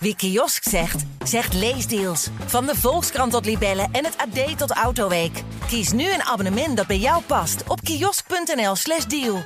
Wie 0.00 0.16
kiosk 0.16 0.62
zegt, 0.62 1.04
zegt 1.24 1.54
leesdeals. 1.54 2.28
Van 2.46 2.66
de 2.66 2.74
Volkskrant 2.74 3.32
tot 3.32 3.44
Libellen 3.44 3.88
en 3.92 4.04
het 4.04 4.16
AD 4.16 4.58
tot 4.58 4.70
Autoweek. 4.70 5.42
Kies 5.66 5.92
nu 5.92 6.12
een 6.12 6.22
abonnement 6.22 6.76
dat 6.76 6.86
bij 6.86 6.98
jou 6.98 7.22
past 7.22 7.68
op 7.68 7.80
kiosk.nl/slash 7.80 9.04
deal. 9.04 9.42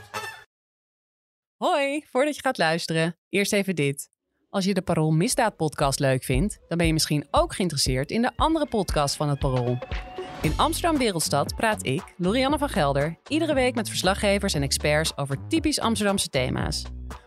Hoi, 1.57 2.05
voordat 2.11 2.35
je 2.37 2.43
gaat 2.43 2.59
luisteren, 2.59 3.17
eerst 3.29 3.53
even 3.53 3.75
dit. 3.77 4.09
Als 4.49 4.65
je 4.65 4.75
de 4.75 4.83
Parool 4.83 5.11
Misdaad 5.11 5.57
podcast 5.57 5.99
leuk 5.99 6.25
vindt, 6.25 6.59
dan 6.69 6.79
ben 6.79 6.87
je 6.87 6.93
misschien 6.93 7.27
ook 7.31 7.55
geïnteresseerd 7.55 8.11
in 8.11 8.23
de 8.23 8.33
andere 8.37 8.67
podcast 8.67 9.17
van 9.17 9.29
het 9.29 9.39
Parool. 9.39 9.79
In 10.43 10.53
Amsterdam 10.57 10.99
Wereldstad 10.99 11.55
praat 11.55 11.87
ik, 11.87 12.03
Lorianne 12.17 12.59
van 12.59 12.69
Gelder, 12.69 13.17
iedere 13.29 13.55
week 13.55 13.75
met 13.75 13.89
verslaggevers 13.89 14.55
en 14.55 14.63
experts 14.63 15.17
over 15.17 15.37
typisch 15.49 15.81
Amsterdamse 15.81 16.29
thema's. 16.29 16.83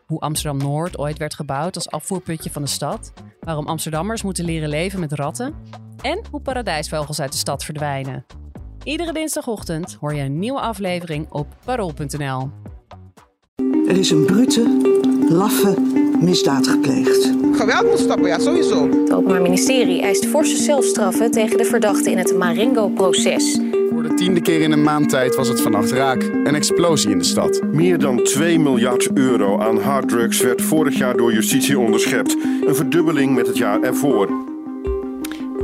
Hoe 0.05 0.19
Amsterdam 0.19 0.57
Noord 0.57 0.97
ooit 0.97 1.17
werd 1.17 1.33
gebouwd 1.33 1.75
als 1.75 1.89
afvoerputje 1.89 2.51
van 2.51 2.61
de 2.61 2.67
stad, 2.67 3.13
waarom 3.39 3.67
Amsterdammers 3.67 4.23
moeten 4.23 4.45
leren 4.45 4.69
leven 4.69 4.99
met 4.99 5.11
ratten 5.11 5.55
en 6.01 6.21
hoe 6.31 6.41
paradijsvogels 6.41 7.19
uit 7.19 7.31
de 7.31 7.37
stad 7.37 7.63
verdwijnen. 7.63 8.25
Iedere 8.83 9.13
dinsdagochtend 9.13 9.97
hoor 9.99 10.13
je 10.13 10.21
een 10.21 10.39
nieuwe 10.39 10.59
aflevering 10.59 11.31
op 11.31 11.47
parool.nl. 11.65 12.49
Er 13.87 13.97
is 13.97 14.11
een 14.11 14.25
brute, 14.25 14.63
laffe 15.29 15.75
misdaad 16.19 16.67
gepleegd. 16.67 17.31
Geweld 17.53 17.89
moet 17.89 17.99
stoppen, 17.99 18.27
ja, 18.27 18.39
sowieso. 18.39 18.89
Het 18.89 19.13
Openbaar 19.13 19.41
Ministerie 19.41 20.01
eist 20.01 20.25
forse 20.25 20.57
zelfstraffen 20.57 21.31
tegen 21.31 21.57
de 21.57 21.65
verdachten 21.65 22.11
in 22.11 22.17
het 22.17 22.37
Marengo-proces. 22.37 23.59
Voor 23.91 24.03
de 24.03 24.13
tiende 24.13 24.41
keer 24.41 24.61
in 24.61 24.71
een 24.71 24.83
maand 24.83 25.09
tijd 25.09 25.35
was 25.35 25.47
het 25.47 25.61
vannacht 25.61 25.91
raak. 25.91 26.23
Een 26.23 26.55
explosie 26.55 27.11
in 27.11 27.17
de 27.17 27.23
stad. 27.23 27.61
Meer 27.71 27.99
dan 27.99 28.23
2 28.23 28.59
miljard 28.59 29.09
euro 29.13 29.59
aan 29.59 29.77
harddrugs 29.77 30.41
werd 30.41 30.61
vorig 30.61 30.97
jaar 30.97 31.17
door 31.17 31.33
justitie 31.33 31.79
onderschept. 31.79 32.35
Een 32.65 32.75
verdubbeling 32.75 33.35
met 33.35 33.47
het 33.47 33.57
jaar 33.57 33.81
ervoor. 33.81 34.54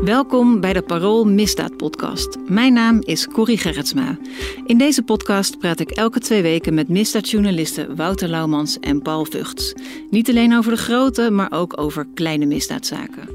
Welkom 0.01 0.59
bij 0.59 0.73
de 0.73 0.81
Parool 0.81 1.25
Misdaad 1.25 1.77
Podcast. 1.77 2.37
Mijn 2.47 2.73
naam 2.73 3.01
is 3.01 3.27
Corrie 3.27 3.57
Gerritsma. 3.57 4.17
In 4.65 4.77
deze 4.77 5.03
podcast 5.03 5.59
praat 5.59 5.79
ik 5.79 5.91
elke 5.91 6.19
twee 6.19 6.41
weken 6.41 6.73
met 6.73 6.87
misdaadjournalisten 6.87 7.95
Wouter 7.95 8.27
Laumans 8.27 8.79
en 8.79 9.01
Paul 9.01 9.25
Vugts. 9.25 9.73
Niet 10.09 10.29
alleen 10.29 10.57
over 10.57 10.71
de 10.71 10.77
grote, 10.77 11.31
maar 11.31 11.51
ook 11.51 11.79
over 11.79 12.07
kleine 12.13 12.45
misdaadzaken. 12.45 13.29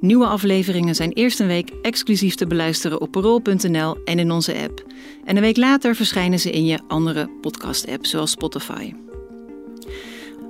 Nieuwe 0.00 0.26
afleveringen 0.26 0.94
zijn 0.94 1.12
eerst 1.12 1.40
een 1.40 1.46
week 1.46 1.70
exclusief 1.82 2.34
te 2.34 2.46
beluisteren 2.46 3.00
op 3.00 3.10
parool.nl 3.10 3.96
en 4.04 4.18
in 4.18 4.30
onze 4.30 4.54
app. 4.54 4.84
En 5.24 5.36
een 5.36 5.42
week 5.42 5.56
later 5.56 5.94
verschijnen 5.94 6.40
ze 6.40 6.50
in 6.50 6.64
je 6.64 6.80
andere 6.88 7.30
podcast-app, 7.40 8.06
zoals 8.06 8.30
Spotify. 8.30 8.92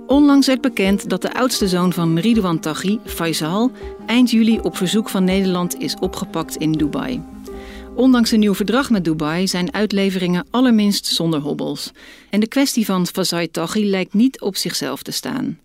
Onlangs 0.07 0.47
werd 0.47 0.61
bekend 0.61 1.09
dat 1.09 1.23
de 1.23 1.35
oudste 1.35 1.69
zoon 1.69 1.93
van 1.93 2.19
Ridwan 2.19 2.61
Taghi, 2.61 2.99
Faisal, 3.05 3.71
eind 4.07 4.31
juli 4.31 4.59
op 4.61 4.77
verzoek 4.77 5.09
van 5.09 5.25
Nederland 5.25 5.79
is 5.79 5.97
opgepakt 6.01 6.57
in 6.57 6.73
Dubai. 6.73 7.23
Ondanks 7.95 8.31
een 8.31 8.41
nieuw 8.41 8.55
verdrag 8.55 8.91
met 8.91 9.05
Dubai 9.05 9.49
zijn 9.49 9.75
uitleveringen 9.75 10.47
allerminst 10.51 11.07
zonder 11.07 11.41
hobbels. 11.41 11.93
En 12.31 12.41
de 12.41 12.49
kwestie 12.49 12.85
van 12.85 13.07
Faisal 13.07 13.47
Taghi 13.51 13.85
lijkt 13.91 14.15
niet 14.15 14.41
op 14.41 14.57
zichzelf 14.57 15.03
te 15.03 15.13
staan. 15.13 15.59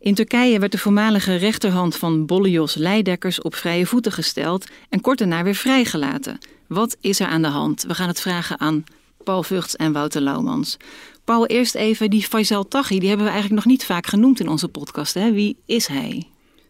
In 0.00 0.14
Turkije 0.14 0.58
werd 0.58 0.72
de 0.72 0.78
voormalige 0.78 1.36
rechterhand 1.36 1.96
van 1.96 2.26
Bollios 2.26 2.74
Leidekkers 2.74 3.42
op 3.42 3.54
vrije 3.54 3.86
voeten 3.86 4.12
gesteld 4.12 4.66
en 4.88 5.00
kort 5.00 5.18
daarna 5.18 5.42
weer 5.42 5.54
vrijgelaten. 5.54 6.38
Wat 6.66 6.96
is 7.00 7.20
er 7.20 7.26
aan 7.26 7.42
de 7.42 7.48
hand? 7.48 7.82
We 7.82 7.94
gaan 7.94 8.08
het 8.08 8.20
vragen 8.20 8.60
aan 8.60 8.84
Paul 9.24 9.42
Vugts 9.42 9.76
en 9.76 9.92
Wouter 9.92 10.20
Laumans. 10.20 10.76
Paul, 11.24 11.46
eerst 11.46 11.74
even 11.74 12.10
die 12.10 12.22
Faisal 12.22 12.68
Taghi, 12.68 12.98
die 12.98 13.08
hebben 13.08 13.26
we 13.26 13.32
eigenlijk 13.32 13.64
nog 13.64 13.72
niet 13.72 13.84
vaak 13.84 14.06
genoemd 14.06 14.40
in 14.40 14.48
onze 14.48 14.68
podcast. 14.68 15.14
Hè? 15.14 15.32
Wie 15.32 15.56
is 15.66 15.86
hij? 15.86 16.22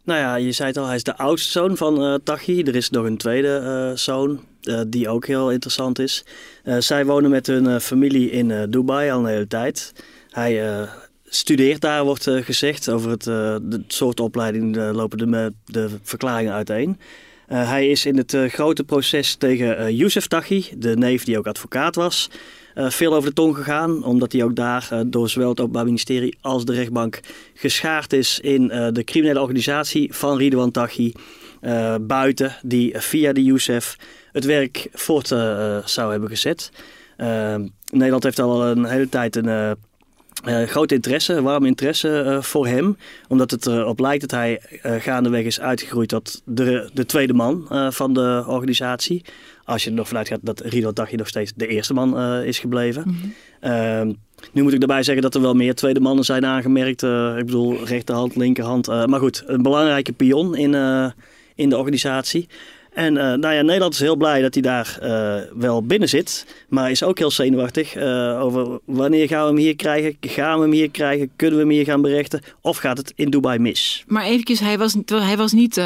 Nou 0.05 0.21
ja, 0.21 0.35
je 0.35 0.53
zei 0.53 0.69
het 0.69 0.79
al, 0.79 0.87
hij 0.87 0.95
is 0.95 1.03
de 1.03 1.17
oudste 1.17 1.51
zoon 1.51 1.77
van 1.77 2.03
uh, 2.03 2.15
Taghi. 2.25 2.63
Er 2.63 2.75
is 2.75 2.91
nog 2.91 3.05
een 3.05 3.17
tweede 3.17 3.61
uh, 3.63 3.97
zoon, 3.97 4.41
uh, 4.63 4.81
die 4.87 5.09
ook 5.09 5.27
heel 5.27 5.51
interessant 5.51 5.99
is. 5.99 6.25
zij 6.79 7.07
wonen 7.07 7.31
met 7.31 7.47
hun 7.47 7.81
familie 7.81 8.31
in 8.31 8.71
Dubai 8.71 9.11
al 9.11 9.19
een 9.19 9.27
hele 9.27 9.47
tijd. 9.47 9.93
Hij 10.31 10.87
studeert 11.25 11.81
daar, 11.81 12.05
wordt 12.05 12.31
gezegd. 12.31 12.91
Over 12.91 13.11
het, 13.11 13.25
de 13.25 13.83
soort 13.89 14.21
opleiding 14.21 14.77
lopen 14.77 15.19
de, 15.19 15.53
de 15.65 15.89
verklaringen 16.03 16.53
uiteen. 16.53 16.99
hij 17.47 17.89
is 17.89 18.07
in 18.07 18.17
het 18.17 18.37
grote 18.49 18.85
proces 18.85 19.35
tegen 19.35 19.95
Youssef 19.95 20.27
Taghi, 20.27 20.69
de 20.77 20.97
neef 20.97 21.25
die 21.25 21.39
ook 21.39 21.47
advocaat 21.47 21.95
was... 21.95 22.31
Uh, 22.75 22.91
veel 22.91 23.15
over 23.15 23.29
de 23.29 23.35
tong 23.35 23.57
gegaan, 23.57 24.05
omdat 24.05 24.33
hij 24.33 24.45
ook 24.45 24.57
daar 24.57 24.89
uh, 24.93 25.01
door 25.07 25.29
zowel 25.29 25.49
het 25.49 25.61
Openbaar 25.61 25.85
Ministerie 25.85 26.37
als 26.41 26.65
de 26.65 26.73
rechtbank 26.73 27.21
geschaard 27.55 28.13
is 28.13 28.41
in 28.41 28.63
uh, 28.63 28.89
de 28.93 29.05
criminele 29.05 29.41
organisatie 29.41 30.15
van 30.15 30.39
Ridwan 30.39 30.71
Taghi 30.71 31.13
buiten, 32.01 32.57
die 32.63 32.99
via 32.99 33.33
de 33.33 33.45
Youssef 33.45 33.97
het 34.33 34.45
werk 34.45 34.89
voort 34.93 35.29
zou 35.85 36.11
hebben 36.11 36.29
gezet. 36.29 36.71
Nederland 37.91 38.23
heeft 38.23 38.39
al 38.39 38.67
een 38.67 38.85
hele 38.85 39.09
tijd 39.09 39.37
een 39.37 39.77
groot 40.67 40.93
interesse, 40.93 41.43
warm 41.43 41.65
interesse 41.65 42.39
voor 42.41 42.67
hem. 42.67 42.97
Omdat 43.29 43.51
het 43.51 43.67
erop 43.67 44.01
lijkt 44.01 44.21
dat 44.21 44.31
hij 44.31 44.61
gaandeweg 44.83 45.45
is 45.45 45.61
uitgegroeid 45.61 46.09
tot 46.09 46.43
de, 46.45 46.91
de 46.95 47.07
tweede 47.07 47.35
man 47.35 47.67
van 47.93 48.15
de 48.15 48.45
organisatie. 48.47 49.25
Als 49.65 49.85
je 49.85 49.91
er 49.91 49.97
nog 49.97 50.09
vanuit 50.09 50.29
gaat 50.29 50.41
dat 50.43 50.61
Rido 50.61 50.93
Dagje 50.93 51.17
nog 51.17 51.29
steeds 51.29 51.53
de 51.57 51.67
eerste 51.67 51.95
man 51.95 52.19
is 52.43 52.59
gebleven. 52.59 53.03
Mm 53.07 53.17
-hmm. 53.61 54.17
nu 54.53 54.63
moet 54.63 54.73
ik 54.73 54.79
daarbij 54.79 55.03
zeggen 55.03 55.23
dat 55.23 55.35
er 55.35 55.41
wel 55.41 55.55
meer 55.55 55.75
tweede 55.75 56.01
mannen 56.01 56.25
zijn 56.25 56.47
aangemerkt. 56.47 57.03
ik 57.39 57.47
bedoel 57.47 57.85
rechterhand, 57.85 58.37
linkerhand. 58.37 58.87
maar 58.87 59.21
goed, 59.21 59.43
een 59.47 59.63
belangrijke 59.63 60.13
pion 60.13 60.57
in, 60.57 60.75
in 61.55 61.69
de 61.69 61.77
organisatie. 61.77 62.49
En 62.95 63.15
uh, 63.15 63.23
nou 63.23 63.55
ja, 63.55 63.63
Nederland 63.63 63.93
is 63.93 64.01
heel 64.01 64.17
blij 64.17 64.43
dat 64.43 64.55
hij 64.55 64.63
daar 64.63 64.99
uh, 65.03 65.35
wel 65.55 65.83
binnen 65.83 66.09
zit. 66.09 66.47
Maar 66.69 66.91
is 66.91 67.03
ook 67.03 67.19
heel 67.19 67.31
zenuwachtig 67.31 67.97
uh, 67.97 68.41
over 68.43 68.79
wanneer 68.85 69.29
gaan 69.29 69.41
we 69.43 69.47
hem 69.47 69.57
hier 69.57 69.77
krijgen? 69.77 70.17
Gaan 70.21 70.57
we 70.57 70.63
hem 70.63 70.73
hier 70.73 70.91
krijgen? 70.91 71.31
Kunnen 71.37 71.57
we 71.57 71.65
hem 71.65 71.73
hier 71.73 71.85
gaan 71.85 72.03
berechten? 72.03 72.41
Of 72.61 72.77
gaat 72.77 72.99
het 72.99 73.13
in 73.17 73.31
Dubai 73.31 73.59
mis? 73.59 74.05
Maar 74.07 74.25
eventjes, 74.25 74.61
hij 74.61 74.79
was, 74.79 74.97
hij 75.07 75.37
was 75.37 75.53
niet, 75.53 75.77
hoe 75.77 75.85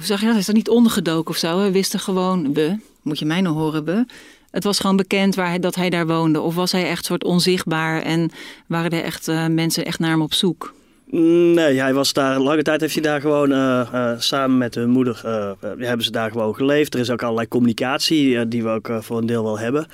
zeg 0.00 0.18
je 0.20 0.24
dat? 0.24 0.30
Hij 0.30 0.38
is 0.38 0.48
er 0.48 0.54
niet 0.54 0.68
ondergedoken 0.68 1.30
of 1.30 1.36
zo. 1.36 1.62
We 1.62 1.70
wisten 1.70 2.00
gewoon, 2.00 2.54
we, 2.54 2.76
moet 3.02 3.18
je 3.18 3.24
mij 3.24 3.40
nog 3.40 3.54
horen, 3.56 3.84
we. 3.84 4.04
Het 4.50 4.64
was 4.64 4.78
gewoon 4.80 4.96
bekend 4.96 5.34
waar 5.34 5.48
hij, 5.48 5.58
dat 5.58 5.74
hij 5.74 5.90
daar 5.90 6.06
woonde. 6.06 6.40
Of 6.40 6.54
was 6.54 6.72
hij 6.72 6.88
echt 6.88 7.04
soort 7.04 7.24
onzichtbaar 7.24 8.02
en 8.02 8.30
waren 8.66 8.90
er 8.90 9.02
echt 9.02 9.26
mensen 9.48 9.84
echt 9.84 9.98
naar 9.98 10.10
hem 10.10 10.22
op 10.22 10.34
zoek? 10.34 10.74
Nee, 11.10 11.80
hij 11.80 11.94
was 11.94 12.12
daar, 12.12 12.38
lange 12.38 12.62
tijd 12.62 12.80
heeft 12.80 12.94
hij 12.94 13.02
daar 13.02 13.20
gewoon 13.20 13.50
uh, 13.52 13.88
uh, 13.94 14.12
samen 14.18 14.58
met 14.58 14.74
hun 14.74 14.90
moeder, 14.90 15.22
uh, 15.24 15.50
hebben 15.78 16.04
ze 16.04 16.10
daar 16.10 16.30
gewoon 16.30 16.54
geleefd. 16.54 16.94
Er 16.94 17.00
is 17.00 17.10
ook 17.10 17.22
allerlei 17.22 17.48
communicatie 17.48 18.48
die 18.48 18.62
we 18.62 18.68
ook 18.68 18.90
voor 19.00 19.18
een 19.18 19.26
deel 19.26 19.42
wel 19.42 19.58
hebben. 19.58 19.86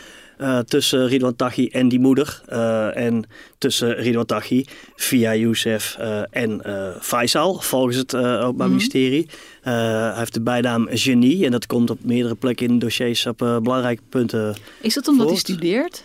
tussen 0.65 1.07
Ridwan 1.07 1.37
Taghi 1.37 1.67
en 1.69 1.89
die 1.89 2.01
moeder. 2.01 2.43
en 2.95 3.25
tussen 3.59 3.95
Ridwan 3.95 4.27
Taghi 4.27 4.65
via 4.97 5.35
Youssef 5.35 5.97
en 6.31 6.63
Faisal, 7.01 7.61
volgens 7.61 7.97
het 7.97 8.15
Openbaar 8.15 8.51
mm 8.51 8.57
-hmm. 8.59 8.69
Ministerie. 8.69 9.29
hij 9.61 10.13
heeft 10.17 10.35
de 10.35 10.43
bijnaam 10.43 10.87
Genie 10.91 11.45
en 11.45 11.51
dat 11.51 11.67
komt 11.67 11.91
op 11.91 11.99
meerdere 12.05 12.35
plekken 12.35 12.67
in 12.67 12.79
dossiers 12.79 13.27
op 13.27 13.39
belangrijke 13.39 14.03
punten 14.09 14.55
Is 14.81 14.95
dat 14.95 15.09
omdat 15.09 15.29
voort. 15.29 15.47
hij 15.47 15.55
studeert? 15.55 16.05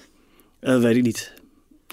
weet 0.59 0.95
ik 0.95 1.03
niet. 1.03 1.37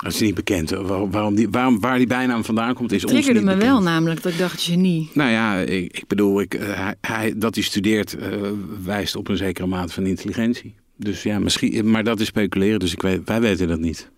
Dat 0.02 0.12
is 0.12 0.20
niet 0.20 0.34
bekend. 0.34 0.70
Waarom 0.70 1.34
die, 1.34 1.48
waarom, 1.50 1.80
waar 1.80 1.98
die 1.98 2.06
bijnaam 2.06 2.44
vandaan 2.44 2.74
komt 2.74 2.92
is 2.92 3.04
ons 3.04 3.12
niet 3.12 3.26
me 3.26 3.40
bekend. 3.40 3.62
wel 3.62 3.82
namelijk, 3.82 4.22
dat 4.22 4.32
ik 4.32 4.38
dacht 4.38 4.62
genie. 4.62 5.10
Nou 5.14 5.30
ja, 5.30 5.56
ik, 5.56 5.98
ik 5.98 6.06
bedoel, 6.06 6.40
ik, 6.40 6.52
hij, 6.52 6.94
hij, 7.00 7.32
dat 7.36 7.54
hij 7.54 7.64
studeert 7.64 8.16
uh, 8.18 8.50
wijst 8.84 9.16
op 9.16 9.28
een 9.28 9.36
zekere 9.36 9.66
mate 9.66 9.92
van 9.92 10.06
intelligentie. 10.06 10.74
Dus 10.96 11.22
ja, 11.22 11.38
misschien, 11.38 11.90
maar 11.90 12.04
dat 12.04 12.20
is 12.20 12.26
speculeren, 12.26 12.78
dus 12.78 12.92
ik 12.92 13.02
weet, 13.02 13.20
wij 13.24 13.40
weten 13.40 13.68
dat 13.68 13.78
niet. 13.78 14.10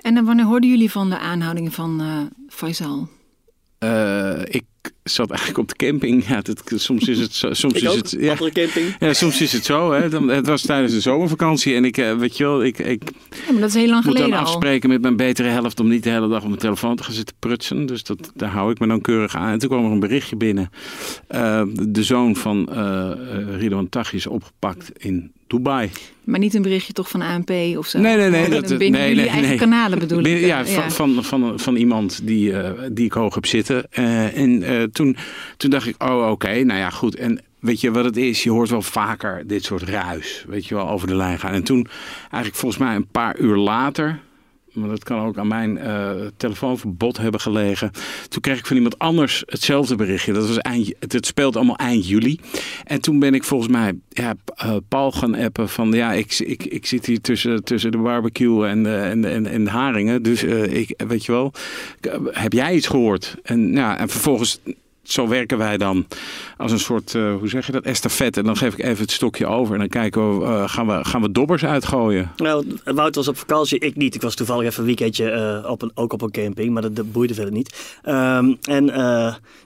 En 0.00 0.14
dan 0.14 0.24
wanneer 0.24 0.44
hoorden 0.44 0.70
jullie 0.70 0.90
van 0.90 1.10
de 1.10 1.18
aanhouding 1.18 1.74
van 1.74 2.00
uh, 2.00 2.20
Faisal? 2.48 3.08
Uh, 3.84 4.40
ik 4.44 4.64
zat 5.02 5.30
eigenlijk 5.30 5.58
op 5.58 5.68
de 5.68 5.86
camping. 5.86 6.28
Ja, 6.28 6.40
dat, 6.40 6.62
soms 6.74 7.08
is 7.08 7.18
het 7.18 7.34
zo. 7.34 7.52
Soms 7.52 7.74
ik 7.74 7.82
is 7.82 7.88
ook, 7.88 7.96
het, 7.96 8.16
ja, 8.18 8.34
camping. 8.36 8.96
Ja, 8.98 9.12
soms 9.12 9.40
is 9.40 9.52
het 9.52 9.64
zo. 9.64 9.92
Hè. 9.92 10.08
Dan, 10.08 10.28
het 10.28 10.46
was 10.46 10.62
tijdens 10.62 10.92
de 10.92 11.00
zomervakantie 11.00 11.74
en 11.74 11.84
ik, 11.84 11.96
weet 11.96 12.36
je 12.36 12.44
wel, 12.44 12.64
ik, 12.64 12.78
ik 12.78 13.02
ja, 13.30 13.52
maar 13.52 13.60
dat 13.60 13.68
is 13.68 13.74
heel 13.74 13.88
lang 13.88 14.04
moet 14.04 14.12
geleden 14.12 14.30
dan 14.30 14.46
afspreken 14.46 14.88
al. 14.88 14.94
met 14.94 15.02
mijn 15.02 15.16
betere 15.16 15.48
helft 15.48 15.80
om 15.80 15.88
niet 15.88 16.02
de 16.02 16.10
hele 16.10 16.28
dag 16.28 16.42
op 16.42 16.48
mijn 16.48 16.60
telefoon 16.60 16.96
te 16.96 17.02
gaan 17.02 17.14
zitten 17.14 17.36
prutsen. 17.38 17.86
Dus 17.86 18.02
dat, 18.02 18.32
daar 18.34 18.50
hou 18.50 18.70
ik 18.70 18.78
me 18.78 18.86
dan 18.86 19.00
keurig 19.00 19.36
aan. 19.36 19.52
En 19.52 19.58
toen 19.58 19.68
kwam 19.68 19.84
er 19.84 19.90
een 19.90 20.00
berichtje 20.00 20.36
binnen. 20.36 20.70
Uh, 21.30 21.62
de 21.72 22.04
zoon 22.04 22.36
van 22.36 22.68
uh, 22.70 23.10
Ridwan 23.58 23.88
Taghi 23.88 24.16
is 24.16 24.26
opgepakt 24.26 24.90
in 24.96 25.32
Dubai. 25.50 25.90
Maar 26.24 26.38
niet 26.38 26.54
een 26.54 26.62
berichtje 26.62 26.92
toch 26.92 27.08
van 27.08 27.22
ANP 27.22 27.50
of 27.76 27.86
zo? 27.86 27.98
Nee, 27.98 28.16
nee, 28.16 28.30
nee. 28.30 28.48
Dat, 28.48 28.78
binnen 28.78 29.00
nee, 29.00 29.08
jullie 29.08 29.14
nee, 29.16 29.28
eigen 29.28 29.48
nee. 29.48 29.58
kanalen 29.58 29.98
bedoel 29.98 30.18
ik. 30.18 30.24
Binnen, 30.24 30.46
ja, 30.46 30.64
van, 30.64 30.90
van, 30.90 31.24
van, 31.24 31.60
van, 31.60 31.76
iemand 31.76 32.20
die, 32.22 32.50
uh, 32.50 32.70
die 32.92 33.04
ik 33.04 33.12
hoog 33.12 33.34
heb 33.34 33.46
zitten. 33.46 33.86
Uh, 33.98 34.36
en 34.36 34.62
uh, 34.62 34.82
toen, 34.82 35.16
toen 35.56 35.70
dacht 35.70 35.86
ik, 35.86 36.02
oh 36.02 36.16
oké, 36.16 36.30
okay, 36.30 36.62
nou 36.62 36.78
ja 36.78 36.90
goed. 36.90 37.14
En 37.14 37.40
weet 37.58 37.80
je 37.80 37.90
wat 37.90 38.04
het 38.04 38.16
is? 38.16 38.42
Je 38.42 38.50
hoort 38.50 38.70
wel 38.70 38.82
vaker 38.82 39.46
dit 39.46 39.64
soort 39.64 39.82
ruis, 39.82 40.44
weet 40.48 40.66
je 40.66 40.74
wel, 40.74 40.88
over 40.88 41.06
de 41.06 41.16
lijn 41.16 41.38
gaan. 41.38 41.52
En 41.52 41.64
toen 41.64 41.86
eigenlijk 42.20 42.54
volgens 42.54 42.82
mij 42.82 42.94
een 42.94 43.08
paar 43.10 43.38
uur 43.38 43.56
later 43.56 44.20
maar 44.72 44.88
dat 44.88 45.04
kan 45.04 45.26
ook 45.26 45.38
aan 45.38 45.48
mijn 45.48 45.76
uh, 45.76 46.10
telefoonverbod 46.36 47.16
hebben 47.16 47.40
gelegen. 47.40 47.90
Toen 48.28 48.40
kreeg 48.40 48.58
ik 48.58 48.66
van 48.66 48.76
iemand 48.76 48.98
anders 48.98 49.42
hetzelfde 49.46 49.96
berichtje. 49.96 50.32
Dat 50.32 50.46
was 50.46 50.58
eind, 50.58 50.94
het, 50.98 51.26
speelt 51.26 51.56
allemaal 51.56 51.76
eind 51.76 52.08
juli. 52.08 52.38
En 52.84 53.00
toen 53.00 53.18
ben 53.18 53.34
ik 53.34 53.44
volgens 53.44 53.70
mij 53.70 53.92
ja, 54.08 54.34
uh, 54.64 54.76
Paul 54.88 55.12
gaan 55.12 55.34
appen 55.34 55.68
van 55.68 55.92
ja, 55.92 56.12
ik, 56.12 56.38
ik, 56.38 56.64
ik 56.64 56.86
zit 56.86 57.06
hier 57.06 57.20
tussen, 57.20 57.64
tussen 57.64 57.90
de 57.90 57.98
barbecue 57.98 58.66
en 58.66 58.86
en 58.86 59.46
en, 59.46 59.64
de 59.64 59.70
haringen. 59.70 60.22
Dus 60.22 60.42
uh, 60.42 60.74
ik, 60.74 61.02
weet 61.06 61.24
je 61.24 61.32
wel, 61.32 61.52
heb 62.24 62.52
jij 62.52 62.74
iets 62.74 62.86
gehoord? 62.86 63.36
En, 63.42 63.72
ja, 63.72 63.98
en 63.98 64.08
vervolgens 64.08 64.60
zo 65.12 65.28
werken 65.28 65.58
wij 65.58 65.76
dan 65.76 66.06
als 66.56 66.72
een 66.72 66.78
soort, 66.78 67.14
uh, 67.14 67.34
hoe 67.38 67.48
zeg 67.48 67.66
je 67.66 67.72
dat, 67.72 67.84
estafette. 67.84 68.40
En 68.40 68.46
dan 68.46 68.56
geef 68.56 68.72
ik 68.72 68.84
even 68.84 69.02
het 69.02 69.10
stokje 69.10 69.46
over 69.46 69.72
en 69.72 69.78
dan 69.78 69.88
kijken 69.88 70.38
we, 70.38 70.44
uh, 70.44 70.68
gaan, 70.68 70.86
we 70.86 71.04
gaan 71.04 71.22
we 71.22 71.32
dobbers 71.32 71.64
uitgooien. 71.64 72.30
Nou, 72.36 72.78
Wout 72.84 73.14
was 73.14 73.28
op 73.28 73.36
vakantie, 73.36 73.78
ik 73.78 73.96
niet. 73.96 74.14
Ik 74.14 74.22
was 74.22 74.34
toevallig 74.34 74.66
even 74.66 74.80
een 74.80 74.86
weekendje 74.86 75.60
uh, 75.62 75.70
op 75.70 75.82
een, 75.82 75.90
ook 75.94 76.12
op 76.12 76.22
een 76.22 76.30
camping, 76.30 76.72
maar 76.72 76.82
dat, 76.82 76.96
dat 76.96 77.12
boeide 77.12 77.34
verder 77.34 77.52
niet. 77.52 77.98
Um, 78.04 78.58
en 78.62 78.86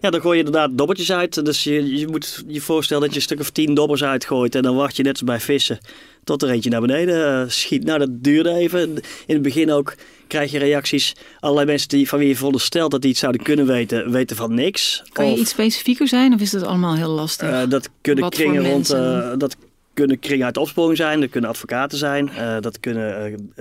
ja, 0.00 0.10
dan 0.10 0.20
gooi 0.20 0.38
je 0.38 0.44
inderdaad 0.44 0.70
dobbertjes 0.78 1.12
uit. 1.12 1.44
Dus 1.44 1.64
je, 1.64 1.98
je 1.98 2.08
moet 2.08 2.44
je 2.46 2.60
voorstellen 2.60 3.02
dat 3.02 3.10
je 3.10 3.16
een 3.16 3.22
stuk 3.22 3.40
of 3.40 3.50
tien 3.50 3.74
dobbers 3.74 4.04
uitgooit 4.04 4.54
en 4.54 4.62
dan 4.62 4.76
wacht 4.76 4.96
je 4.96 5.02
net 5.02 5.12
als 5.12 5.24
bij 5.24 5.40
vissen 5.40 5.78
tot 6.24 6.42
er 6.42 6.50
eentje 6.50 6.70
naar 6.70 6.80
beneden 6.80 7.52
schiet. 7.52 7.84
Nou, 7.84 7.98
dat 7.98 8.08
duurde 8.12 8.50
even. 8.50 8.94
In 9.26 9.34
het 9.34 9.42
begin 9.42 9.70
ook 9.72 9.94
krijg 10.26 10.50
je 10.50 10.58
reacties. 10.58 11.12
Allerlei 11.40 11.66
mensen 11.66 11.88
die, 11.88 12.08
van 12.08 12.18
wie 12.18 12.28
je 12.28 12.36
veronderstelt 12.36 12.90
dat 12.90 13.00
die 13.00 13.10
iets 13.10 13.20
zouden 13.20 13.42
kunnen 13.42 13.66
weten, 13.66 14.10
weten 14.10 14.36
van 14.36 14.54
niks. 14.54 15.02
Kan 15.12 15.30
je 15.30 15.38
iets 15.38 15.50
specifieker 15.50 16.08
zijn 16.08 16.34
of 16.34 16.40
is 16.40 16.50
dat 16.50 16.62
allemaal 16.62 16.96
heel 16.96 17.10
lastig? 17.10 17.48
Uh, 17.48 17.62
dat 17.68 17.90
kunnen 18.00 18.28
kringen 18.28 18.70
rond. 18.70 18.92
Uh, 18.92 19.32
dat 19.38 19.56
kunnen 19.94 20.18
kringen 20.18 20.46
uit 20.46 20.56
opsporing 20.56 20.96
zijn, 20.96 21.20
dat 21.20 21.30
kunnen 21.30 21.50
advocaten 21.50 21.98
zijn, 21.98 22.30
uh, 22.38 22.56
dat 22.60 22.80
kunnen 22.80 23.52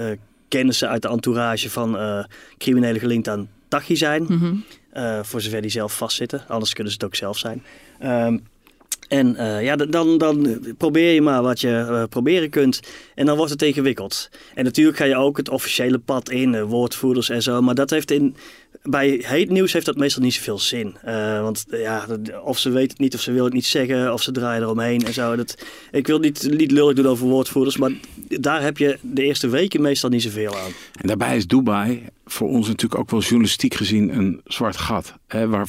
kennissen 0.48 0.90
uit 0.90 1.02
de 1.02 1.08
entourage 1.08 1.70
van 1.70 1.98
criminelen 2.58 3.00
gelinkt 3.00 3.28
aan 3.28 3.50
Tachi 3.68 3.96
zijn. 3.96 4.24
Mm 4.28 4.38
-hmm. 4.40 4.64
voor 5.24 5.42
zover 5.42 5.62
die 5.62 5.72
zelf 5.72 5.98
vastzitten. 5.98 6.44
Anders 6.48 6.74
kunnen 6.74 6.94
ze 6.94 6.98
het 7.00 7.08
ook 7.08 7.16
zelf 7.16 7.38
zijn. 7.38 7.64
Ehm, 8.00 8.38
en 9.08 9.36
uh, 9.40 9.64
ja, 9.64 9.76
dan, 9.76 10.18
dan 10.18 10.60
probeer 10.78 11.14
je 11.14 11.22
maar 11.22 11.42
wat 11.42 11.62
je 11.62 11.68
uh, 11.90 12.04
proberen 12.10 12.50
kunt. 12.50 12.80
En 13.16 13.26
dan 13.26 13.38
wordt 13.38 13.52
het 13.52 13.62
ingewikkeld. 13.62 14.30
En 14.54 14.64
natuurlijk 14.64 14.98
ga 14.98 15.06
je 15.06 15.16
ook 15.16 15.38
het 15.38 15.50
officiële 15.50 16.00
pad 16.00 16.30
in, 16.30 16.54
uh, 16.54 16.64
woordvoerders 16.64 17.30
en 17.30 17.42
zo. 17.42 17.62
Maar 17.62 17.76
dat 17.76 17.90
heeft 17.90 18.12
in, 18.12 18.36
bij 18.84 19.24
heet 19.26 19.50
nieuws 19.50 19.74
heeft 19.74 19.86
dat 19.86 19.98
meestal 19.98 20.24
niet 20.24 20.34
zoveel 20.34 20.60
zin. 20.60 20.96
want 21.42 21.66
ja, 21.70 22.06
of 22.44 22.60
ze 22.60 22.70
weten 22.70 22.90
het 22.90 23.00
niet, 23.00 23.14
of 23.14 23.22
ze 23.22 23.30
willen 23.32 23.46
het 23.46 23.54
niet 23.54 23.66
zeggen, 23.66 24.14
of 24.14 24.22
ze 24.22 24.32
draaien 24.32 24.64
eromheen 24.64 25.06
en 25.06 25.14
zo. 25.14 25.36
Dat, 25.36 25.58
ik 25.92 26.08
wil 26.08 26.20
niet, 26.20 26.48
niet 26.58 26.72
lullig 26.72 26.96
doen 26.96 27.08
over 27.08 27.28
woordvoerders, 27.28 27.78
maar 27.78 27.92
daar 28.28 28.62
heb 28.62 28.78
je 28.78 28.98
de 29.02 29.24
eerste 29.24 29.50
weken 29.50 29.82
meestal 29.82 30.10
niet 30.10 30.22
zoveel 30.22 30.58
aan. 30.58 30.72
En 31.02 31.08
daarbij 31.08 31.36
is 31.36 31.48
Dubai 31.48 32.04
voor 32.26 32.48
ons 32.48 32.68
natuurlijk 32.68 33.02
ook 33.02 33.12
wel 33.12 33.20
journalistiek 33.20 33.74
gezien 33.74 34.18
een 34.18 34.42
zwart 34.46 34.78
gat. 34.78 35.14
Hè, 35.28 35.48
waar 35.48 35.68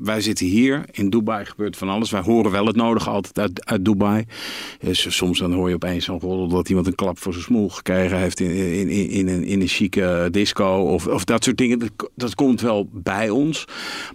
wij 0.00 0.20
zitten 0.20 0.46
hier, 0.46 0.84
in 0.90 1.10
Dubai 1.10 1.44
gebeurt 1.44 1.76
van 1.76 1.88
alles. 1.88 2.10
Wij 2.10 2.20
horen 2.20 2.50
wel 2.50 2.66
het 2.66 2.76
nodige 2.76 3.10
altijd 3.10 3.64
uit, 3.64 3.84
Dubai. 3.84 4.24
Dus 4.80 5.16
soms 5.16 5.38
dan 5.38 5.52
hoor 5.52 5.68
je 5.68 5.74
opeens 5.74 6.04
zo'n 6.04 6.20
roddel 6.20 6.48
dat 6.48 6.68
iemand 6.68 6.86
een 6.86 6.94
klap 6.94 7.18
voor 7.18 7.32
zijn 7.32 7.44
smoel 7.44 7.68
gekregen 7.68 8.18
heeft 8.18 8.40
in, 8.40 8.50
in, 8.50 8.88
in, 9.10 9.28
een, 9.28 9.44
in 9.44 9.60
een 9.60 9.68
chique 9.68 10.28
disco. 10.30 10.76
Of, 10.76 11.06
of 11.06 11.24
dat 11.24 11.44
soort 11.44 11.56
dingen. 11.56 11.90
Dat, 12.14 12.34
komt 12.34 12.60
wel 12.60 12.88
bij 12.92 13.30
ons. 13.30 13.64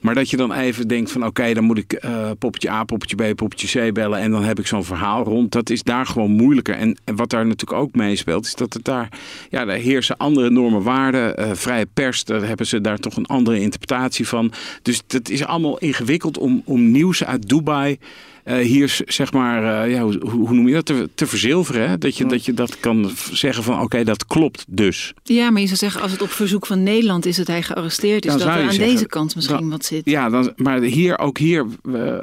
Maar 0.01 0.15
dat 0.15 0.29
je 0.29 0.37
dan 0.37 0.53
even 0.53 0.87
denkt 0.87 1.11
van 1.11 1.25
oké, 1.25 1.53
dan 1.53 1.63
moet 1.63 1.77
ik 1.77 2.05
uh, 2.05 2.29
poppetje 2.39 2.69
A, 2.69 2.83
poppetje 2.83 3.15
B, 3.15 3.35
poppetje 3.35 3.89
C 3.89 3.93
bellen. 3.93 4.19
En 4.19 4.31
dan 4.31 4.43
heb 4.43 4.59
ik 4.59 4.67
zo'n 4.67 4.83
verhaal 4.83 5.23
rond. 5.23 5.51
Dat 5.51 5.69
is 5.69 5.83
daar 5.83 6.05
gewoon 6.05 6.31
moeilijker. 6.31 6.75
En, 6.75 6.97
wat 7.15 7.29
daar 7.29 7.45
natuurlijk 7.45 7.81
ook 7.81 7.95
meespeelt, 7.95 8.45
is 8.45 8.55
dat 8.55 8.73
het 8.73 8.83
daar, 8.83 9.09
ja, 9.49 9.67
heersen 9.67 10.17
andere 10.17 10.49
normen, 10.49 10.83
waarden. 10.83 11.39
Uh, 11.39 11.51
vrije 11.65 11.87
pers, 11.93 12.23
daar 12.23 12.47
hebben 12.47 12.67
ze 12.67 12.81
daar 12.81 12.99
toch 12.99 13.15
een 13.15 13.25
andere 13.25 13.59
interpretatie 13.59 14.27
van. 14.27 14.51
Dus 14.81 15.01
het 15.07 15.29
is 15.29 15.45
allemaal 15.45 15.77
ingewikkeld 15.77 16.37
om, 16.37 16.61
om 16.65 16.91
nieuws 16.91 17.23
uit 17.23 17.49
Dubai 17.49 17.97
uh, 18.45 18.57
hier 18.57 19.01
zeg 19.05 19.31
maar, 19.31 19.87
uh, 19.87 19.93
ja, 19.93 20.01
hoe, 20.01 20.29
hoe, 20.29 20.53
noem 20.53 20.67
je 20.67 20.73
dat, 20.73 20.85
te, 20.85 21.09
te 21.15 21.27
verzilveren. 21.27 21.89
Hè? 21.89 21.97
Dat, 21.97 22.17
je, 22.17 22.25
dat 22.25 22.45
je 22.45 22.53
dat 22.53 22.79
kan 22.79 23.11
zeggen 23.31 23.63
van 23.63 23.73
oké, 23.73 23.83
okay, 23.83 24.03
dat 24.03 24.25
klopt 24.25 24.65
dus. 24.67 25.13
Ja, 25.23 25.49
maar 25.49 25.61
je 25.61 25.67
zou 25.67 25.79
zeggen, 25.79 26.01
als 26.01 26.11
het 26.11 26.21
op 26.21 26.29
verzoek 26.29 26.65
van 26.65 26.83
Nederland 26.83 27.25
is 27.25 27.37
dat 27.37 27.47
hij 27.47 27.63
gearresteerd 27.63 28.25
is, 28.25 28.31
dan 28.31 28.39
dat 28.39 28.47
er 28.47 28.53
aan 28.53 28.73
zeggen, 28.73 28.93
deze 28.93 29.05
kant 29.05 29.35
misschien 29.35 29.59
dan, 29.59 29.69
wat 29.69 29.85
zit. 29.85 30.01
Ja, 30.05 30.29
dan, 30.29 30.53
maar 30.55 30.81
hier, 30.81 31.19
ook 31.19 31.37
hier 31.37 31.65
uh, 31.83 32.17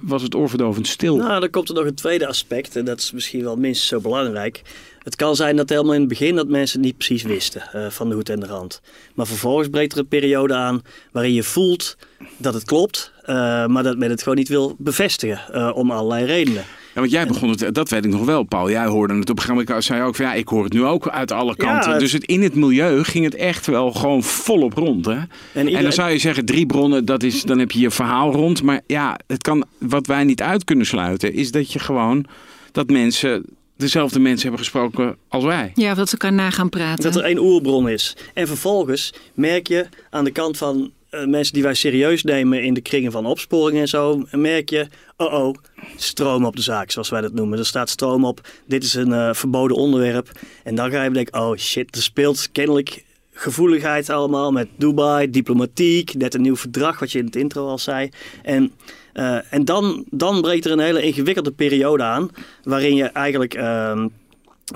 was 0.00 0.22
het 0.22 0.34
oorverdovend 0.34 0.86
stil. 0.86 1.16
Nou, 1.16 1.40
dan 1.40 1.50
komt 1.50 1.68
er 1.68 1.74
nog 1.74 1.84
een 1.84 1.94
tweede 1.94 2.26
aspect 2.26 2.76
en 2.76 2.84
dat 2.84 3.00
is 3.00 3.12
misschien 3.12 3.42
wel 3.42 3.56
minstens 3.56 3.88
zo 3.88 4.00
belangrijk. 4.00 4.62
Het 5.02 5.16
kan 5.16 5.36
zijn 5.36 5.56
dat 5.56 5.68
helemaal 5.68 5.94
in 5.94 6.00
het 6.00 6.08
begin 6.08 6.34
dat 6.34 6.48
mensen 6.48 6.76
het 6.78 6.86
niet 6.86 6.96
precies 6.96 7.22
wisten 7.22 7.62
uh, 7.74 7.86
van 7.86 8.08
de 8.08 8.14
hoed 8.14 8.28
en 8.28 8.40
de 8.40 8.46
rand. 8.46 8.80
Maar 9.14 9.26
vervolgens 9.26 9.68
breekt 9.68 9.92
er 9.92 9.98
een 9.98 10.08
periode 10.08 10.54
aan 10.54 10.82
waarin 11.12 11.32
je 11.32 11.42
voelt 11.42 11.96
dat 12.36 12.54
het 12.54 12.64
klopt, 12.64 13.12
uh, 13.22 13.66
maar 13.66 13.82
dat 13.82 13.96
men 13.96 14.10
het 14.10 14.22
gewoon 14.22 14.38
niet 14.38 14.48
wil 14.48 14.74
bevestigen 14.78 15.40
uh, 15.54 15.70
om 15.74 15.90
allerlei 15.90 16.24
redenen. 16.24 16.64
Ja, 16.94 17.00
want 17.00 17.10
jij 17.10 17.26
begon 17.26 17.50
het, 17.50 17.74
dat 17.74 17.88
weet 17.88 18.04
ik 18.04 18.10
nog 18.10 18.24
wel, 18.24 18.42
Paul. 18.42 18.70
Jij 18.70 18.86
hoorde 18.86 19.14
het 19.14 19.30
op 19.30 19.36
een 19.36 19.42
gegeven 19.42 19.64
moment, 19.66 19.84
zei 19.84 20.02
ook 20.02 20.16
van 20.16 20.24
ja, 20.24 20.34
ik 20.34 20.48
hoor 20.48 20.64
het 20.64 20.72
nu 20.72 20.84
ook 20.84 21.08
uit 21.08 21.32
alle 21.32 21.56
kanten. 21.56 21.86
Ja, 21.86 21.90
het... 21.90 22.00
Dus 22.00 22.12
het, 22.12 22.24
in 22.24 22.42
het 22.42 22.54
milieu 22.54 23.04
ging 23.04 23.24
het 23.24 23.34
echt 23.34 23.66
wel 23.66 23.92
gewoon 23.92 24.22
volop 24.22 24.72
rond. 24.72 25.06
Hè? 25.06 25.18
En, 25.52 25.68
en, 25.68 25.82
dan 25.82 25.92
zou 25.92 26.10
je 26.10 26.18
zeggen, 26.18 26.44
drie 26.44 26.66
bronnen, 26.66 27.04
dat 27.04 27.22
is, 27.22 27.42
dan 27.42 27.58
heb 27.58 27.70
je 27.70 27.80
je 27.80 27.90
verhaal 27.90 28.32
rond. 28.32 28.62
Maar 28.62 28.80
ja, 28.86 29.18
het 29.26 29.42
kan, 29.42 29.64
wat 29.78 30.06
wij 30.06 30.24
niet 30.24 30.42
uit 30.42 30.64
kunnen 30.64 30.86
sluiten, 30.86 31.34
is 31.34 31.50
dat 31.50 31.72
je 31.72 31.78
gewoon, 31.78 32.24
dat 32.72 32.90
mensen 32.90 33.44
dezelfde 33.76 34.18
mensen 34.18 34.42
hebben 34.42 34.58
gesproken 34.58 35.16
als 35.28 35.44
wij. 35.44 35.72
Ja, 35.74 35.94
dat 35.94 36.08
ze 36.08 36.12
elkaar 36.12 36.32
na 36.32 36.50
gaan 36.50 36.68
praten. 36.68 37.04
Dat 37.04 37.16
er 37.16 37.24
één 37.24 37.38
oerbron 37.38 37.88
is. 37.88 38.16
En 38.34 38.46
vervolgens 38.46 39.12
merk 39.34 39.68
je 39.68 39.86
aan 40.10 40.24
de 40.24 40.30
kant 40.30 40.56
van 40.56 40.92
uh, 41.10 41.26
mensen 41.26 41.54
die 41.54 41.62
wij 41.62 41.74
serieus 41.74 42.22
nemen 42.22 42.62
in 42.62 42.74
de 42.74 42.80
kringen 42.80 43.12
van 43.12 43.26
opsporing 43.26 43.80
en 43.80 43.88
zo, 43.88 44.26
merk 44.30 44.70
je, 44.70 44.86
oh 45.16 45.32
oh, 45.32 45.54
stroom 45.96 46.44
op 46.44 46.56
de 46.56 46.62
zaak, 46.62 46.90
zoals 46.90 47.08
wij 47.08 47.20
dat 47.20 47.32
noemen. 47.32 47.58
Er 47.58 47.66
staat 47.66 47.88
stroom 47.88 48.24
op, 48.24 48.48
dit 48.66 48.84
is 48.84 48.94
een 48.94 49.10
uh, 49.10 49.32
verboden 49.32 49.76
onderwerp. 49.76 50.30
En 50.64 50.74
dan 50.74 50.90
ga 50.90 51.04
je 51.04 51.10
denken, 51.10 51.40
oh 51.40 51.56
shit, 51.56 51.96
er 51.96 52.02
speelt 52.02 52.52
kennelijk 52.52 53.04
gevoeligheid 53.32 54.10
allemaal 54.10 54.52
met 54.52 54.68
Dubai, 54.76 55.30
diplomatiek, 55.30 56.14
net 56.14 56.34
een 56.34 56.42
nieuw 56.42 56.56
verdrag, 56.56 56.98
wat 56.98 57.12
je 57.12 57.18
in 57.18 57.24
het 57.24 57.36
intro 57.36 57.68
al 57.68 57.78
zei. 57.78 58.10
En, 58.42 58.72
uh, 59.14 59.52
en 59.52 59.64
dan, 59.64 60.04
dan 60.10 60.40
breekt 60.40 60.64
er 60.64 60.70
een 60.70 60.78
hele 60.78 61.02
ingewikkelde 61.02 61.52
periode 61.52 62.02
aan, 62.02 62.30
waarin 62.62 62.94
je 62.94 63.04
eigenlijk 63.04 63.56
uh, 63.56 64.04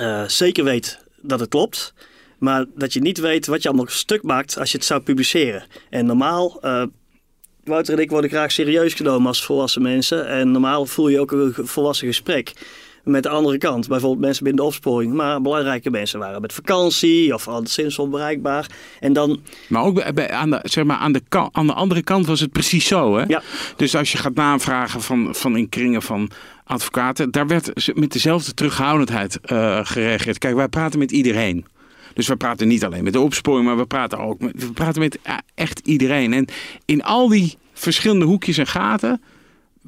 uh, 0.00 0.29
zeker 0.29 0.65
weet 0.65 0.99
dat 1.21 1.41
het 1.41 1.49
klopt, 1.49 1.94
maar 2.38 2.65
dat 2.75 2.93
je 2.93 3.00
niet 3.00 3.19
weet 3.19 3.47
wat 3.47 3.62
je 3.62 3.69
allemaal 3.69 3.87
stuk 3.88 4.23
maakt 4.23 4.59
als 4.59 4.71
je 4.71 4.77
het 4.77 4.87
zou 4.87 5.00
publiceren. 5.00 5.65
En 5.91 6.06
normaal 6.06 6.59
uh, 6.65 6.83
Wouter 7.67 7.94
en 7.94 8.00
ik 8.00 8.11
worden 8.11 8.31
graag 8.31 8.53
serieus 8.53 8.94
genomen 8.94 9.27
als 9.27 9.44
volwassen 9.44 9.83
mensen. 9.83 10.27
En 10.27 10.50
normaal 10.50 10.87
voel 10.87 11.09
je 11.09 11.21
ook 11.21 11.33
een 11.33 11.55
volwassen 11.55 12.07
gesprek 12.07 12.52
met 13.06 13.22
de 13.22 13.28
andere 13.28 13.58
kant. 13.58 13.88
Bijvoorbeeld 13.88 14.20
mensen 14.20 14.44
binnen 14.44 14.62
de 14.62 14.68
opsporing. 14.68 15.12
Maar 15.12 15.40
belangrijke 15.40 15.90
mensen 15.90 16.18
waren 16.18 16.40
met 16.40 16.52
vakantie 16.52 17.34
of 17.34 17.48
anderszins 17.48 17.98
onbereikbaar. 17.98 18.66
En 19.00 19.12
dan... 19.12 19.40
Maar 19.68 19.82
ook 19.82 20.14
bij, 20.14 20.30
aan, 20.30 20.50
de, 20.50 20.60
zeg 20.62 20.84
maar, 20.84 20.96
aan, 20.96 21.12
de, 21.12 21.22
aan 21.52 21.66
de 21.66 21.72
andere 21.72 22.02
kant 22.02 22.26
was 22.26 22.40
het 22.40 22.52
precies 22.52 22.86
zo. 22.86 23.16
Hè? 23.16 23.25
Ja. 23.26 23.42
Dus 23.76 23.96
als 23.96 24.12
je 24.12 24.18
gaat 24.18 24.34
navragen 24.34 25.00
van, 25.00 25.34
van 25.34 25.56
in 25.56 25.68
kringen 25.68 26.02
van 26.02 26.30
advocaten. 26.64 27.30
Daar 27.30 27.46
werd 27.46 27.92
met 27.94 28.12
dezelfde 28.12 28.54
terughoudendheid 28.54 29.38
uh, 29.46 29.80
gereageerd. 29.82 30.38
Kijk, 30.38 30.54
wij 30.54 30.68
praten 30.68 30.98
met 30.98 31.10
iedereen. 31.10 31.66
Dus 32.14 32.28
we 32.28 32.36
praten 32.36 32.68
niet 32.68 32.84
alleen 32.84 33.04
met 33.04 33.12
de 33.12 33.20
opsporing, 33.20 33.66
maar 33.66 33.76
we 33.76 33.86
praten 33.86 34.18
ook 34.18 34.40
met, 34.40 34.52
we 34.56 34.72
praten 34.72 35.00
met 35.00 35.18
echt 35.54 35.80
iedereen. 35.84 36.32
En 36.32 36.46
in 36.84 37.02
al 37.02 37.28
die 37.28 37.56
verschillende 37.72 38.25
hoekjes 38.25 38.58
en 38.58 38.66
gaten 38.66 39.22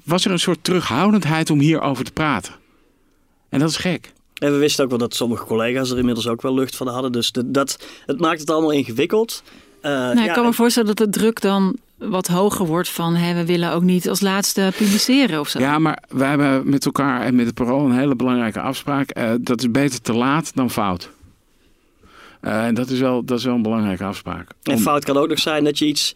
was 0.04 0.24
er 0.24 0.30
een 0.30 0.38
soort 0.38 0.64
terughoudendheid 0.64 1.50
om 1.50 1.60
hierover 1.60 2.04
te 2.04 2.12
praten. 2.12 2.52
En 3.48 3.58
dat 3.58 3.70
is 3.70 3.76
gek. 3.76 4.12
En 4.34 4.52
we 4.52 4.58
wisten 4.58 4.84
ook 4.84 4.90
wel 4.90 4.98
dat 4.98 5.14
sommige 5.14 5.44
collega's 5.44 5.90
er 5.90 5.98
inmiddels 5.98 6.28
ook 6.28 6.42
wel 6.42 6.54
lucht 6.54 6.76
van 6.76 6.88
hadden. 6.88 7.12
Dus 7.12 7.32
dat, 7.32 7.54
dat 7.54 7.78
het 8.06 8.20
maakt 8.20 8.40
het 8.40 8.50
allemaal 8.50 8.70
ingewikkeld. 8.70 9.42
Uh, 9.82 9.90
nou, 9.90 10.18
ik 10.18 10.24
ja, 10.24 10.32
kan 10.32 10.44
me 10.44 10.52
voorstellen 10.52 10.94
dat 10.94 11.12
de 11.12 11.18
druk 11.18 11.40
dan 11.40 11.76
wat 11.96 12.26
hoger 12.26 12.66
wordt 12.66 12.88
van 12.88 13.14
hè, 13.14 13.34
we 13.34 13.46
willen 13.46 13.72
ook 13.72 13.82
niet 13.82 14.08
als 14.08 14.20
laatste 14.20 14.72
publiceren 14.76 15.40
of 15.40 15.48
zo. 15.48 15.58
Ja, 15.58 15.78
maar 15.78 16.02
wij 16.08 16.28
hebben 16.28 16.70
met 16.70 16.84
elkaar 16.84 17.20
en 17.20 17.34
met 17.34 17.46
het 17.46 17.54
parool 17.54 17.84
een 17.84 17.98
hele 17.98 18.16
belangrijke 18.16 18.60
afspraak. 18.60 19.18
Uh, 19.18 19.30
dat 19.40 19.60
is 19.60 19.70
beter 19.70 20.00
te 20.00 20.12
laat 20.12 20.54
dan 20.54 20.70
fout. 20.70 21.10
Uh, 22.42 22.64
en 22.64 22.74
dat 22.74 22.90
is, 22.90 23.00
wel, 23.00 23.24
dat 23.24 23.38
is 23.38 23.44
wel 23.44 23.54
een 23.54 23.62
belangrijke 23.62 24.04
afspraak. 24.04 24.50
En 24.62 24.78
fout 24.78 25.04
kan 25.04 25.16
ook 25.16 25.28
nog 25.28 25.38
zijn 25.38 25.64
dat 25.64 25.78
je 25.78 25.86
iets... 25.86 26.14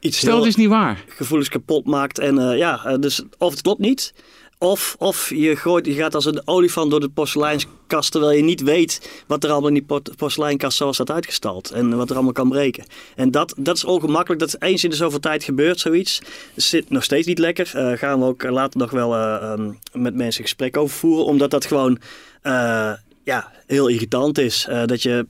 iets 0.00 0.18
Stel, 0.18 0.36
het 0.36 0.46
is 0.46 0.56
niet 0.56 0.68
waar. 0.68 1.04
Gevoelens 1.08 1.48
kapot 1.48 1.84
maakt. 1.86 2.18
En 2.18 2.38
uh, 2.38 2.56
ja, 2.56 2.96
dus 2.96 3.22
of 3.38 3.50
het 3.50 3.62
klopt 3.62 3.80
niet... 3.80 4.14
Of, 4.58 4.96
of 4.98 5.30
je, 5.30 5.56
gooit, 5.56 5.86
je 5.86 5.92
gaat 5.92 6.14
als 6.14 6.24
een 6.24 6.42
olifant 6.44 6.90
door 6.90 7.00
de 7.00 7.08
porseleinkast 7.08 8.10
terwijl 8.12 8.36
je 8.36 8.42
niet 8.42 8.62
weet 8.62 9.22
wat 9.26 9.44
er 9.44 9.50
allemaal 9.50 9.68
in 9.68 9.84
die 9.86 10.00
porseleinkast 10.16 10.76
zo 10.76 10.92
staat 10.92 11.10
uitgestald. 11.10 11.70
En 11.70 11.96
wat 11.96 12.08
er 12.08 12.14
allemaal 12.14 12.32
kan 12.32 12.48
breken. 12.48 12.84
En 13.16 13.30
dat, 13.30 13.54
dat 13.58 13.76
is 13.76 13.84
ongemakkelijk. 13.84 14.40
Dat 14.40 14.56
eens 14.58 14.84
in 14.84 14.90
de 14.90 14.96
zoveel 14.96 15.20
tijd 15.20 15.44
gebeurt 15.44 15.80
zoiets. 15.80 16.20
Zit 16.54 16.90
nog 16.90 17.04
steeds 17.04 17.26
niet 17.26 17.38
lekker. 17.38 17.72
Uh, 17.76 17.92
gaan 17.92 18.18
we 18.18 18.24
ook 18.24 18.42
later 18.42 18.80
nog 18.80 18.90
wel 18.90 19.14
uh, 19.14 19.52
um, 19.58 19.78
met 19.92 20.14
mensen 20.14 20.42
gesprek 20.42 20.76
over 20.76 20.96
voeren. 20.96 21.24
Omdat 21.24 21.50
dat 21.50 21.66
gewoon 21.66 21.98
uh, 22.42 22.92
ja, 23.24 23.52
heel 23.66 23.88
irritant 23.88 24.38
is. 24.38 24.68
dat 24.86 25.02
je, 25.02 25.26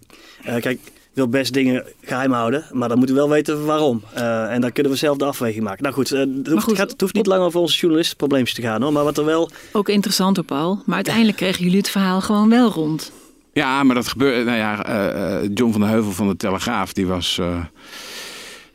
kijk, 0.60 0.78
wil 1.14 1.28
best 1.28 1.52
dingen 1.52 1.84
geheim 2.00 2.32
houden, 2.32 2.66
maar 2.72 2.88
dan 2.88 2.98
moeten 2.98 3.16
we 3.16 3.22
wel 3.22 3.30
weten 3.30 3.64
waarom. 3.64 4.02
Uh, 4.16 4.52
en 4.52 4.60
dan 4.60 4.72
kunnen 4.72 4.92
we 4.92 4.98
zelf 4.98 5.16
de 5.16 5.24
afweging 5.24 5.64
maken. 5.64 5.82
Nou 5.82 5.94
goed, 5.94 6.12
uh, 6.12 6.18
het, 6.18 6.48
hoeft, 6.48 6.64
goed, 6.64 6.78
het, 6.78 7.00
hoeft, 7.00 7.14
niet 7.14 7.26
lang 7.26 7.42
over 7.42 7.60
onze 7.60 7.78
journalistenprobleempjes 7.78 8.54
te 8.54 8.62
gaan 8.62 8.82
hoor. 8.82 8.92
Maar 8.92 9.04
wat 9.04 9.18
er 9.18 9.24
wel... 9.24 9.50
Ook 9.72 9.88
interessant 9.88 10.38
op 10.38 10.46
Paul. 10.46 10.82
Maar 10.86 10.94
uiteindelijk 10.94 11.36
kregen 11.36 11.62
jullie 11.62 11.78
het 11.78 11.90
verhaal 11.90 12.20
gewoon 12.20 12.48
wel 12.48 12.70
rond. 12.70 13.12
Ja, 13.52 13.82
maar 13.82 13.94
dat 13.94 14.08
gebeurde. 14.08 14.44
Nou 14.44 14.56
ja, 14.56 14.88
uh, 15.42 15.50
John 15.54 15.72
van 15.72 15.80
der 15.80 15.90
Heuvel 15.90 16.12
van 16.12 16.28
de 16.28 16.36
Telegraaf, 16.36 16.92
die 16.92 17.06
was, 17.06 17.40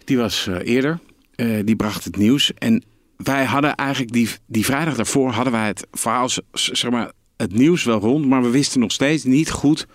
die 0.03 0.17
was 0.17 0.47
eerder. 0.63 0.99
die 1.63 1.75
bracht 1.75 2.03
het 2.03 2.17
nieuws. 2.17 2.53
En 2.53 2.83
wij 3.17 3.45
hadden 3.45 3.75
eigenlijk 3.75 4.11
die, 4.11 4.29
die 4.47 4.65
vrijdag 4.65 4.95
daarvoor 4.95 5.31
hadden 5.31 5.53
wij 5.53 5.67
het 5.67 5.87
verhaal, 5.91 6.29
zeg 6.53 6.91
maar, 6.91 7.11
het 7.37 7.53
nieuws 7.53 7.83
wel 7.83 7.99
rond. 7.99 8.25
Maar 8.25 8.41
we 8.41 8.49
wisten 8.49 8.79
nog 8.79 8.91
steeds 8.91 9.23
niet 9.23 9.51
goed 9.51 9.87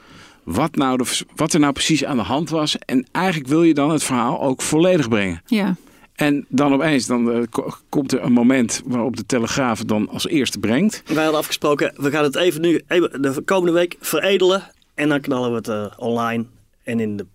wat, 0.44 0.76
nou 0.76 0.96
de, 0.96 1.20
wat 1.34 1.52
er 1.52 1.60
nou 1.60 1.72
precies 1.72 2.04
aan 2.04 2.16
de 2.16 2.22
hand 2.22 2.50
was. 2.50 2.78
En 2.78 3.06
eigenlijk 3.12 3.48
wil 3.48 3.62
je 3.62 3.74
dan 3.74 3.90
het 3.90 4.04
verhaal 4.04 4.42
ook 4.42 4.62
volledig 4.62 5.08
brengen. 5.08 5.42
Ja. 5.46 5.76
En 6.14 6.46
dan 6.48 6.72
opeens 6.72 7.06
dan, 7.06 7.36
uh, 7.36 7.42
komt 7.88 8.12
er 8.12 8.22
een 8.22 8.32
moment 8.32 8.82
waarop 8.84 9.16
de 9.16 9.26
Telegraaf 9.26 9.78
het 9.78 9.88
dan 9.88 10.08
als 10.08 10.26
eerste 10.26 10.58
brengt. 10.58 11.02
Wij 11.06 11.22
hadden 11.22 11.40
afgesproken, 11.40 11.92
we 11.96 12.10
gaan 12.10 12.24
het 12.24 12.36
even 12.36 12.60
nu 12.60 12.82
even 12.88 13.22
de 13.22 13.42
komende 13.44 13.72
week 13.72 13.96
veredelen. 14.00 14.70
En 14.94 15.08
dan 15.08 15.20
knallen 15.20 15.50
we 15.50 15.56
het 15.56 15.68
uh, 15.68 15.86
online 15.96 16.44
en 16.84 17.00
in 17.00 17.16
de 17.16 17.26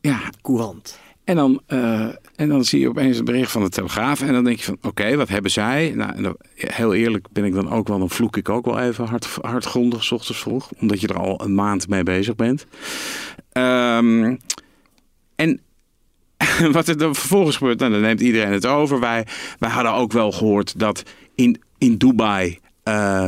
ja. 0.00 0.20
courant. 0.42 0.98
En 1.28 1.36
dan, 1.36 1.60
uh, 1.68 2.08
en 2.36 2.48
dan 2.48 2.64
zie 2.64 2.80
je 2.80 2.88
opeens 2.88 3.18
een 3.18 3.24
bericht 3.24 3.50
van 3.50 3.62
de 3.62 3.68
Telegraaf. 3.68 4.20
En 4.20 4.32
dan 4.32 4.44
denk 4.44 4.58
je 4.58 4.64
van, 4.64 4.78
oké, 4.82 5.16
wat 5.16 5.28
hebben 5.28 5.50
zij? 5.50 5.92
Nou, 5.94 6.34
heel 6.54 6.94
eerlijk 6.94 7.26
ben 7.32 7.44
ik 7.44 7.54
dan 7.54 7.70
ook 7.70 7.88
wel, 7.88 7.98
dan 7.98 8.10
vloek 8.10 8.36
ik 8.36 8.48
ook 8.48 8.64
wel 8.64 8.78
even 8.78 9.04
hard, 9.04 9.38
hardgrondig, 9.40 10.04
s 10.04 10.12
ochtends 10.12 10.40
vroeg. 10.40 10.70
Omdat 10.78 11.00
je 11.00 11.08
er 11.08 11.18
al 11.18 11.42
een 11.44 11.54
maand 11.54 11.88
mee 11.88 12.02
bezig 12.02 12.34
bent. 12.34 12.66
Um, 13.52 14.38
en 15.36 15.60
wat 16.72 16.88
er 16.88 16.98
dan 16.98 17.14
vervolgens 17.14 17.56
gebeurt, 17.56 17.78
nou, 17.78 17.92
dan 17.92 18.00
neemt 18.00 18.20
iedereen 18.20 18.52
het 18.52 18.66
over. 18.66 19.00
Wij, 19.00 19.26
wij 19.58 19.70
hadden 19.70 19.92
ook 19.92 20.12
wel 20.12 20.32
gehoord 20.32 20.78
dat 20.78 21.02
in, 21.34 21.60
in 21.78 21.96
Dubai... 21.96 22.58
Uh, 22.84 23.26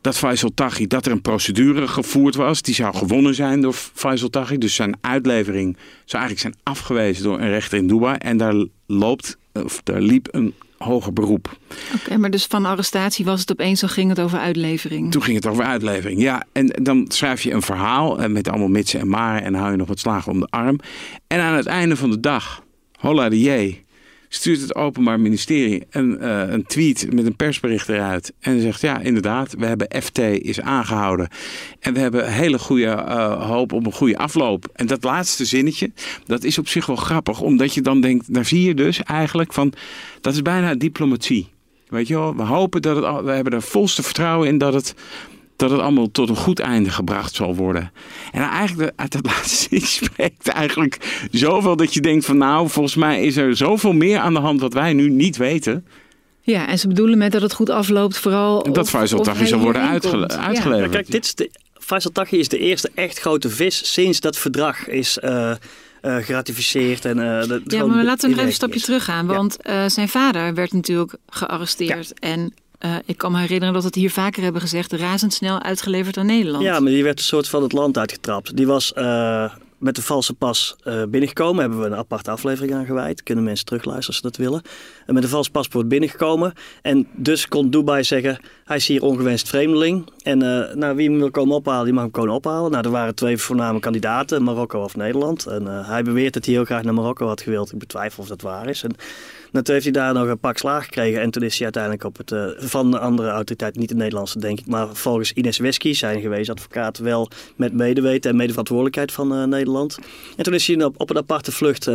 dat 0.00 0.18
Faisal 0.18 0.50
Taghi, 0.54 0.86
dat 0.86 1.06
er 1.06 1.12
een 1.12 1.22
procedure 1.22 1.88
gevoerd 1.88 2.34
was. 2.34 2.62
Die 2.62 2.74
zou 2.74 2.94
gewonnen 2.94 3.34
zijn 3.34 3.60
door 3.60 3.72
Faisal 3.72 4.30
Taghi. 4.30 4.58
Dus 4.58 4.74
zijn 4.74 4.96
uitlevering 5.00 5.76
zou 6.04 6.22
eigenlijk 6.22 6.40
zijn 6.40 6.54
afgewezen 6.62 7.24
door 7.24 7.40
een 7.40 7.48
rechter 7.48 7.78
in 7.78 7.86
Dubai. 7.86 8.16
En 8.18 8.36
daar, 8.36 8.64
loopt, 8.86 9.36
of 9.52 9.80
daar 9.82 10.00
liep 10.00 10.28
een 10.30 10.54
hoger 10.78 11.12
beroep. 11.12 11.58
Oké, 11.94 12.16
maar 12.16 12.30
dus 12.30 12.46
van 12.46 12.64
arrestatie 12.64 13.24
was 13.24 13.40
het 13.40 13.52
opeens, 13.52 13.80
dan 13.80 13.88
ging 13.88 14.08
het 14.08 14.20
over 14.20 14.38
uitlevering? 14.38 15.10
Toen 15.10 15.22
ging 15.22 15.36
het 15.36 15.46
over 15.46 15.64
uitlevering, 15.64 16.20
ja. 16.20 16.44
En 16.52 16.66
dan 16.82 17.04
schrijf 17.08 17.42
je 17.42 17.52
een 17.52 17.62
verhaal 17.62 18.20
eh, 18.20 18.28
met 18.28 18.48
allemaal 18.48 18.68
mitsen 18.68 19.00
en 19.00 19.08
maren 19.08 19.42
en 19.42 19.54
hou 19.54 19.70
je 19.70 19.76
nog 19.76 19.88
wat 19.88 19.98
slagen 19.98 20.32
om 20.32 20.40
de 20.40 20.46
arm. 20.50 20.78
En 21.26 21.40
aan 21.40 21.54
het 21.54 21.66
einde 21.66 21.96
van 21.96 22.10
de 22.10 22.20
dag, 22.20 22.62
holla 22.98 23.28
de 23.28 23.40
jee, 23.40 23.84
stuurt 24.28 24.60
het 24.60 24.74
Openbaar 24.74 25.20
Ministerie 25.20 25.86
een, 25.90 26.18
uh, 26.20 26.48
een 26.48 26.66
tweet 26.66 27.12
met 27.12 27.26
een 27.26 27.36
persbericht 27.36 27.88
eruit. 27.88 28.32
En 28.40 28.60
zegt: 28.60 28.80
Ja, 28.80 29.00
inderdaad, 29.00 29.54
we 29.58 29.66
hebben 29.66 30.02
FT 30.02 30.18
is 30.18 30.60
aangehouden. 30.60 31.28
En 31.80 31.94
we 31.94 32.00
hebben 32.00 32.32
hele 32.32 32.58
goede 32.58 32.84
uh, 32.84 33.46
hoop 33.46 33.72
op 33.72 33.86
een 33.86 33.92
goede 33.92 34.18
afloop. 34.18 34.68
En 34.72 34.86
dat 34.86 35.04
laatste 35.04 35.44
zinnetje, 35.44 35.90
dat 36.26 36.44
is 36.44 36.58
op 36.58 36.68
zich 36.68 36.86
wel 36.86 36.96
grappig, 36.96 37.40
omdat 37.40 37.74
je 37.74 37.80
dan 37.80 38.00
denkt: 38.00 38.34
daar 38.34 38.44
zie 38.44 38.62
je 38.62 38.74
dus 38.74 39.02
eigenlijk 39.02 39.52
van 39.52 39.72
dat 40.20 40.34
is 40.34 40.42
bijna 40.42 40.74
diplomatie. 40.74 41.48
Weet 41.88 42.08
je 42.08 42.14
wel, 42.14 42.36
we 42.36 42.42
hopen 42.42 42.82
dat 42.82 42.96
het, 42.96 43.24
we 43.24 43.30
hebben 43.30 43.52
er 43.52 43.62
volste 43.62 44.02
vertrouwen 44.02 44.48
in 44.48 44.58
dat 44.58 44.74
het 44.74 44.94
dat 45.58 45.70
het 45.70 45.80
allemaal 45.80 46.10
tot 46.10 46.28
een 46.28 46.36
goed 46.36 46.58
einde 46.58 46.90
gebracht 46.90 47.34
zal 47.34 47.54
worden. 47.54 47.92
En 48.32 48.42
eigenlijk 48.42 48.92
uit 48.96 49.12
dat 49.12 49.26
laatste 49.32 49.80
spreekt 49.80 50.48
eigenlijk 50.48 51.26
zoveel 51.30 51.76
dat 51.76 51.94
je 51.94 52.00
denkt 52.00 52.24
van 52.24 52.36
nou, 52.36 52.68
volgens 52.68 52.94
mij 52.94 53.22
is 53.22 53.36
er 53.36 53.56
zoveel 53.56 53.92
meer 53.92 54.18
aan 54.18 54.34
de 54.34 54.40
hand 54.40 54.60
wat 54.60 54.72
wij 54.72 54.92
nu 54.92 55.10
niet 55.10 55.36
weten. 55.36 55.86
Ja, 56.40 56.68
en 56.68 56.78
ze 56.78 56.88
bedoelen 56.88 57.18
met 57.18 57.32
dat 57.32 57.42
het 57.42 57.52
goed 57.52 57.70
afloopt 57.70 58.18
vooral... 58.18 58.72
Dat 58.72 58.88
Faisal 58.88 59.20
Taghi 59.20 59.46
zal 59.46 59.58
worden 59.58 59.88
uitge 59.88 60.28
uitgeleverd. 60.28 60.92
Ja. 60.92 60.96
kijk, 60.96 61.10
dit 61.10 61.24
is 61.24 61.34
de, 61.34 61.50
Faisal 61.78 62.12
Taghi 62.12 62.38
is 62.38 62.48
de 62.48 62.58
eerste 62.58 62.90
echt 62.94 63.18
grote 63.18 63.50
vis 63.50 63.92
sinds 63.92 64.20
dat 64.20 64.36
verdrag 64.36 64.88
is... 64.88 65.18
Uh, 65.24 65.52
uh, 66.02 66.16
geratificeerd. 66.16 67.04
En, 67.04 67.18
uh, 67.18 67.58
ja, 67.64 67.86
maar 67.86 68.04
laten 68.04 68.20
we 68.20 68.28
nog 68.28 68.36
even 68.36 68.46
een 68.46 68.52
stapje 68.52 68.80
terug 68.80 69.04
gaan. 69.04 69.26
Want 69.26 69.56
ja. 69.60 69.88
zijn 69.88 70.08
vader 70.08 70.54
werd 70.54 70.72
natuurlijk 70.72 71.14
gearresteerd. 71.26 72.12
Ja. 72.14 72.28
En 72.28 72.54
uh, 72.84 72.94
ik 73.04 73.16
kan 73.16 73.32
me 73.32 73.38
herinneren 73.38 73.72
dat 73.74 73.82
we 73.82 73.88
het 73.88 73.98
hier 73.98 74.10
vaker 74.10 74.42
hebben 74.42 74.60
gezegd, 74.60 74.92
razendsnel 74.92 75.62
uitgeleverd 75.62 76.16
aan 76.16 76.26
Nederland. 76.26 76.64
Ja, 76.64 76.80
maar 76.80 76.90
die 76.92 77.02
werd 77.02 77.18
een 77.18 77.24
soort 77.24 77.48
van 77.48 77.62
het 77.62 77.72
land 77.72 77.98
uitgetrapt. 77.98 78.56
Die 78.56 78.66
was 78.66 78.92
uh, 78.96 79.52
met 79.78 79.94
de 79.94 80.02
valse 80.02 80.34
pas 80.34 80.76
uh, 80.84 81.02
binnengekomen. 81.08 81.60
Hebben 81.60 81.80
we 81.80 81.86
een 81.86 81.94
aparte 81.94 82.30
aflevering 82.30 82.74
aan 82.74 82.86
gewijd. 82.86 83.22
Kunnen 83.22 83.44
mensen 83.44 83.66
terugluisteren 83.66 84.08
als 84.08 84.16
ze 84.16 84.22
dat 84.22 84.36
willen. 84.36 84.62
En 85.06 85.14
met 85.14 85.22
een 85.22 85.28
vals 85.28 85.48
paspoort 85.48 85.88
binnengekomen. 85.88 86.52
En 86.82 87.06
dus 87.12 87.48
kon 87.48 87.70
Dubai 87.70 88.04
zeggen, 88.04 88.40
hij 88.64 88.76
is 88.76 88.86
hier 88.86 89.02
ongewenst 89.02 89.48
vreemdeling. 89.48 90.10
En 90.22 90.38
nou, 90.78 90.96
wie 90.96 91.08
hem 91.08 91.18
wil 91.18 91.30
komen 91.30 91.56
ophalen, 91.56 91.84
die 91.84 91.94
mag 91.94 92.02
hem 92.02 92.12
komen 92.12 92.34
ophalen. 92.34 92.70
Nou, 92.70 92.84
er 92.84 92.90
waren 92.90 93.14
twee 93.14 93.38
voorname 93.38 93.80
kandidaten, 93.80 94.42
Marokko 94.42 94.82
of 94.82 94.96
Nederland. 94.96 95.46
En 95.46 95.66
hij 95.66 96.02
beweert 96.02 96.34
dat 96.34 96.44
hij 96.44 96.54
heel 96.54 96.64
graag 96.64 96.82
naar 96.82 96.94
Marokko 96.94 97.26
had 97.26 97.40
gewild. 97.40 97.72
Ik 97.72 97.78
betwijfel 97.78 98.22
of 98.22 98.28
dat 98.28 98.42
waar 98.42 98.68
is. 98.68 98.82
En 98.82 98.94
nou, 99.52 99.64
toen 99.64 99.74
heeft 99.74 99.84
hij 99.84 99.92
daar 99.92 100.14
nog 100.14 100.26
een 100.26 100.38
pak 100.38 100.58
slaag 100.58 100.84
gekregen. 100.84 101.20
En 101.20 101.30
toen 101.30 101.42
is 101.42 101.54
hij 101.54 101.62
uiteindelijk 101.62 102.04
op 102.04 102.16
het, 102.16 102.30
uh, 102.30 102.46
van 102.56 102.90
de 102.90 102.98
andere 102.98 103.28
autoriteit, 103.28 103.76
niet 103.76 103.88
de 103.88 103.94
Nederlandse 103.94 104.38
denk 104.38 104.58
ik, 104.58 104.66
maar 104.66 104.88
volgens 104.92 105.32
Ines 105.32 105.58
Wesky, 105.58 105.92
zijn 105.92 106.20
geweest 106.20 106.50
advocaat, 106.50 106.98
wel 106.98 107.30
met 107.56 107.72
medeweten 107.72 108.30
en 108.30 108.36
medeverantwoordelijkheid 108.36 109.12
van 109.12 109.40
uh, 109.40 109.44
Nederland. 109.44 109.98
En 110.36 110.44
toen 110.44 110.54
is 110.54 110.66
hij 110.66 110.84
op, 110.84 111.00
op 111.00 111.10
een 111.10 111.16
aparte 111.16 111.52
vlucht 111.52 111.86
uh, 111.86 111.94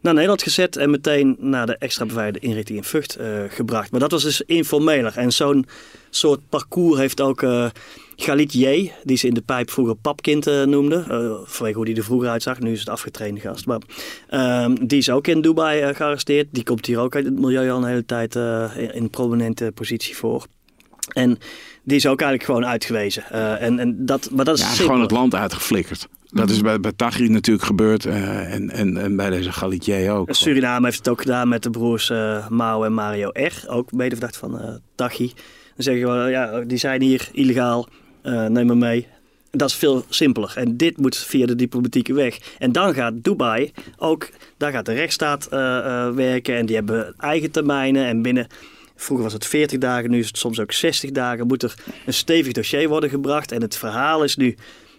naar 0.00 0.14
Nederland 0.14 0.42
gezet 0.42 0.76
en 0.76 0.90
meteen 0.90 1.36
naar 1.38 1.66
de 1.66 1.76
extra 1.76 2.06
beveiligde 2.06 2.46
inrichting 2.46 2.78
in 2.78 2.84
Vught 2.84 3.18
gebracht. 3.48 3.90
Maar 3.90 4.00
dat 4.00 4.10
was 4.10 4.22
dus 4.22 4.40
informeler. 4.40 5.12
En 5.16 5.32
zo'n 5.32 5.66
soort 6.10 6.40
parcours 6.48 6.98
heeft 6.98 7.20
ook 7.20 7.42
Galit 8.16 8.52
J, 8.52 8.92
die 9.02 9.16
ze 9.16 9.26
in 9.26 9.34
de 9.34 9.40
pijp 9.40 9.70
vroeger 9.70 9.94
papkind 9.94 10.48
uh, 10.48 10.62
noemde. 10.62 11.04
Uh, 11.10 11.34
vanwege 11.44 11.76
hoe 11.76 11.84
die 11.84 11.96
er 11.96 12.04
vroeger 12.04 12.28
uitzag. 12.28 12.58
Nu 12.58 12.72
is 12.72 12.78
het 12.78 12.88
afgetrainde 12.88 13.40
gast. 13.40 13.66
Maar 13.66 13.80
uh, 14.30 14.66
die 14.82 14.98
is 14.98 15.10
ook 15.10 15.26
in 15.26 15.40
Dubai 15.40 15.88
uh, 15.88 15.94
gearresteerd. 15.94 16.48
Die 16.50 16.62
komt 16.62 16.86
hier 16.86 16.98
ook 16.98 17.14
uit 17.14 17.24
het 17.24 17.38
milieu 17.38 17.70
al 17.70 17.78
een 17.78 17.88
hele 17.88 18.04
tijd 18.04 18.34
in 18.34 18.90
een 18.92 19.10
prominente 19.10 19.72
positie 19.74 20.16
voor. 20.16 20.46
En 21.12 21.38
die 21.82 21.96
is 21.96 22.06
ook 22.06 22.20
eigenlijk 22.20 22.50
gewoon 22.50 22.66
uitgewezen. 22.66 23.30
en, 23.60 23.78
en 23.78 24.06
dat, 24.06 24.30
maar 24.32 24.44
dat 24.44 24.58
is 24.58 24.62
ja, 24.62 24.84
gewoon 24.84 25.00
het 25.00 25.10
land 25.10 25.34
uitgeflikkerd. 25.34 26.08
Dat 26.30 26.50
is 26.50 26.60
bij, 26.60 26.80
bij 26.80 26.92
Tagri 26.96 27.28
natuurlijk 27.28 27.66
gebeurd 27.66 28.06
en, 28.06 28.70
en, 28.70 28.96
en 28.96 29.16
bij 29.16 29.30
deze 29.30 29.52
Galitier 29.52 30.12
ook. 30.12 30.34
Suriname 30.34 30.84
heeft 30.84 30.98
het 30.98 31.08
ook 31.08 31.20
gedaan 31.20 31.48
met 31.48 31.62
de 31.62 31.70
broers 31.70 32.12
Mao 32.48 32.84
en 32.84 32.92
Mario 32.92 33.28
R. 33.32 33.64
Ook 33.66 33.92
medeverdacht 33.92 34.36
van 34.36 34.60
uh, 34.60 34.74
Taghi. 34.94 35.32
Dan 35.74 35.84
zeggen 35.84 36.24
we, 36.24 36.30
ja, 36.30 36.60
die 36.60 36.78
zijn 36.78 37.02
hier 37.02 37.28
illegaal 37.32 37.88
uh, 38.24 38.46
neem 38.46 38.66
me 38.66 38.74
mee. 38.74 39.06
Dat 39.50 39.68
is 39.68 39.74
veel 39.74 40.04
simpeler. 40.08 40.52
En 40.56 40.76
dit 40.76 40.96
moet 40.96 41.16
via 41.16 41.46
de 41.46 41.54
diplomatieke 41.54 42.14
weg. 42.14 42.38
En 42.58 42.72
dan 42.72 42.94
gaat 42.94 43.24
Dubai 43.24 43.72
ook, 43.96 44.28
daar 44.56 44.72
gaat 44.72 44.86
de 44.86 44.92
rechtsstaat 44.92 45.48
uh, 45.52 45.58
uh, 45.58 46.10
werken. 46.10 46.56
En 46.56 46.66
die 46.66 46.76
hebben 46.76 47.14
eigen 47.18 47.50
termijnen. 47.50 48.06
En 48.06 48.22
binnen, 48.22 48.46
vroeger 48.96 49.24
was 49.24 49.34
het 49.34 49.46
40 49.46 49.78
dagen, 49.78 50.10
nu 50.10 50.18
is 50.18 50.26
het 50.26 50.38
soms 50.38 50.60
ook 50.60 50.72
60 50.72 51.10
dagen. 51.10 51.46
Moet 51.46 51.62
er 51.62 51.74
een 52.06 52.14
stevig 52.14 52.52
dossier 52.52 52.88
worden 52.88 53.10
gebracht. 53.10 53.52
En 53.52 53.62
het 53.62 53.76
verhaal 53.76 54.24
is 54.24 54.36
nu 54.36 54.56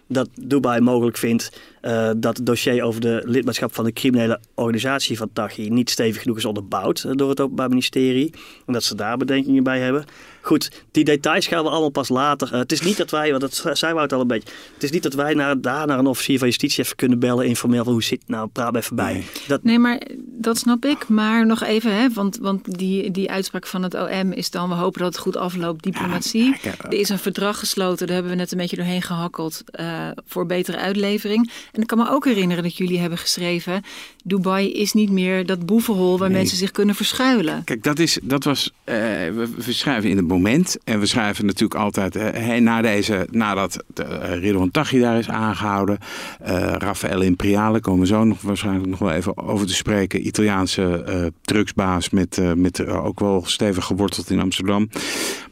dat 0.08 0.28
Dubai 0.40 0.80
mogelijk 0.80 1.16
vindt 1.16 1.60
uh, 1.86 2.10
dat 2.16 2.36
het 2.36 2.46
dossier 2.46 2.82
over 2.82 3.00
de 3.00 3.22
lidmaatschap 3.24 3.74
van 3.74 3.84
de 3.84 3.92
criminele 3.92 4.40
organisatie 4.54 5.16
van 5.16 5.30
Taghi 5.32 5.68
niet 5.68 5.90
stevig 5.90 6.22
genoeg 6.22 6.36
is 6.36 6.44
onderbouwd 6.44 7.18
door 7.18 7.28
het 7.28 7.40
Openbaar 7.40 7.68
Ministerie. 7.68 8.34
En 8.66 8.72
dat 8.72 8.84
ze 8.84 8.94
daar 8.94 9.16
bedenkingen 9.16 9.62
bij 9.62 9.80
hebben. 9.80 10.04
Goed, 10.40 10.84
die 10.90 11.04
details 11.04 11.46
gaan 11.46 11.62
we 11.62 11.70
allemaal 11.70 11.90
pas 11.90 12.08
later. 12.08 12.48
Uh, 12.52 12.58
het 12.58 12.72
is 12.72 12.80
niet 12.80 12.96
dat 12.96 13.10
wij, 13.10 13.30
want 13.30 13.40
dat 13.40 13.78
zijn 13.78 13.94
we 13.94 14.00
het 14.00 14.12
al 14.12 14.20
een 14.20 14.26
beetje. 14.26 14.48
Het 14.74 14.82
is 14.82 14.90
niet 14.90 15.02
dat 15.02 15.14
wij 15.14 15.34
naar, 15.34 15.60
daar 15.60 15.86
naar 15.86 15.98
een 15.98 16.06
officier 16.06 16.38
van 16.38 16.48
justitie 16.48 16.84
even 16.84 16.96
kunnen 16.96 17.18
bellen, 17.18 17.46
informeel 17.46 17.84
van 17.84 17.92
hoe 17.92 18.02
zit 18.02 18.22
nou, 18.26 18.48
praat 18.48 18.76
even 18.76 18.96
bij. 18.96 19.12
Nee. 19.12 19.26
Dat... 19.46 19.62
nee, 19.62 19.78
maar 19.78 20.02
dat 20.18 20.58
snap 20.58 20.84
ik. 20.84 21.08
Maar 21.08 21.46
nog 21.46 21.62
even, 21.62 21.96
hè, 21.96 22.12
want, 22.12 22.36
want 22.36 22.78
die, 22.78 23.10
die 23.10 23.30
uitspraak 23.30 23.66
van 23.66 23.82
het 23.82 23.94
OM 23.94 24.32
is 24.32 24.50
dan, 24.50 24.68
we 24.68 24.74
hopen 24.74 25.00
dat 25.00 25.12
het 25.12 25.22
goed 25.22 25.36
afloopt, 25.36 25.82
diplomatie. 25.82 26.56
Ja, 26.62 26.72
er 26.78 26.98
is 26.98 27.08
een 27.08 27.18
verdrag 27.18 27.58
gesloten, 27.58 28.06
daar 28.06 28.14
hebben 28.14 28.32
we 28.32 28.38
net 28.38 28.52
een 28.52 28.58
beetje 28.58 28.76
doorheen 28.76 29.02
gehakkeld 29.02 29.62
uh, 29.80 30.08
voor 30.26 30.46
betere 30.46 30.78
uitlevering. 30.78 31.50
En 31.76 31.82
ik 31.82 31.88
kan 31.88 31.98
me 31.98 32.10
ook 32.10 32.24
herinneren 32.24 32.62
dat 32.62 32.76
jullie 32.76 32.98
hebben 32.98 33.18
geschreven, 33.18 33.82
Dubai 34.24 34.72
is 34.72 34.92
niet 34.92 35.10
meer 35.10 35.46
dat 35.46 35.66
boevenhol 35.66 36.18
waar 36.18 36.28
nee. 36.28 36.38
mensen 36.38 36.56
zich 36.56 36.70
kunnen 36.70 36.94
verschuilen. 36.94 37.64
Kijk, 37.64 37.82
dat, 37.82 37.98
is, 37.98 38.18
dat 38.22 38.44
was, 38.44 38.70
uh, 38.84 38.94
we, 38.94 39.48
we 39.56 39.72
schrijven 39.72 40.10
in 40.10 40.16
het 40.16 40.26
moment. 40.26 40.76
En 40.84 41.00
we 41.00 41.06
schrijven 41.06 41.46
natuurlijk 41.46 41.80
altijd, 41.80 42.16
uh, 42.16 42.56
na 42.56 42.82
deze, 42.82 43.26
nadat 43.30 43.84
de, 43.94 44.04
uh, 44.04 44.38
Ridwan 44.40 44.70
Taghi 44.70 45.00
daar 45.00 45.18
is 45.18 45.28
aangehouden. 45.28 45.98
Uh, 46.46 46.72
Raffaele 46.78 47.24
Imperiale 47.24 47.80
komen 47.80 48.00
we 48.00 48.06
zo 48.06 48.24
nog 48.24 48.40
waarschijnlijk 48.40 48.86
nog 48.86 48.98
wel 48.98 49.12
even 49.12 49.36
over 49.38 49.66
te 49.66 49.74
spreken. 49.74 50.26
Italiaanse 50.26 51.32
drugsbaas 51.42 52.10
met, 52.10 52.40
met 52.56 52.86
ook 52.86 53.20
wel 53.20 53.42
stevig 53.46 53.84
geworteld 53.84 54.30
in 54.30 54.40
Amsterdam. 54.40 54.88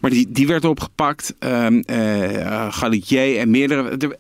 Maar 0.01 0.11
die, 0.11 0.27
die 0.31 0.47
werd 0.47 0.65
opgepakt. 0.65 1.35
Uh, 1.41 2.69
Galitier 2.71 3.39
en 3.39 3.51
meerdere. 3.51 3.97
De, 3.97 4.19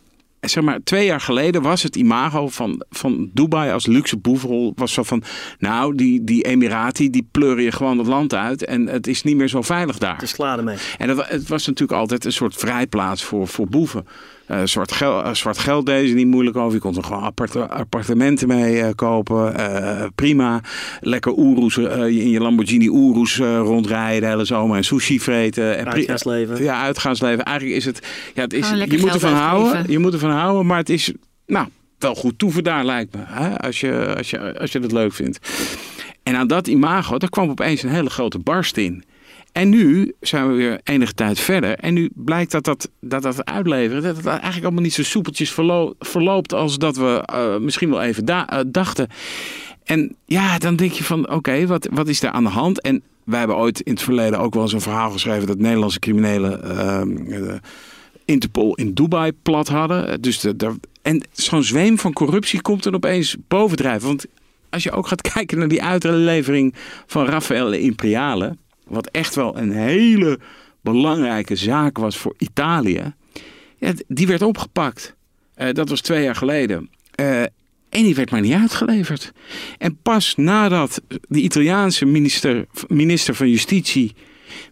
zeg 0.48 0.64
maar, 0.64 0.82
twee 0.84 1.06
jaar 1.06 1.20
geleden 1.20 1.62
was 1.62 1.82
het 1.82 1.96
imago 1.96 2.48
van, 2.48 2.84
van 2.90 3.30
Dubai 3.32 3.72
als 3.72 3.86
luxe 3.86 4.16
boevrol 4.16 4.72
was 4.76 4.92
zo 4.92 5.02
van, 5.02 5.22
nou, 5.58 5.94
die, 5.94 6.24
die 6.24 6.44
Emirati, 6.44 7.10
die 7.10 7.28
pleuren 7.30 7.64
je 7.64 7.72
gewoon 7.72 7.98
het 7.98 8.06
land 8.06 8.34
uit 8.34 8.64
en 8.64 8.86
het 8.86 9.06
is 9.06 9.22
niet 9.22 9.36
meer 9.36 9.48
zo 9.48 9.62
veilig 9.62 9.98
daar. 9.98 10.14
Het 10.14 10.22
is 10.22 10.34
klaar 10.34 10.58
ermee. 10.58 10.76
En 10.98 11.08
het, 11.08 11.28
het 11.28 11.48
was 11.48 11.66
natuurlijk 11.66 11.98
altijd 11.98 12.24
een 12.24 12.32
soort 12.32 12.54
vrijplaats 12.54 13.24
voor, 13.24 13.48
voor 13.48 13.66
boeven. 13.68 14.06
Uh, 14.50 14.60
zwart, 14.64 14.92
geld, 14.92 15.26
uh, 15.26 15.34
zwart 15.34 15.58
geld 15.58 15.86
deze 15.86 16.14
niet 16.14 16.26
moeilijk 16.26 16.56
over. 16.56 16.74
Je 16.74 16.80
kon 16.80 16.96
er 16.96 17.04
gewoon 17.04 17.22
appart 17.22 17.56
appartementen 17.56 18.48
mee 18.48 18.76
uh, 18.76 18.88
kopen. 18.94 19.54
prima. 20.14 20.60
Lekker 21.00 21.32
Oeroes 21.36 21.76
in 21.76 22.30
je 22.30 22.40
Lamborghini 22.40 22.88
Oeroes 22.88 23.36
rondrijden 23.38 24.20
de 24.20 24.26
hele 24.26 24.44
zomer. 24.44 24.76
En 24.76 24.84
sushi 24.84 25.20
vreten. 25.20 25.78
En 25.78 25.92
uitgaansleven. 25.92 26.62
Ja, 26.62 26.82
uitgaansleven. 26.82 27.44
Eigenlijk 27.44 27.78
is 27.78 27.84
het... 27.84 28.06
Ja, 28.34 28.42
het 28.42 28.52
is, 28.52 28.70
je 28.70 28.98
moet 29.00 29.14
ervan 29.14 29.32
houden. 29.32 29.84
Je 29.88 29.98
moet 29.98 30.12
ervan 30.12 30.30
houden. 30.30 30.66
Maar 30.66 30.78
het 30.78 30.90
is... 30.90 31.12
Nou, 31.46 31.68
wel 31.98 32.14
goed 32.14 32.38
toeven 32.38 32.64
daar 32.64 32.84
lijkt 32.84 33.14
me. 33.14 33.20
Hè? 33.24 33.60
Als, 33.60 33.80
je, 33.80 34.14
als, 34.16 34.30
je, 34.30 34.58
als 34.58 34.72
je 34.72 34.78
het 34.78 34.92
leuk 34.92 35.12
vindt. 35.12 35.38
En 36.22 36.36
aan 36.36 36.46
dat 36.46 36.66
imago, 36.66 37.18
daar 37.18 37.30
kwam 37.30 37.50
opeens 37.50 37.82
een 37.82 37.90
hele 37.90 38.10
grote 38.10 38.38
barst 38.38 38.76
in. 38.76 39.04
En 39.54 39.68
nu 39.68 40.14
zijn 40.20 40.48
we 40.48 40.54
weer 40.54 40.80
enige 40.84 41.14
tijd 41.14 41.40
verder. 41.40 41.78
En 41.78 41.94
nu 41.94 42.10
blijkt 42.14 42.50
dat 42.50 42.64
dat, 42.64 42.90
dat, 43.00 43.22
dat 43.22 43.44
uitleveren, 43.44 44.02
dat 44.02 44.16
het 44.16 44.26
eigenlijk 44.26 44.64
allemaal 44.64 44.82
niet 44.82 44.92
zo 44.92 45.02
soepeltjes 45.02 45.54
verloopt 45.98 46.52
als 46.52 46.78
dat 46.78 46.96
we 46.96 47.28
uh, 47.32 47.56
misschien 47.56 47.90
wel 47.90 48.02
even 48.02 48.24
da 48.24 48.52
uh, 48.52 48.60
dachten. 48.66 49.08
En 49.84 50.16
ja, 50.26 50.58
dan 50.58 50.76
denk 50.76 50.92
je 50.92 51.04
van 51.04 51.30
oké, 51.30 51.66
wat, 51.66 51.88
wat 51.92 52.08
is 52.08 52.20
daar 52.20 52.30
aan 52.30 52.44
de 52.44 52.50
hand? 52.50 52.80
En 52.80 53.02
wij 53.24 53.38
hebben 53.38 53.56
ooit 53.56 53.80
in 53.80 53.92
het 53.92 54.02
verleden 54.02 54.38
ook 54.38 54.54
wel 54.54 54.62
eens 54.62 54.72
een 54.72 54.80
verhaal 54.80 55.10
geschreven 55.10 55.46
dat 55.46 55.58
Nederlandse 55.58 55.98
criminelen 55.98 56.60
uh, 57.30 57.54
Interpol 58.24 58.74
in 58.74 58.94
Dubai 58.94 59.32
plat 59.42 59.68
hadden. 59.68 60.22
Dus 60.22 60.40
de 60.40 60.74
en 61.02 61.22
zo'n 61.32 61.62
zweem 61.62 61.98
van 61.98 62.12
corruptie 62.12 62.60
komt 62.60 62.84
er 62.84 62.94
opeens 62.94 63.36
bovendrijven. 63.48 64.06
Want 64.06 64.26
als 64.70 64.82
je 64.82 64.90
ook 64.90 65.06
gaat 65.06 65.28
kijken 65.34 65.58
naar 65.58 65.68
die 65.68 65.82
uitlevering 65.82 66.74
van 67.06 67.26
Rafael 67.26 67.72
Imperiale 67.72 68.56
wat 68.86 69.06
echt 69.06 69.34
wel 69.34 69.58
een 69.58 69.72
hele 69.72 70.38
belangrijke 70.80 71.56
zaak 71.56 71.98
was 71.98 72.16
voor 72.16 72.34
Italië, 72.38 73.14
die 74.06 74.26
werd 74.26 74.42
opgepakt. 74.42 75.14
Uh, 75.56 75.72
dat 75.72 75.88
was 75.88 76.00
twee 76.00 76.22
jaar 76.22 76.36
geleden. 76.36 76.90
Uh, 77.20 77.42
en 77.88 78.02
die 78.02 78.14
werd 78.14 78.30
maar 78.30 78.40
niet 78.40 78.52
uitgeleverd. 78.52 79.32
En 79.78 79.98
pas 80.02 80.34
nadat 80.36 81.02
de 81.28 81.40
Italiaanse 81.40 82.04
minister, 82.04 82.66
minister 82.88 83.34
van 83.34 83.48
Justitie 83.50 84.14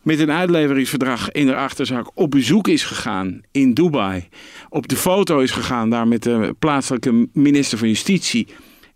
met 0.02 0.18
een 0.18 0.30
uitleveringsverdrag 0.30 1.30
in 1.30 1.46
de 1.46 1.54
achterzak 1.54 2.10
op 2.14 2.30
bezoek 2.30 2.68
is 2.68 2.84
gegaan 2.84 3.40
in 3.50 3.74
Dubai. 3.74 4.28
Op 4.68 4.88
de 4.88 4.96
foto 4.96 5.38
is 5.38 5.50
gegaan 5.50 5.90
daar 5.90 6.08
met 6.08 6.22
de 6.22 6.54
plaatselijke 6.58 7.28
minister 7.32 7.78
van 7.78 7.88
Justitie. 7.88 8.46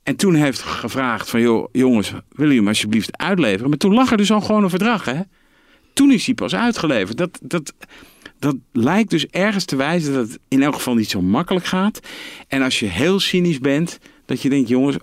En 0.06 0.16
toen 0.16 0.34
heeft 0.34 0.60
gevraagd 0.60 1.30
van, 1.30 1.40
joh, 1.40 1.68
jongens, 1.72 2.10
willen 2.10 2.24
jullie 2.36 2.56
hem 2.56 2.68
alsjeblieft 2.68 3.16
uitleveren? 3.16 3.68
Maar 3.68 3.78
toen 3.78 3.94
lag 3.94 4.10
er 4.10 4.16
dus 4.16 4.32
al 4.32 4.40
gewoon 4.40 4.62
een 4.62 4.70
verdrag, 4.70 5.04
hè? 5.04 5.20
Toen 5.92 6.12
is 6.12 6.26
hij 6.26 6.34
pas 6.34 6.54
uitgeleverd. 6.54 7.16
Dat, 7.16 7.38
dat, 7.42 7.72
dat 8.38 8.56
lijkt 8.72 9.10
dus 9.10 9.26
ergens 9.26 9.64
te 9.64 9.76
wijzen 9.76 10.14
dat 10.14 10.28
het 10.28 10.38
in 10.48 10.62
elk 10.62 10.74
geval 10.74 10.94
niet 10.94 11.10
zo 11.10 11.20
makkelijk 11.20 11.66
gaat. 11.66 12.00
En 12.48 12.62
als 12.62 12.80
je 12.80 12.86
heel 12.86 13.20
cynisch 13.20 13.58
bent, 13.58 13.98
dat 14.26 14.42
je 14.42 14.48
denkt, 14.48 14.68
jongens, 14.68 14.96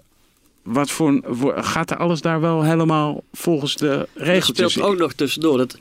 wat 0.62 0.90
voor, 0.90 1.22
gaat 1.56 1.92
er 1.92 1.98
alles 1.98 2.22
daar 2.22 2.42
wel 2.42 2.64
helemaal 2.64 3.24
volgens 3.34 3.76
de 3.76 4.08
regels? 4.14 4.60
Er 4.60 4.70
speelt 4.70 4.88
ook 4.88 4.98
nog 4.98 5.14
tussendoor 5.14 5.58
dat 5.58 5.78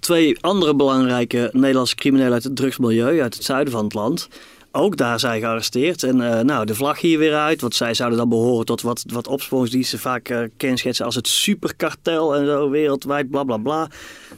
twee 0.00 0.38
andere 0.40 0.74
belangrijke 0.74 1.50
Nederlandse 1.52 1.94
criminelen 1.94 2.32
uit 2.32 2.44
het 2.44 2.56
drugsmilieu, 2.56 3.22
uit 3.22 3.34
het 3.34 3.44
zuiden 3.44 3.72
van 3.72 3.84
het 3.84 3.94
land, 3.94 4.28
ook 4.74 4.96
daar 4.96 5.20
zijn 5.20 5.40
gearresteerd. 5.40 6.02
En 6.02 6.16
uh, 6.16 6.40
nou, 6.40 6.66
de 6.66 6.74
vlag 6.74 7.00
hier 7.00 7.18
weer 7.18 7.34
uit. 7.34 7.60
Want 7.60 7.74
zij 7.74 7.94
zouden 7.94 8.18
dan 8.18 8.28
behoren 8.28 8.66
tot 8.66 8.82
wat, 8.82 9.04
wat 9.06 9.26
opsporingsdiensten 9.26 9.98
vaak 9.98 10.28
uh, 10.28 10.38
kenschetsen 10.56 11.04
als 11.04 11.14
het 11.14 11.28
superkartel 11.28 12.34
en 12.34 12.46
zo 12.46 12.70
wereldwijd, 12.70 13.30
bla 13.30 13.44
bla 13.44 13.56
bla. 13.56 13.88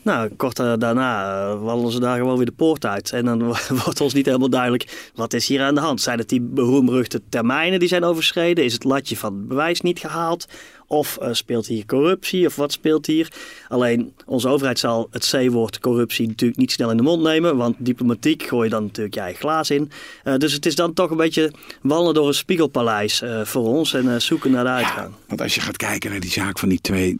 Nou, 0.02 0.28
kort 0.36 0.58
uh, 0.58 0.72
daarna 0.78 1.56
wandelen 1.56 1.92
ze 1.92 2.00
daar 2.00 2.16
gewoon 2.16 2.36
weer 2.36 2.46
de 2.46 2.52
poort 2.52 2.86
uit. 2.86 3.12
En 3.12 3.24
dan 3.24 3.42
wordt 3.84 4.00
ons 4.00 4.14
niet 4.14 4.26
helemaal 4.26 4.50
duidelijk 4.50 5.10
wat 5.14 5.32
is 5.32 5.48
hier 5.48 5.62
aan 5.62 5.74
de 5.74 5.80
hand. 5.80 6.00
Zijn 6.00 6.18
het 6.18 6.28
die 6.28 6.40
beroemruchte 6.40 7.22
termijnen 7.28 7.78
die 7.78 7.88
zijn 7.88 8.04
overschreden? 8.04 8.64
Is 8.64 8.72
het 8.72 8.84
latje 8.84 9.16
van 9.16 9.46
bewijs 9.46 9.80
niet 9.80 9.98
gehaald? 9.98 10.46
Of 10.86 11.18
uh, 11.22 11.28
speelt 11.32 11.66
hier 11.66 11.86
corruptie? 11.86 12.46
Of 12.46 12.56
wat 12.56 12.72
speelt 12.72 13.06
hier? 13.06 13.32
Alleen 13.68 14.14
onze 14.26 14.48
overheid 14.48 14.78
zal 14.78 15.08
het 15.10 15.28
C-woord 15.30 15.78
corruptie 15.78 16.26
natuurlijk 16.26 16.58
niet 16.58 16.72
snel 16.72 16.90
in 16.90 16.96
de 16.96 17.02
mond 17.02 17.22
nemen. 17.22 17.56
Want 17.56 17.76
diplomatiek 17.78 18.42
gooi 18.42 18.64
je 18.64 18.70
dan 18.70 18.82
natuurlijk 18.82 19.14
je 19.14 19.20
eigen 19.20 19.40
glaas 19.40 19.70
in. 19.70 19.90
Uh, 20.24 20.36
dus 20.36 20.52
het 20.52 20.66
is 20.66 20.74
dan 20.74 20.92
toch 20.92 21.10
een 21.10 21.16
beetje 21.16 21.52
wandelen 21.82 22.14
door 22.14 22.26
een 22.26 22.34
spiegelpaleis 22.34 23.22
uh, 23.22 23.44
voor 23.44 23.64
ons 23.64 23.94
en 23.94 24.22
zoeken 24.22 24.50
naar 24.50 24.64
de 24.64 24.70
uitgang. 24.70 25.08
Ja, 25.08 25.18
want 25.26 25.40
als 25.40 25.54
je 25.54 25.60
gaat 25.60 25.76
kijken 25.76 26.10
naar 26.10 26.20
die 26.20 26.30
zaak 26.30 26.58
van 26.58 26.68
die 26.68 26.80
twee 26.80 27.18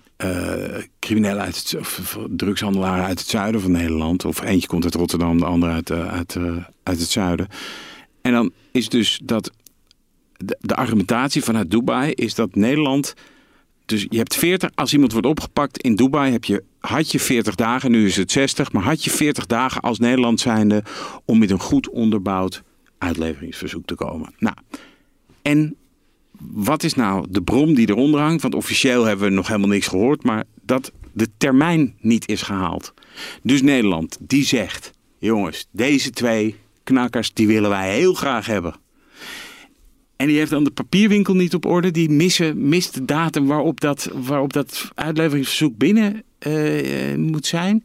criminelen 0.98 1.42
uit 1.42 1.56
het, 1.56 1.80
of, 1.80 2.18
drugshandelaren 2.28 3.04
uit 3.04 3.18
het 3.18 3.28
zuiden 3.28 3.60
van 3.60 3.70
Nederland. 3.70 4.24
Of 4.24 4.42
eentje 4.42 4.68
komt 4.68 4.84
uit 4.84 4.94
Rotterdam, 4.94 5.38
de 5.38 5.44
andere 5.44 5.72
uit, 5.72 5.90
uit, 5.90 6.36
uit 6.82 7.00
het 7.00 7.10
zuiden. 7.10 7.48
En 8.22 8.32
dan 8.32 8.52
is 8.72 8.88
dus 8.88 9.20
dat 9.22 9.50
de, 10.36 10.56
de 10.60 10.74
argumentatie 10.74 11.44
vanuit 11.44 11.70
Dubai 11.70 12.12
is 12.12 12.34
dat 12.34 12.54
Nederland 12.54 13.14
dus 13.86 14.06
je 14.08 14.18
hebt 14.18 14.36
40, 14.36 14.70
als 14.74 14.92
iemand 14.92 15.12
wordt 15.12 15.26
opgepakt 15.26 15.82
in 15.82 15.94
Dubai, 15.94 16.32
heb 16.32 16.44
je, 16.44 16.64
had 16.78 17.10
je 17.10 17.20
40 17.20 17.54
dagen, 17.54 17.90
nu 17.90 18.06
is 18.06 18.16
het 18.16 18.32
60, 18.32 18.72
maar 18.72 18.82
had 18.82 19.04
je 19.04 19.10
40 19.10 19.46
dagen 19.46 19.80
als 19.80 19.98
Nederland 19.98 20.40
zijnde 20.40 20.82
om 21.24 21.38
met 21.38 21.50
een 21.50 21.60
goed 21.60 21.88
onderbouwd 21.88 22.62
uitleveringsverzoek 22.98 23.86
te 23.86 23.94
komen. 23.94 24.34
Nou, 24.38 24.56
en 25.42 25.76
wat 26.40 26.82
is 26.82 26.94
nou 26.94 27.26
de 27.30 27.42
brom 27.42 27.74
die 27.74 27.88
eronder 27.88 28.20
hangt? 28.20 28.42
Want 28.42 28.54
officieel 28.54 29.04
hebben 29.04 29.28
we 29.28 29.34
nog 29.34 29.46
helemaal 29.46 29.68
niks 29.68 29.86
gehoord, 29.86 30.22
maar 30.22 30.44
dat 30.62 30.92
de 31.12 31.28
termijn 31.36 31.94
niet 32.00 32.28
is 32.28 32.42
gehaald. 32.42 32.94
Dus 33.42 33.62
Nederland, 33.62 34.18
die 34.20 34.44
zegt, 34.44 34.90
jongens, 35.18 35.66
deze 35.70 36.10
twee 36.10 36.54
knakkers, 36.84 37.32
die 37.32 37.46
willen 37.46 37.70
wij 37.70 37.94
heel 37.94 38.14
graag 38.14 38.46
hebben. 38.46 38.74
En 40.16 40.26
die 40.26 40.38
heeft 40.38 40.50
dan 40.50 40.64
de 40.64 40.70
papierwinkel 40.70 41.34
niet 41.34 41.54
op 41.54 41.64
orde. 41.66 41.90
Die 41.90 42.10
missen, 42.10 42.68
mist 42.68 42.94
de 42.94 43.04
datum 43.04 43.46
waarop 43.46 43.80
dat, 43.80 44.10
waarop 44.14 44.52
dat 44.52 44.90
uitleveringsverzoek 44.94 45.76
binnen 45.76 46.22
uh, 46.46 47.14
moet 47.14 47.46
zijn. 47.46 47.84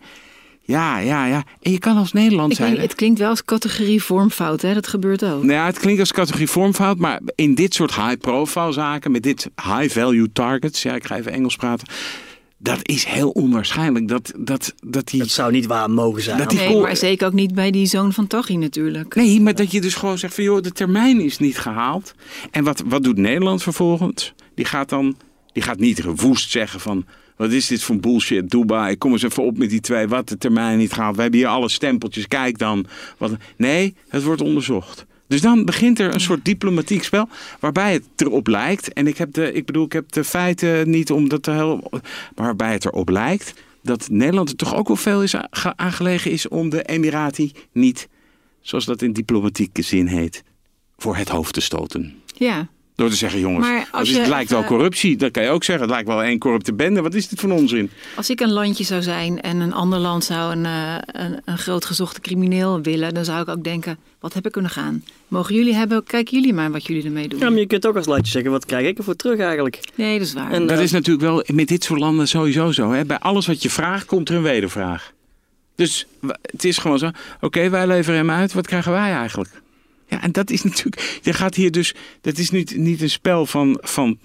Ja, 0.61 0.97
ja, 0.97 1.25
ja. 1.25 1.43
En 1.61 1.71
je 1.71 1.79
kan 1.79 1.97
als 1.97 2.13
Nederland 2.13 2.55
zijn. 2.55 2.79
het 2.79 2.95
klinkt 2.95 3.19
wel 3.19 3.29
als 3.29 3.45
categorie 3.45 4.03
vormfout, 4.03 4.61
hè? 4.61 4.73
Dat 4.73 4.87
gebeurt 4.87 5.23
ook. 5.23 5.43
Nou 5.43 5.53
ja, 5.53 5.65
het 5.65 5.79
klinkt 5.79 5.99
als 5.99 6.11
categorie 6.11 6.49
vormfout. 6.49 6.97
Maar 6.97 7.21
in 7.35 7.55
dit 7.55 7.73
soort 7.73 7.95
high-profile 7.95 8.71
zaken, 8.71 9.11
met 9.11 9.23
dit 9.23 9.49
high-value 9.55 10.31
targets. 10.33 10.81
Ja, 10.81 10.95
ik 10.95 11.05
ga 11.05 11.17
even 11.17 11.31
Engels 11.31 11.55
praten 11.55 11.87
dat 12.61 12.79
is 12.81 13.03
heel 13.05 13.29
onwaarschijnlijk. 13.29 14.07
Dat, 14.07 14.33
dat, 14.37 14.73
dat, 14.85 15.07
die, 15.07 15.19
dat 15.19 15.29
zou 15.29 15.51
niet 15.51 15.65
waar 15.65 15.91
mogen 15.91 16.21
zijn. 16.21 16.37
Dat 16.37 16.49
die 16.49 16.59
nee, 16.59 16.81
maar 16.81 16.95
zeker 16.95 17.27
ook 17.27 17.33
niet 17.33 17.53
bij 17.53 17.71
die 17.71 17.85
zoon 17.85 18.13
van 18.13 18.27
Taghi 18.27 18.55
natuurlijk. 18.55 19.15
Nee, 19.15 19.41
maar 19.41 19.55
dat 19.55 19.71
je 19.71 19.81
dus 19.81 19.95
gewoon 19.95 20.17
zegt 20.17 20.33
van 20.33 20.43
joh, 20.43 20.61
de 20.61 20.71
termijn 20.71 21.21
is 21.21 21.37
niet 21.37 21.57
gehaald. 21.57 22.13
En 22.51 22.63
wat, 22.63 22.83
wat 22.85 23.03
doet 23.03 23.17
Nederland 23.17 23.63
vervolgens? 23.63 24.33
Die 24.55 24.65
gaat 24.65 24.89
dan, 24.89 25.15
die 25.53 25.63
gaat 25.63 25.79
niet 25.79 26.01
gewoest 26.01 26.51
zeggen 26.51 26.79
van... 26.79 27.05
Wat 27.37 27.51
is 27.51 27.67
dit 27.67 27.83
voor 27.83 27.97
bullshit, 27.97 28.49
Dubai? 28.49 28.97
Kom 28.97 29.11
eens 29.11 29.23
even 29.23 29.43
op 29.43 29.57
met 29.57 29.69
die 29.69 29.79
twee. 29.79 30.07
Wat 30.07 30.29
de 30.29 30.37
termijn 30.37 30.77
niet 30.77 30.93
gehaald. 30.93 31.15
We 31.15 31.21
hebben 31.21 31.39
hier 31.39 31.49
alle 31.49 31.69
stempeltjes. 31.69 32.27
Kijk 32.27 32.57
dan. 32.57 32.85
Wat... 33.17 33.31
Nee, 33.57 33.95
het 34.07 34.23
wordt 34.23 34.41
onderzocht. 34.41 35.05
Dus 35.31 35.41
dan 35.41 35.65
begint 35.65 35.99
er 35.99 36.13
een 36.13 36.19
soort 36.19 36.45
diplomatiek 36.45 37.03
spel 37.03 37.29
waarbij 37.59 37.93
het 37.93 38.03
erop 38.15 38.47
lijkt. 38.47 38.93
En 38.93 39.07
ik 39.07 39.17
heb 39.17 39.33
de, 39.33 39.51
ik 39.53 39.65
bedoel, 39.65 39.85
ik 39.85 39.91
heb 39.91 40.11
de 40.11 40.23
feiten 40.23 40.89
niet 40.89 41.11
om 41.11 41.29
dat 41.29 41.43
te. 41.43 41.51
Maar 41.51 42.01
waarbij 42.35 42.71
het 42.71 42.85
erop 42.85 43.09
lijkt 43.09 43.53
dat 43.81 44.09
Nederland 44.09 44.49
er 44.49 44.55
toch 44.55 44.75
ook 44.75 44.87
wel 44.87 44.97
veel 44.97 45.23
is 45.23 45.35
aangelegen 45.75 46.31
is 46.31 46.47
om 46.47 46.69
de 46.69 46.83
Emirati 46.83 47.51
niet, 47.71 48.07
zoals 48.61 48.85
dat 48.85 49.01
in 49.01 49.13
diplomatieke 49.13 49.81
zin 49.81 50.07
heet, 50.07 50.43
voor 50.97 51.15
het 51.15 51.29
hoofd 51.29 51.53
te 51.53 51.61
stoten. 51.61 52.13
Ja. 52.25 52.69
Door 53.01 53.09
te 53.09 53.15
zeggen, 53.15 53.39
jongens, 53.39 53.67
als 53.91 54.09
het 54.09 54.27
lijkt 54.27 54.49
wel 54.49 54.63
corruptie. 54.63 55.15
Dan 55.15 55.31
kan 55.31 55.43
je 55.43 55.49
ook 55.49 55.63
zeggen, 55.63 55.85
het 55.85 55.93
lijkt 55.93 56.07
wel 56.09 56.23
één 56.23 56.39
corrupte 56.39 56.73
bende. 56.73 57.01
Wat 57.01 57.13
is 57.13 57.27
dit 57.27 57.39
voor 57.39 57.51
onzin? 57.51 57.89
Als 58.15 58.29
ik 58.29 58.39
een 58.39 58.51
landje 58.51 58.83
zou 58.83 59.01
zijn 59.01 59.41
en 59.41 59.59
een 59.59 59.73
ander 59.73 59.99
land 59.99 60.23
zou 60.23 60.51
een, 60.51 60.63
uh, 60.63 60.95
een, 61.05 61.41
een 61.45 61.57
groot 61.57 61.85
gezochte 61.85 62.21
crimineel 62.21 62.81
willen... 62.81 63.13
dan 63.13 63.25
zou 63.25 63.41
ik 63.41 63.47
ook 63.47 63.63
denken, 63.63 63.97
wat 64.19 64.33
heb 64.33 64.45
ik 64.45 64.51
kunnen 64.51 64.71
gaan? 64.71 65.03
Mogen 65.27 65.55
jullie 65.55 65.73
hebben, 65.73 66.03
kijk 66.03 66.27
jullie 66.27 66.53
maar 66.53 66.71
wat 66.71 66.87
jullie 66.87 67.03
ermee 67.03 67.27
doen. 67.27 67.39
Ja, 67.39 67.49
maar 67.49 67.59
je 67.59 67.67
kunt 67.67 67.87
ook 67.87 67.95
als 67.95 68.05
landje 68.05 68.31
zeggen, 68.31 68.51
wat 68.51 68.65
krijg 68.65 68.87
ik 68.87 68.97
ervoor 68.97 69.15
terug 69.15 69.39
eigenlijk? 69.39 69.79
Nee, 69.95 70.17
dat 70.17 70.27
is 70.27 70.33
waar. 70.33 70.51
En 70.51 70.67
dat 70.67 70.77
uh, 70.77 70.83
is 70.83 70.91
natuurlijk 70.91 71.25
wel 71.25 71.43
met 71.53 71.67
dit 71.67 71.83
soort 71.83 71.99
landen 71.99 72.27
sowieso 72.27 72.71
zo. 72.71 72.91
Hè? 72.91 73.05
Bij 73.05 73.19
alles 73.19 73.47
wat 73.47 73.61
je 73.61 73.69
vraagt, 73.69 74.05
komt 74.05 74.29
er 74.29 74.35
een 74.35 74.41
wedervraag. 74.41 75.11
Dus 75.75 76.07
het 76.41 76.63
is 76.63 76.77
gewoon 76.77 76.99
zo, 76.99 77.09
oké, 77.39 77.69
wij 77.69 77.87
leveren 77.87 78.19
hem 78.19 78.31
uit. 78.31 78.53
Wat 78.53 78.67
krijgen 78.67 78.91
wij 78.91 79.11
eigenlijk? 79.11 79.61
Ja, 80.11 80.21
en 80.21 80.31
dat 80.31 80.49
is 80.49 80.63
natuurlijk. 80.63 81.19
Je 81.21 81.33
gaat 81.33 81.55
hier 81.55 81.71
dus. 81.71 81.95
Dat 82.21 82.37
is 82.37 82.49
niet, 82.49 82.77
niet 82.77 83.01
een 83.01 83.09
spel 83.09 83.45
van, 83.45 83.77
van 83.81 84.17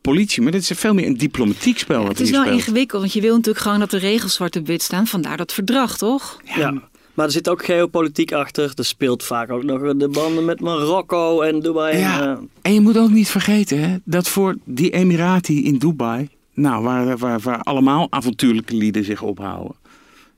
politie, 0.00 0.42
maar 0.42 0.52
dit 0.52 0.70
is 0.70 0.78
veel 0.78 0.94
meer 0.94 1.06
een 1.06 1.16
diplomatiek 1.16 1.78
spel. 1.78 2.08
het 2.08 2.20
is 2.20 2.30
wel 2.30 2.44
ingewikkeld, 2.44 3.00
want 3.00 3.12
je 3.12 3.20
wil 3.20 3.34
natuurlijk 3.34 3.64
gewoon 3.64 3.78
dat 3.78 3.90
de 3.90 3.98
regels 3.98 4.34
zwart 4.34 4.56
op 4.56 4.66
wit 4.66 4.82
staan. 4.82 5.06
Vandaar 5.06 5.36
dat 5.36 5.52
verdrag, 5.52 5.98
toch? 5.98 6.40
Ja. 6.44 6.82
Maar 7.14 7.26
er 7.26 7.32
zit 7.32 7.48
ook 7.48 7.64
geopolitiek 7.64 8.32
achter. 8.32 8.72
Er 8.74 8.84
speelt 8.84 9.22
vaak 9.22 9.50
ook 9.50 9.62
nog 9.62 9.96
de 9.96 10.08
banden 10.08 10.44
met 10.44 10.60
Marokko 10.60 11.40
en 11.40 11.60
Dubai. 11.60 11.98
Ja. 11.98 12.20
En, 12.20 12.50
En 12.62 12.74
je 12.74 12.80
moet 12.80 12.98
ook 12.98 13.10
niet 13.10 13.28
vergeten 13.28 13.80
hè, 13.90 13.96
dat 14.04 14.28
voor 14.28 14.56
die 14.64 14.90
Emirati 14.90 15.64
in 15.64 15.78
Dubai, 15.78 16.28
nou, 16.54 16.82
waar, 16.82 17.18
waar, 17.18 17.40
waar 17.40 17.62
allemaal 17.62 18.06
avontuurlijke 18.10 18.74
lieden 18.76 19.04
zich 19.04 19.22
ophouden. 19.22 19.76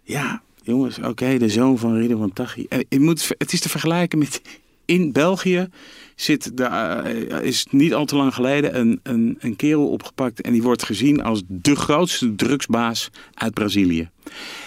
Ja, 0.03 0.43
jongens, 0.63 0.99
oké, 0.99 1.39
de 1.39 1.49
zoon 1.49 1.79
van 1.79 1.97
Ridwan 1.97 2.33
Taghi. 2.33 2.67
Eh, 2.69 2.79
Je 2.89 3.01
moet, 3.01 3.31
het 3.39 3.53
is 3.53 3.61
te 3.61 3.69
vergelijken 3.69 4.19
met 4.19 4.43
in 4.91 5.13
België 5.13 5.69
zit 6.15 6.57
de, 6.57 6.65
eh, 6.65 7.43
is 7.43 7.67
niet 7.71 7.95
al 7.95 8.05
te 8.05 8.17
lang 8.17 8.35
geleden 8.35 8.79
een, 8.79 9.01
een, 9.03 9.37
een 9.41 9.57
kerel 9.57 9.89
opgepakt 9.89 10.41
en 10.41 10.53
die 10.53 10.63
wordt 10.63 10.83
gezien 10.83 11.23
als 11.23 11.43
de 11.47 11.77
grootste 11.77 12.35
drugsbaas 12.35 13.11
uit 13.35 13.55
Brazilië. 13.55 14.09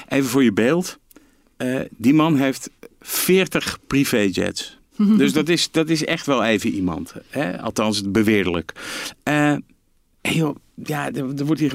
Even 0.08 0.30
voor 0.30 0.44
je 0.44 0.54
beeld, 0.54 1.00
eh, 1.58 1.80
die 1.98 2.14
man 2.14 2.36
heeft 2.36 2.70
40 3.02 3.78
privéjets. 3.88 4.82
Dus 5.18 5.34
dat 5.34 5.50
is, 5.50 5.72
dat 5.72 5.90
is 5.90 6.06
echt 6.06 6.26
wel 6.26 6.44
even 6.44 6.70
iemand. 6.70 7.14
Hè? 7.30 7.62
Althans, 7.62 8.02
beweerlijk. 8.12 8.74
En 9.24 9.66
joh, 10.22 10.56
ja, 10.84 11.12
er, 11.12 11.38
er 11.38 11.46
wordt 11.46 11.62
hier 11.62 11.74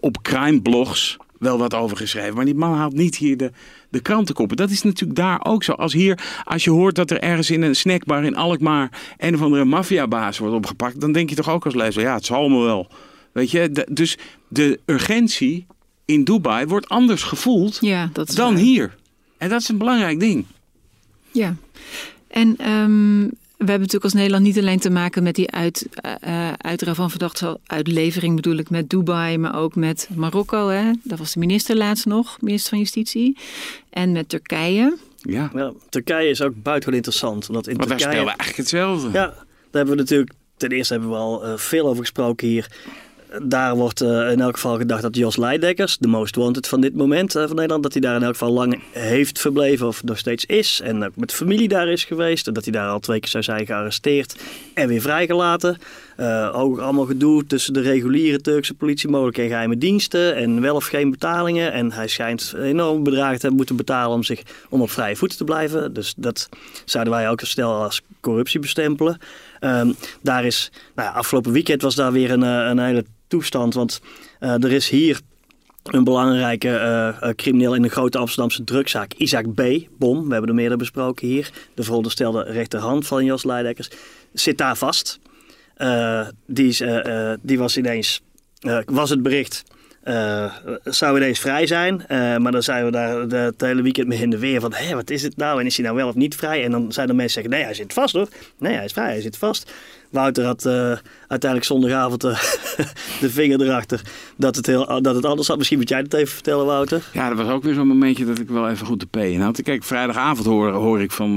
op 0.00 0.22
crime 0.22 0.62
blogs 0.62 1.16
wel 1.38 1.58
wat 1.58 1.74
over 1.74 1.96
geschreven. 1.96 2.34
Maar 2.34 2.44
die 2.44 2.54
man 2.54 2.72
haalt 2.74 2.92
niet 2.94 3.16
hier 3.16 3.36
de, 3.36 3.50
de 3.88 4.00
krantenkoppen. 4.00 4.56
Dat 4.56 4.70
is 4.70 4.82
natuurlijk 4.82 5.18
daar 5.18 5.44
ook 5.44 5.62
zo. 5.64 5.72
Als 5.72 5.92
hier, 5.92 6.18
als 6.44 6.64
je 6.64 6.70
hoort 6.70 6.94
dat 6.94 7.10
er 7.10 7.20
ergens 7.20 7.50
in 7.50 7.62
een 7.62 7.76
snackbar 7.76 8.24
in 8.24 8.36
Alkmaar 8.36 9.14
een 9.16 9.34
of 9.34 9.42
andere 9.42 9.64
maffiabaas 9.64 10.38
wordt 10.38 10.54
opgepakt, 10.54 11.00
dan 11.00 11.12
denk 11.12 11.28
je 11.30 11.36
toch 11.36 11.50
ook 11.50 11.64
als 11.64 11.74
lezer, 11.74 12.02
ja, 12.02 12.14
het 12.14 12.24
zal 12.24 12.36
allemaal 12.36 12.62
wel. 12.64 12.88
Weet 13.32 13.50
je, 13.50 13.70
de- 13.70 13.88
dus 13.92 14.16
de 14.48 14.80
urgentie 14.86 15.66
in 16.04 16.24
Dubai 16.24 16.66
wordt 16.66 16.88
anders 16.88 17.22
gevoeld 17.22 17.78
Ja, 17.80 18.10
dat 18.12 18.30
dan 18.34 18.52
waar. 18.54 18.62
hier. 18.62 18.94
En 19.38 19.48
dat 19.48 19.60
is 19.60 19.68
een 19.68 19.78
belangrijk 19.78 20.20
ding. 20.20 20.44
Ja. 21.30 21.54
En 22.28 22.56
ehm, 22.58 23.28
we 23.58 23.64
hebben 23.64 23.78
natuurlijk 23.78 24.04
als 24.04 24.12
Nederland 24.12 24.44
niet 24.44 24.58
alleen 24.58 24.78
te 24.78 24.90
maken 24.90 25.22
met 25.22 25.34
die 25.34 25.50
uit, 25.50 25.88
eh 26.20 26.52
uitruil 26.52 26.94
van 26.94 27.10
verdachte 27.10 27.58
uitlevering, 27.66 28.36
bedoel 28.36 28.56
ik 28.56 28.70
met 28.70 28.90
Dubai, 28.90 29.38
maar 29.38 29.58
ook 29.58 29.74
met 29.74 30.08
Marokko. 30.14 30.68
Hè? 30.68 30.92
Dat 31.02 31.18
was 31.18 31.32
de 31.32 31.38
minister 31.38 31.76
laatst 31.76 32.06
nog, 32.06 32.40
minister 32.40 32.70
van 32.70 32.78
Justitie. 32.78 33.36
En 33.90 34.12
met 34.12 34.28
Turkije. 34.28 34.96
Ja, 35.16 35.50
ja, 35.54 35.72
Turkije 35.88 36.28
is 36.28 36.42
ook 36.42 36.52
buitengewoon 36.54 36.94
interessant. 36.94 37.48
Omdat 37.48 37.66
in 37.66 37.76
want 37.76 37.88
daar 37.88 37.98
Turkije... 37.98 38.18
spelen 38.18 38.36
we 38.36 38.42
eigenlijk 38.42 38.70
hetzelfde. 38.70 39.18
Ja, 39.18 39.26
daar 39.26 39.46
hebben 39.70 39.94
we 39.94 40.00
natuurlijk... 40.00 40.32
Ten 40.56 40.70
eerste 40.70 40.92
hebben 40.92 41.10
we 41.10 41.16
al 41.16 41.44
eh, 41.44 41.56
veel 41.56 41.86
over 41.86 42.00
gesproken 42.00 42.48
hier. 42.48 42.66
Daar 43.42 43.76
wordt 43.76 44.00
eh, 44.00 44.30
in 44.30 44.40
elk 44.40 44.54
geval 44.54 44.76
gedacht 44.76 45.02
dat 45.02 45.16
Jos 45.16 45.36
Leidekkers, 45.36 45.98
de 45.98 46.08
most 46.08 46.36
wanted 46.36 46.68
van 46.68 46.80
dit 46.80 46.94
moment 46.94 47.34
eh, 47.34 47.46
van 47.46 47.54
Nederland, 47.54 47.82
dat 47.82 47.92
hij 47.92 48.00
daar 48.00 48.16
in 48.16 48.22
elk 48.22 48.32
geval 48.32 48.52
lang 48.52 48.82
heeft 48.90 49.40
verbleven 49.40 49.86
of 49.86 50.04
nog 50.04 50.18
steeds 50.18 50.44
is. 50.44 50.80
En 50.80 51.04
ook 51.04 51.16
met 51.16 51.32
familie 51.32 51.68
daar 51.68 51.88
is 51.88 52.04
geweest. 52.04 52.46
En 52.46 52.52
dat 52.52 52.64
hij 52.64 52.72
daar 52.72 52.88
al 52.88 53.00
twee 53.00 53.20
keer 53.20 53.28
zou 53.28 53.44
zijn 53.44 53.66
gearresteerd 53.66 54.36
en 54.74 54.88
weer 54.88 55.00
vrijgelaten. 55.00 55.78
Eh, 56.16 56.50
ook 56.54 56.78
allemaal 56.78 57.04
gedoe 57.04 57.46
tussen 57.46 57.72
de 57.72 57.80
reguliere 57.80 58.40
Turkse 58.40 58.74
politie, 58.74 59.08
mogelijk 59.08 59.38
en 59.38 59.48
geheime 59.48 59.78
diensten. 59.78 60.36
En 60.36 60.60
wel 60.60 60.74
of 60.74 60.86
geen 60.86 61.10
betalingen. 61.10 61.72
En 61.72 61.92
hij 61.92 62.08
schijnt 62.08 62.54
enorm 62.58 63.02
bedragen 63.02 63.34
te 63.34 63.40
hebben 63.40 63.56
moeten 63.56 63.76
betalen 63.76 64.16
om, 64.16 64.22
zich, 64.22 64.42
om 64.68 64.82
op 64.82 64.90
vrije 64.90 65.16
voeten 65.16 65.38
te 65.38 65.44
blijven. 65.44 65.92
Dus 65.92 66.14
dat 66.16 66.48
zouden 66.84 67.12
wij 67.12 67.30
ook 67.30 67.40
snel 67.40 67.82
als 67.82 68.02
corruptie 68.20 68.60
bestempelen. 68.60 69.18
Ehm, 69.60 69.92
daar 70.22 70.44
is, 70.44 70.70
nou 70.94 71.14
afgelopen 71.14 71.52
weekend 71.52 71.82
was 71.82 71.94
daar 71.94 72.12
weer 72.12 72.30
een, 72.30 72.42
een 72.42 72.78
hele 72.78 73.04
toestand. 73.28 73.74
Want 73.74 74.00
eh, 74.40 74.64
er 74.64 74.72
is 74.72 74.88
hier 74.88 75.20
een 75.82 76.04
belangrijke 76.04 76.68
eh, 76.68 77.08
eh, 77.08 77.34
crimineel 77.34 77.74
in 77.74 77.82
de 77.82 77.88
grote 77.88 78.18
Amsterdamse 78.18 78.64
drugzaak, 78.64 79.12
Isaac 79.14 79.54
B. 79.54 79.62
Bom. 79.98 80.24
We 80.26 80.32
hebben 80.32 80.48
er 80.50 80.54
meerdere 80.54 80.78
besproken 80.78 81.28
hier. 81.28 81.50
De 81.74 81.82
veronderstelde 81.82 82.42
rechterhand 82.42 83.06
van 83.06 83.24
Jos 83.24 83.44
Leidekkers. 83.44 83.90
Zit 84.32 84.58
daar 84.58 84.76
vast. 84.76 85.18
Die, 86.46 86.68
is, 86.68 86.82
die 87.40 87.58
was 87.58 87.76
ineens, 87.76 88.22
was 88.84 89.10
het 89.10 89.22
bericht, 89.22 89.64
eh, 90.08 90.52
zou 90.84 91.16
ineens 91.16 91.38
vrij 91.38 91.66
zijn. 91.66 92.06
Eh, 92.06 92.36
maar 92.36 92.52
dan 92.52 92.62
zijn 92.62 92.84
we 92.84 92.90
daar 92.90 93.20
het 93.20 93.60
hele 93.60 93.82
weekend 93.82 94.08
mee 94.08 94.20
in 94.20 94.30
de 94.30 94.38
weer 94.38 94.60
van, 94.60 94.72
hé, 94.74 94.94
wat 94.94 95.10
is 95.10 95.22
het 95.22 95.36
nou? 95.36 95.60
En 95.60 95.66
is 95.66 95.76
hij 95.76 95.84
nou 95.84 95.96
wel 95.96 96.08
of 96.08 96.14
niet 96.14 96.34
vrij? 96.34 96.64
En 96.64 96.70
dan 96.70 96.92
zijn 96.92 97.08
er 97.08 97.14
mensen 97.14 97.34
zeggen, 97.34 97.52
nee, 97.52 97.62
hij 97.62 97.74
zit 97.74 97.92
vast 97.92 98.14
hoor. 98.14 98.28
Nee, 98.58 98.74
hij 98.74 98.84
is 98.84 98.92
vrij, 98.92 99.06
hij 99.06 99.20
zit 99.20 99.36
vast. 99.36 99.72
Wouter 100.10 100.44
had 100.44 100.66
eh, 100.66 100.96
uiteindelijk 101.28 101.64
zondagavond 101.64 102.20
de 103.20 103.30
vinger 103.30 103.62
erachter 103.62 104.02
dat 104.36 104.56
het, 104.56 104.66
heel, 104.66 105.02
dat 105.02 105.14
het 105.14 105.24
anders 105.24 105.48
had. 105.48 105.56
Misschien 105.56 105.78
moet 105.78 105.88
jij 105.88 105.98
het 105.98 106.14
even 106.14 106.34
vertellen, 106.34 106.66
Wouter. 106.66 107.02
Ja, 107.12 107.28
dat 107.28 107.38
was 107.38 107.48
ook 107.48 107.62
weer 107.62 107.74
zo'n 107.74 107.86
momentje 107.86 108.24
dat 108.24 108.38
ik 108.38 108.48
wel 108.48 108.68
even 108.68 108.86
goed 108.86 109.00
de 109.00 109.06
P 109.06 109.16
in 109.16 109.40
had. 109.40 109.62
Kijk, 109.62 109.84
vrijdagavond 109.84 110.46
hoor, 110.46 111.00
ik 111.00 111.12
van 111.12 111.36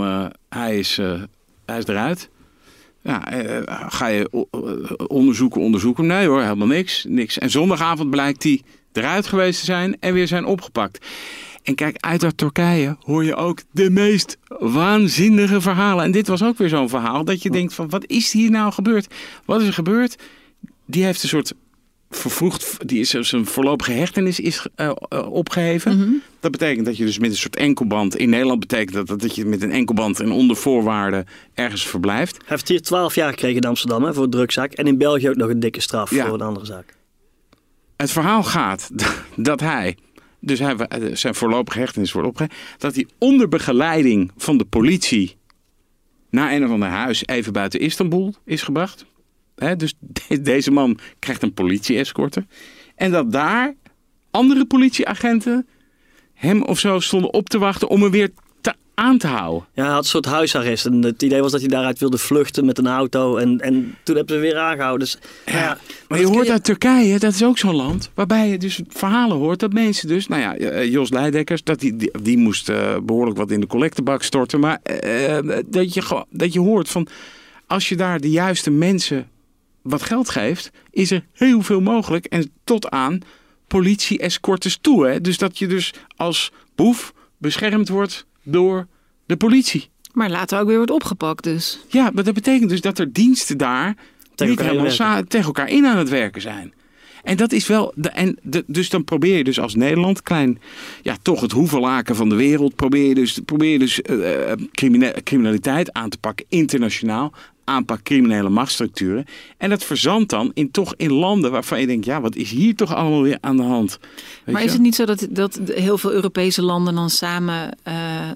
hij, 0.50 0.78
is, 0.78 1.00
hij 1.66 1.78
is 1.78 1.86
eruit. 1.88 2.30
Ja, 3.04 3.32
eh, 3.32 3.90
ga 3.90 4.08
je 4.08 4.48
onderzoeken, 5.08 5.62
onderzoeken? 5.62 6.06
Nee 6.08 6.28
hoor, 6.28 6.42
helemaal 6.42 6.68
niks, 6.68 7.06
niks. 7.08 7.38
En 7.38 7.50
zondagavond 7.50 8.10
blijkt 8.10 8.44
hij 8.44 8.62
eruit 8.94 9.28
geweest 9.28 9.60
te 9.60 9.66
zijn 9.66 9.98
en 10.00 10.14
weer 10.14 10.28
zijn 10.28 10.46
opgepakt. 10.46 11.06
En 11.64 11.76
kijk, 11.76 11.98
uit 12.00 12.22
dat 12.22 12.38
Turkije 12.38 12.96
hoor 13.00 13.24
je 13.24 13.36
ook 13.36 13.62
de 13.72 13.90
meest 13.90 14.38
waanzinnige 14.60 15.62
verhalen. 15.62 16.04
En 16.04 16.12
dit 16.12 16.28
was 16.28 16.44
ook 16.44 16.58
weer 16.58 16.70
zo'n 16.70 16.90
verhaal 16.90 17.26
dat 17.26 17.42
je 17.42 17.50
denkt 17.50 17.74
van, 17.74 17.90
wat 17.90 18.06
is 18.06 18.32
hier 18.32 18.52
nou 18.52 18.72
gebeurd? 18.72 19.14
Wat 19.46 19.62
is 19.62 19.68
er 19.68 19.74
gebeurd? 19.74 20.16
Die 20.86 21.04
heeft 21.04 21.24
een 21.24 21.30
soort 21.30 21.54
vervroegd, 22.12 22.88
die 22.88 23.00
is 23.00 23.10
zijn 23.10 23.46
voorlopige 23.46 23.92
hechtenis 23.92 24.40
is 24.40 24.68
eh, 24.76 24.92
eh, 25.10 25.32
opgeheven. 25.32 26.24
Dat 26.40 26.52
betekent 26.52 26.86
dat 26.86 26.98
je 26.98 27.06
dus 27.06 27.20
met 27.20 27.30
een 27.30 27.38
soort 27.38 27.56
enkelband, 27.56 28.16
in 28.16 28.30
Nederland 28.30 28.60
betekent 28.60 29.08
dat, 29.08 29.20
dat 29.20 29.36
je 29.36 29.46
met 29.46 29.62
een 29.62 29.72
enkelband 29.72 30.20
en 30.20 30.32
onder 30.32 30.56
voorwaarden 30.56 31.26
ergens 31.54 31.88
verblijft. 31.88 32.38
Hij 32.38 32.46
heeft 32.48 32.68
hier 32.68 32.82
12 32.82 33.16
jaar 33.16 33.30
gekregen 33.30 33.62
in 33.62 33.68
Amsterdam 33.68 34.04
hè, 34.04 34.14
voor 34.14 34.24
een 34.24 34.30
drugzaak. 34.30 34.74
En 34.74 34.88
in 34.88 34.98
België 34.98 35.30
ook 35.30 35.36
nog 35.36 35.50
een 35.50 35.60
dikke 35.60 35.82
straf 35.82 36.12
Ja. 36.12 36.26
voor 36.26 36.34
een 36.34 36.42
andere 36.42 36.66
zaak. 36.66 36.96
Het 37.98 38.12
verhaal 38.12 38.44
gaat 38.44 38.90
dat 39.36 39.60
hij, 39.60 39.98
dus 40.40 40.60
hij, 40.60 40.76
zijn 41.14 41.36
voorlopige 41.36 41.80
hechtenis 41.80 42.12
wordt 42.12 42.28
opgeheven, 42.28 42.58
dat 42.78 42.96
hij 42.96 43.08
onder 43.18 43.48
begeleiding 43.48 44.32
van 44.38 44.58
de 44.58 44.66
politie 44.66 45.38
naar 46.30 46.54
een 46.54 46.66
of 46.66 46.72
ander 46.72 46.90
huis 46.90 47.26
even 47.26 47.54
buiten 47.54 47.80
Istanbul 47.80 48.36
is 48.46 48.62
gebracht. 48.62 49.06
Hè, 49.62 49.76
dus 49.76 49.94
de- 50.00 50.42
deze 50.42 50.72
man 50.72 50.98
krijgt 51.20 51.44
een 51.44 51.54
politie-escorte. 51.54 52.46
En 52.96 53.12
dat 53.12 53.32
daar 53.32 53.74
andere 54.32 54.66
politieagenten 54.66 55.68
hem 56.34 56.64
of 56.64 56.80
zo 56.80 57.00
stonden 57.00 57.34
op 57.34 57.50
te 57.50 57.58
wachten 57.60 57.88
om 57.88 58.02
hem 58.02 58.12
weer 58.12 58.30
te, 58.62 58.74
aan 58.94 59.18
te 59.18 59.28
houden. 59.28 59.66
Ja, 59.74 59.84
hij 59.84 59.92
had 59.94 60.04
een 60.04 60.10
soort 60.10 60.26
huisarrest. 60.26 60.86
En 60.86 61.04
het 61.04 61.24
idee 61.24 61.42
was 61.42 61.52
dat 61.52 61.60
hij 61.60 61.70
daaruit 61.70 62.00
wilde 62.00 62.18
vluchten 62.18 62.66
met 62.66 62.78
een 62.78 62.88
auto. 62.88 63.38
En, 63.38 63.60
en 63.60 63.96
toen 64.04 64.16
hebben 64.16 64.36
ze 64.36 64.42
weer 64.42 64.58
aangehouden. 64.58 65.00
Dus, 65.00 65.18
nou 65.46 65.58
ja, 65.58 65.78
Maar 66.08 66.20
je 66.20 66.26
hoort 66.28 66.50
uit 66.50 66.64
Turkije, 66.64 67.20
dat 67.20 67.34
is 67.34 67.44
ook 67.44 67.58
zo'n 67.58 67.76
land, 67.76 68.10
waarbij 68.14 68.50
je 68.50 68.58
dus 68.58 68.82
verhalen 68.88 69.38
hoort 69.38 69.60
dat 69.60 69.74
mensen 69.74 70.08
dus, 70.08 70.28
nou 70.28 70.42
ja, 70.42 70.56
eh, 70.56 70.92
Jos 70.92 71.10
Leidekkers, 71.10 71.64
dat 71.64 71.80
die, 71.80 71.96
die, 71.96 72.12
die 72.22 72.38
moest 72.38 72.70
eh, 72.70 72.98
behoorlijk 73.04 73.38
wat 73.38 73.52
in 73.52 73.60
de 73.60 73.68
collectebak 73.68 74.24
storten, 74.24 74.60
maar 74.60 74.80
eh, 74.84 75.38
dat, 75.66 75.94
je, 75.94 76.26
dat 76.30 76.54
je 76.54 76.60
hoort 76.60 76.90
van, 76.90 77.08
als 77.68 77.90
je 77.90 77.96
daar 77.96 78.20
de 78.20 78.30
juiste 78.30 78.72
mensen 78.72 79.28
wat 79.82 80.02
geld 80.02 80.30
geeft, 80.30 80.72
is 80.90 81.12
er 81.12 81.26
heel 81.34 81.62
veel 81.62 81.82
mogelijk 81.82 82.26
en 82.26 82.52
tot 82.64 82.90
aan 82.90 83.20
politie-escortes 83.68 84.78
toe. 84.82 85.08
Hè? 85.08 85.22
Dus 85.22 85.38
dat 85.38 85.58
je 85.58 85.68
dus 85.68 85.94
als 86.16 86.52
boef 86.76 87.14
beschermd 87.38 87.90
wordt 87.90 88.26
door 88.44 88.88
de 89.26 89.38
politie. 89.38 89.90
Maar 90.14 90.30
later 90.30 90.60
ook 90.60 90.68
weer 90.68 90.76
wordt 90.76 90.92
opgepakt 90.92 91.44
dus. 91.44 91.80
Ja, 91.88 92.10
maar 92.14 92.24
dat 92.24 92.34
betekent 92.34 92.70
dus 92.70 92.82
dat 92.82 93.00
er 93.00 93.14
diensten 93.14 93.58
daar 93.58 93.96
Tegen 94.36 94.52
niet 94.52 94.60
elkaar 94.60 94.96
helemaal 94.96 95.24
tegen 95.24 95.46
elkaar 95.46 95.70
in 95.70 95.86
aan 95.86 95.98
het 95.98 96.10
werken 96.10 96.42
zijn. 96.42 96.74
En 97.24 97.38
dat 97.38 97.52
is 97.52 97.68
wel. 97.68 97.94
De, 97.96 98.10
en 98.10 98.38
de, 98.42 98.64
dus 98.68 98.90
dan 98.90 99.04
probeer 99.04 99.38
je 99.38 99.44
dus 99.44 99.60
als 99.60 99.76
Nederland, 99.76 100.22
klein, 100.22 100.60
ja, 101.02 101.18
toch 101.22 101.42
het 101.42 101.52
hoevelaken 101.52 102.16
van 102.16 102.30
de 102.30 102.36
wereld, 102.36 102.76
probeer 102.76 103.08
je 103.08 103.16
dus, 103.16 103.40
probeer 103.46 103.72
je 103.72 103.80
dus 103.80 104.02
eh, 104.02 104.52
eh, 104.52 104.58
criminaliteit 105.24 105.94
aan 105.94 106.10
te 106.10 106.18
pakken, 106.18 106.46
internationaal. 106.50 107.34
Aanpak 107.72 108.04
criminele 108.04 108.50
machtsstructuren. 108.50 109.26
En 109.58 109.70
dat 109.70 109.84
verzandt 109.84 110.30
dan 110.30 110.52
in 110.54 110.72
toch 110.72 110.94
in 110.98 111.12
landen 111.12 111.52
waarvan 111.52 111.80
je 111.80 111.88
denkt, 111.88 112.06
ja, 112.06 112.22
wat 112.22 112.36
is 112.36 112.50
hier 112.50 112.76
toch 112.76 112.96
allemaal 112.96 113.22
weer 113.22 113.38
aan 113.42 113.58
de 113.58 113.64
hand? 113.64 114.00
Weet 114.00 114.54
maar 114.54 114.62
je 114.62 114.68
is 114.68 114.74
het 114.74 114.82
niet 114.82 114.96
zo 114.96 115.06
dat, 115.06 115.28
dat 115.30 115.60
heel 115.66 115.98
veel 115.98 116.12
Europese 116.12 116.62
landen 116.62 116.96
dan 116.96 117.10
samen 117.10 117.78
eh, 117.84 117.94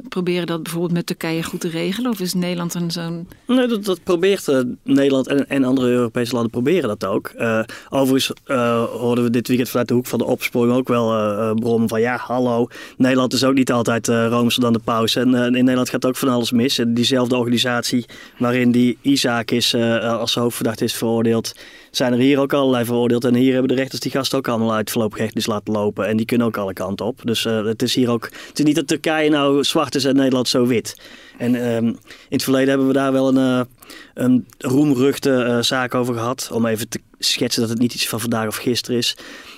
proberen 0.09 0.47
dat 0.47 0.63
bijvoorbeeld 0.63 0.93
met 0.93 1.05
Turkije 1.05 1.43
goed 1.43 1.59
te 1.59 1.69
regelen? 1.69 2.11
Of 2.11 2.19
is 2.19 2.33
Nederland 2.33 2.73
dan 2.73 2.91
zo'n... 2.91 3.27
Nee, 3.47 3.67
dat, 3.67 3.85
dat 3.85 4.03
probeert 4.03 4.47
eh, 4.47 4.59
Nederland 4.83 5.27
en, 5.27 5.49
en 5.49 5.63
andere 5.63 5.87
Europese 5.87 6.33
landen 6.33 6.51
proberen 6.51 6.89
dat 6.89 7.05
ook. 7.05 7.27
Eh, 7.27 7.59
overigens 7.89 8.31
eh, 8.43 8.83
hoorden 8.83 9.23
we 9.23 9.29
dit 9.29 9.47
weekend 9.47 9.69
vanuit 9.69 9.87
de 9.87 9.93
hoek 9.93 10.05
van 10.05 10.19
de 10.19 10.25
opsporing 10.25 10.75
ook 10.75 10.87
wel 10.87 11.05
bronnen 11.55 11.89
van 11.89 12.01
ja, 12.01 12.17
hallo, 12.17 12.67
Nederland 12.97 13.33
is 13.33 13.43
ook 13.43 13.53
niet 13.53 13.71
altijd 13.71 14.07
eh 14.07 14.27
roomser 14.27 14.61
dan 14.61 14.73
de 14.73 14.79
paus. 14.79 15.15
En 15.15 15.33
in 15.35 15.51
Nederland 15.51 15.89
gaat 15.89 16.05
ook 16.05 16.15
van 16.15 16.29
alles 16.29 16.51
mis. 16.51 16.77
En 16.77 16.93
diezelfde 16.93 17.35
organisatie 17.35 18.05
waarin 18.37 18.71
die 18.71 18.97
Isaac 19.01 19.23
zaak 19.25 19.51
is, 19.51 19.73
uh, 19.73 20.19
als 20.19 20.35
hoofdverdachte 20.35 20.83
is 20.83 20.93
veroordeeld, 20.93 21.55
zijn 21.91 22.13
er 22.13 22.19
hier 22.19 22.39
ook 22.39 22.53
allerlei 22.53 22.85
veroordeeld. 22.85 23.25
En 23.25 23.35
hier 23.35 23.51
hebben 23.51 23.69
de 23.69 23.81
rechters 23.81 24.01
die 24.01 24.11
gasten 24.11 24.37
ook 24.37 24.47
allemaal 24.47 24.73
uit 24.73 24.91
voorlopig 24.91 25.19
hechtenis 25.19 25.45
laten 25.45 25.73
lopen. 25.73 26.07
En 26.07 26.17
die 26.17 26.25
kunnen 26.25 26.47
ook 26.47 26.57
alle 26.57 26.73
kanten 26.73 27.05
op. 27.05 27.21
Dus 27.23 27.45
uh, 27.45 27.65
het 27.65 27.81
is 27.81 27.95
hier 27.95 28.09
ook, 28.09 28.23
het 28.23 28.59
is 28.59 28.65
niet 28.65 28.75
dat 28.75 28.87
Turkije 28.87 29.29
nou 29.29 29.63
zwart 29.63 29.95
is 29.95 30.05
en 30.05 30.15
Nederland 30.15 30.47
zo 30.47 30.65
wit. 30.65 31.01
En 31.37 31.55
um, 31.75 31.87
in 31.87 31.97
het 32.29 32.43
verleden 32.43 32.69
hebben 32.69 32.87
we 32.87 32.93
daar 32.93 33.11
wel 33.11 33.35
een, 33.35 33.67
een 34.13 34.45
roemruchte 34.57 35.57
zaak 35.61 35.95
over 35.95 36.13
gehad. 36.13 36.49
Om 36.53 36.65
even 36.65 36.89
te 36.89 36.99
schetsen 37.19 37.61
dat 37.61 37.69
het 37.69 37.79
niet 37.79 37.93
iets 37.93 38.07
van 38.07 38.19
vandaag 38.19 38.47
of 38.47 38.55
gisteren 38.55 38.97
is. 38.97 39.15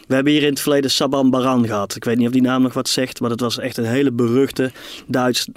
We 0.08 0.16
hebben 0.16 0.34
hier 0.34 0.44
in 0.44 0.50
het 0.50 0.60
verleden 0.60 0.92
Saban 0.92 1.30
Baran 1.30 1.66
gehad. 1.68 1.96
Ik 1.96 2.04
weet 2.04 2.18
niet 2.18 2.28
of 2.28 2.34
die 2.34 2.42
naam 2.42 2.62
nog 2.62 2.74
wat 2.74 2.90
zegt, 2.90 3.20
maar 3.20 3.30
dat 3.30 3.40
was 3.40 3.60
echt 3.60 3.78
een 3.78 3.86
hele 3.86 4.12
beruchte 4.12 4.72
Duits, 5.08 5.48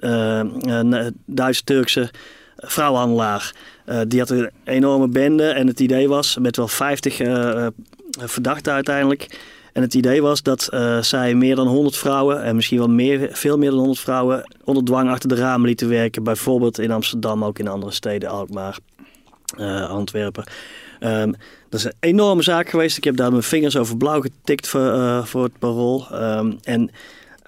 Duits-Turkse 1.27 2.11
vrouwenhandelaar. 2.61 3.55
Uh, 3.87 4.01
die 4.09 4.19
had 4.19 4.31
een 4.31 4.51
enorme 4.65 5.09
bende 5.09 5.49
en 5.49 5.67
het 5.67 5.81
idee 5.81 6.09
was, 6.09 6.39
met 6.39 6.57
wel 6.57 6.69
50 6.69 7.21
uh, 7.21 7.67
verdachten 8.11 8.73
uiteindelijk. 8.73 9.39
En 9.73 9.83
het 9.83 9.95
idee 9.95 10.23
was 10.23 10.43
dat 10.43 10.69
uh, 10.75 11.03
zij 11.03 11.35
meer 11.35 11.57
dan 11.57 11.67
100 11.67 11.97
vrouwen, 11.97 12.43
en 12.43 12.55
misschien 12.55 12.79
wel 12.79 12.89
meer, 12.89 13.29
veel 13.33 13.59
meer 13.59 13.71
dan 13.71 13.79
100 13.79 14.01
vrouwen, 14.01 14.51
onder 14.65 14.85
dwang 14.85 15.11
achter 15.11 15.29
de 15.29 15.35
ramen 15.35 15.67
lieten 15.67 15.89
werken. 15.89 16.23
Bijvoorbeeld 16.23 16.79
in 16.79 16.91
Amsterdam, 16.91 17.45
ook 17.45 17.59
in 17.59 17.69
andere 17.69 17.93
steden, 17.93 18.29
Alkmaar, 18.29 18.79
Antwerpen. 19.89 20.45
Um, 21.01 21.35
dat 21.69 21.81
is 21.81 21.85
een 21.85 21.93
enorme 22.01 22.43
zaak 22.43 22.69
geweest. 22.69 22.97
Ik 22.97 23.05
heb 23.05 23.17
daar 23.17 23.31
mijn 23.31 23.43
vingers 23.43 23.77
over 23.77 23.97
blauw 23.97 24.21
getikt 24.21 24.69
voor, 24.69 24.81
uh, 24.81 25.25
voor 25.25 25.43
het 25.43 25.59
parool. 25.59 26.07
Um, 26.13 26.59
en 26.63 26.91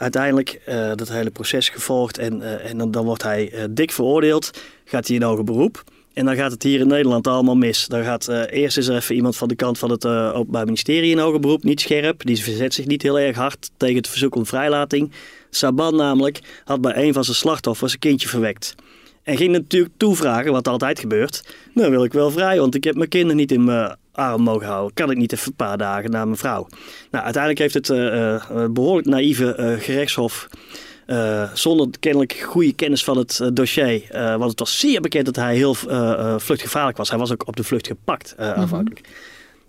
uiteindelijk 0.02 0.60
uh, 0.68 0.90
dat 0.94 1.08
hele 1.08 1.30
proces 1.30 1.68
gevolgd. 1.68 2.18
En, 2.18 2.40
uh, 2.40 2.70
en 2.70 2.90
dan, 2.90 3.04
wordt 3.04 3.22
hij 3.22 3.68
dik 3.70 3.92
veroordeeld. 3.92 4.50
Gaat 4.84 5.06
hij 5.06 5.16
in 5.16 5.22
hoger 5.22 5.44
beroep. 5.44 5.84
En 6.12 6.24
dan 6.24 6.36
gaat 6.36 6.50
het 6.50 6.62
hier 6.62 6.80
in 6.80 6.86
Nederland 6.86 7.26
allemaal 7.26 7.56
mis. 7.56 7.86
Dan 7.86 8.04
gaat, 8.04 8.28
eerst 8.28 8.76
is 8.76 8.86
er 8.88 8.96
even 8.96 9.14
iemand 9.14 9.36
van 9.36 9.48
de 9.48 9.54
kant 9.54 9.78
van 9.78 9.90
het 9.90 10.06
Openbaar 10.06 10.64
Ministerie 10.64 11.10
in 11.10 11.18
hoger 11.18 11.40
beroep. 11.40 11.64
Niet 11.64 11.80
scherp. 11.80 12.24
Die 12.24 12.42
verzet 12.42 12.74
zich 12.74 12.86
niet 12.86 13.02
heel 13.02 13.18
erg 13.18 13.36
hard 13.36 13.70
tegen 13.76 13.96
het 13.96 14.08
verzoek 14.08 14.34
om 14.34 14.46
vrijlating. 14.46 15.12
Saban 15.50 15.96
namelijk 15.96 16.40
had 16.64 16.80
bij 16.80 16.96
een 16.96 17.12
van 17.12 17.24
zijn 17.24 17.36
slachtoffers 17.36 17.92
een 17.92 17.98
kindje 17.98 18.28
verwekt. 18.28 18.74
En 19.22 19.36
ging 19.36 19.52
natuurlijk 19.52 19.92
toevragen, 19.96 20.52
wat 20.52 20.68
altijd 20.68 20.98
gebeurt. 20.98 21.44
Nou 21.74 21.90
wil 21.90 22.04
ik 22.04 22.12
wel 22.12 22.30
vrij, 22.30 22.58
want 22.58 22.74
ik 22.74 22.84
heb 22.84 22.94
mijn 22.94 23.08
kinderen 23.08 23.36
niet 23.36 23.52
in 23.52 23.64
mijn 23.64 23.96
arm 24.12 24.42
mogen 24.42 24.66
houden. 24.66 24.94
Kan 24.94 25.10
ik 25.10 25.16
niet 25.16 25.32
even 25.32 25.46
een 25.46 25.56
paar 25.56 25.78
dagen 25.78 26.10
naar 26.10 26.26
mijn 26.26 26.38
vrouw? 26.38 26.66
Nou, 27.10 27.24
uiteindelijk 27.24 27.62
heeft 27.62 27.74
het 27.74 27.88
uh, 27.88 28.14
uh, 28.14 28.40
behoorlijk 28.70 29.08
naïeve 29.08 29.56
uh, 29.58 29.84
gerechtshof... 29.84 30.48
zonder 31.54 31.88
kennelijk 32.00 32.32
goede 32.32 32.72
kennis 32.72 33.04
van 33.04 33.18
het 33.18 33.50
dossier. 33.52 34.02
want 34.12 34.50
het 34.50 34.58
was 34.58 34.78
zeer 34.78 35.00
bekend 35.00 35.26
dat 35.26 35.36
hij 35.36 35.54
heel 35.54 35.74
vluchtgevaarlijk 36.38 36.96
was. 36.96 37.10
Hij 37.10 37.18
was 37.18 37.32
ook 37.32 37.46
op 37.46 37.56
de 37.56 37.64
vlucht 37.64 37.86
gepakt, 37.86 38.34
mm 38.38 38.44
-hmm. 38.44 38.62
afhankelijk. 38.62 39.08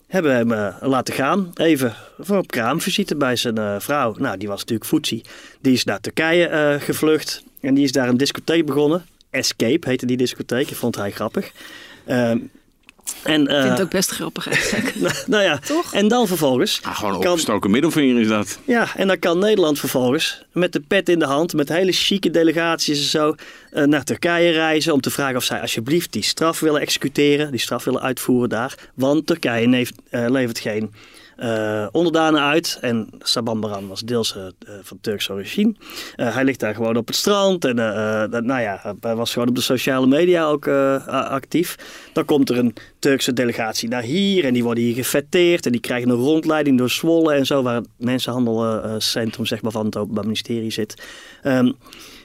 Hebben 0.08 0.36
hem 0.36 0.74
laten 0.82 1.14
gaan. 1.14 1.52
Even 1.56 1.94
voor 2.20 2.38
op 2.38 2.52
kraamvisite 2.52 3.16
bij 3.16 3.36
zijn 3.36 3.82
vrouw. 3.82 4.16
Nou, 4.18 4.38
die 4.38 4.48
was 4.48 4.60
natuurlijk 4.60 4.90
Foetsie. 4.90 5.22
Die 5.62 5.74
is 5.74 5.84
naar 5.84 6.00
Turkije 6.00 6.78
gevlucht. 6.80 7.44
En 7.62 7.74
die 7.74 7.84
is 7.84 7.92
daar 7.92 8.08
een 8.08 8.18
discotheek 8.18 8.66
begonnen. 8.66 9.06
Escape 9.34 9.90
heette 9.90 10.06
die 10.06 10.18
discotheek. 10.18 10.70
Dat 10.70 10.78
vond 10.78 10.96
hij 10.96 11.12
grappig. 11.12 11.52
Ehm, 12.06 12.38
en, 13.24 13.42
uh, 13.52 13.56
ik 13.56 13.62
vind 13.62 13.70
het 13.70 13.82
ook 13.82 13.90
best 13.90 14.10
grappig 14.10 14.48
eigenlijk. 14.48 14.96
nou, 15.02 15.14
nou, 15.26 15.44
ja, 15.44 15.58
Toch? 15.58 15.94
En 15.94 16.08
dan 16.08 16.28
vervolgens... 16.28 16.80
Ah, 16.82 16.98
gewoon 16.98 17.14
een 17.14 17.28
opgestoken 17.28 17.72
middelvinger 17.72 18.22
is 18.22 18.28
dat. 18.28 18.60
Ja, 18.66 18.88
en 18.96 19.08
dan 19.08 19.20
kan 19.20 19.40
Nederland 19.40 19.80
vervolgens 19.80 20.44
met 20.52 20.74
de 20.74 20.80
pet 20.80 21.10
in 21.10 21.20
de 21.20 21.26
hand... 21.26 21.54
met 21.54 21.70
hele 21.70 21.92
chique 21.92 22.32
delegaties 22.32 23.00
en 23.00 23.06
zo... 23.06 23.36
Uh, 23.72 23.84
naar 23.84 24.04
Turkije 24.04 24.52
reizen 24.52 24.94
om 24.94 25.02
te 25.02 25.10
vragen 25.10 25.36
of 25.36 25.44
zij 25.44 25.62
alsjeblieft 25.62 26.12
die 26.12 26.24
straf 26.24 26.60
willen 26.60 26.82
executeren. 26.82 27.52
Die 27.52 27.60
straf 27.60 27.84
willen 27.84 28.02
uitvoeren 28.02 28.50
daar. 28.50 28.76
Want 28.94 29.28
Turkije 29.28 29.68
uh, 29.68 29.86
levert 30.30 30.60
geen 30.60 30.94
uh, 31.38 31.88
onderdanen 31.92 32.42
uit. 32.42 32.78
En 32.82 33.10
Saban 33.20 33.60
Baran 33.60 33.88
was 33.88 34.02
deels 34.02 34.36
uh, 34.36 34.44
van 34.82 34.98
Turks 35.02 35.30
origine. 35.30 35.74
Uh, 36.16 36.34
hij 36.34 36.44
ligt 36.44 36.60
daar 36.60 36.76
gewoon 36.76 36.98
op 36.98 37.08
het 37.08 37.16
strand. 37.16 37.66
En 37.66 37.76
nou 38.46 38.62
ja, 38.62 38.96
hij 39.00 39.16
was 39.16 39.34
gewoon 39.34 39.48
op 39.48 39.56
de 39.56 39.62
sociale 39.62 40.08
media 40.08 40.46
ook 40.46 40.68
actief. 41.08 41.78
Dan 42.14 42.26
komt 42.26 42.50
er 42.50 42.58
een 42.58 42.76
Turkse 43.00 43.34
delegatie 43.34 43.90
naar 43.90 44.02
hier. 44.02 44.46
En 44.46 44.54
die 44.54 44.64
worden 44.64 44.84
hier 44.84 44.96
gefetteerd. 44.96 45.66
En 45.66 45.72
die 45.72 45.82
krijgen 45.82 46.10
een 46.10 46.16
rondleiding 46.16 46.78
door 46.78 46.90
Zwolle 46.90 47.34
en 47.34 47.46
zo. 47.46 47.62
Waar 47.64 47.76
het 47.76 47.88
mensenhandelcentrum 47.98 49.46
zeg 49.46 49.62
maar, 49.62 49.72
van 49.72 49.86
het 49.86 49.98
Openbaar 49.98 50.24
Ministerie 50.24 50.72
zit. 50.72 51.04
Um, 51.44 51.76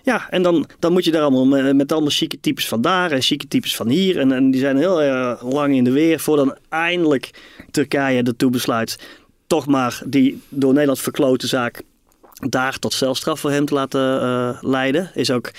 ja, 0.09 0.31
en 0.31 0.43
dan, 0.43 0.69
dan 0.79 0.93
moet 0.93 1.05
je 1.05 1.11
daar 1.11 1.23
allemaal 1.23 1.75
met, 1.75 1.93
allemaal 1.93 2.11
chique 2.11 2.41
types 2.41 2.69
van 2.69 2.81
daar 2.81 3.11
en 3.11 3.23
chique 3.23 3.49
types 3.49 3.77
van 3.77 3.89
hier. 3.89 4.19
En, 4.19 4.33
en 4.33 4.51
die 4.51 4.61
zijn 4.61 4.77
heel 4.77 5.03
uh, 5.03 5.43
lang 5.43 5.75
in 5.75 5.85
de 5.85 5.91
weer 5.91 6.21
voor 6.21 6.37
dan 6.37 6.57
eindelijk 6.69 7.31
Turkije 7.71 8.23
ertoe 8.23 8.51
besluit 8.51 8.99
toch 9.47 9.67
maar 9.67 10.03
die 10.07 10.43
door 10.49 10.73
Nederland 10.73 11.01
verklote 11.01 11.47
zaak 11.47 11.83
daar 12.33 12.79
tot 12.79 12.93
celstraf 12.93 13.41
voor 13.41 13.51
hem 13.51 13.65
te 13.65 13.75
laten 13.75 14.23
uh, 14.23 14.59
leiden. 14.61 15.11
Is 15.15 15.31
ook 15.31 15.51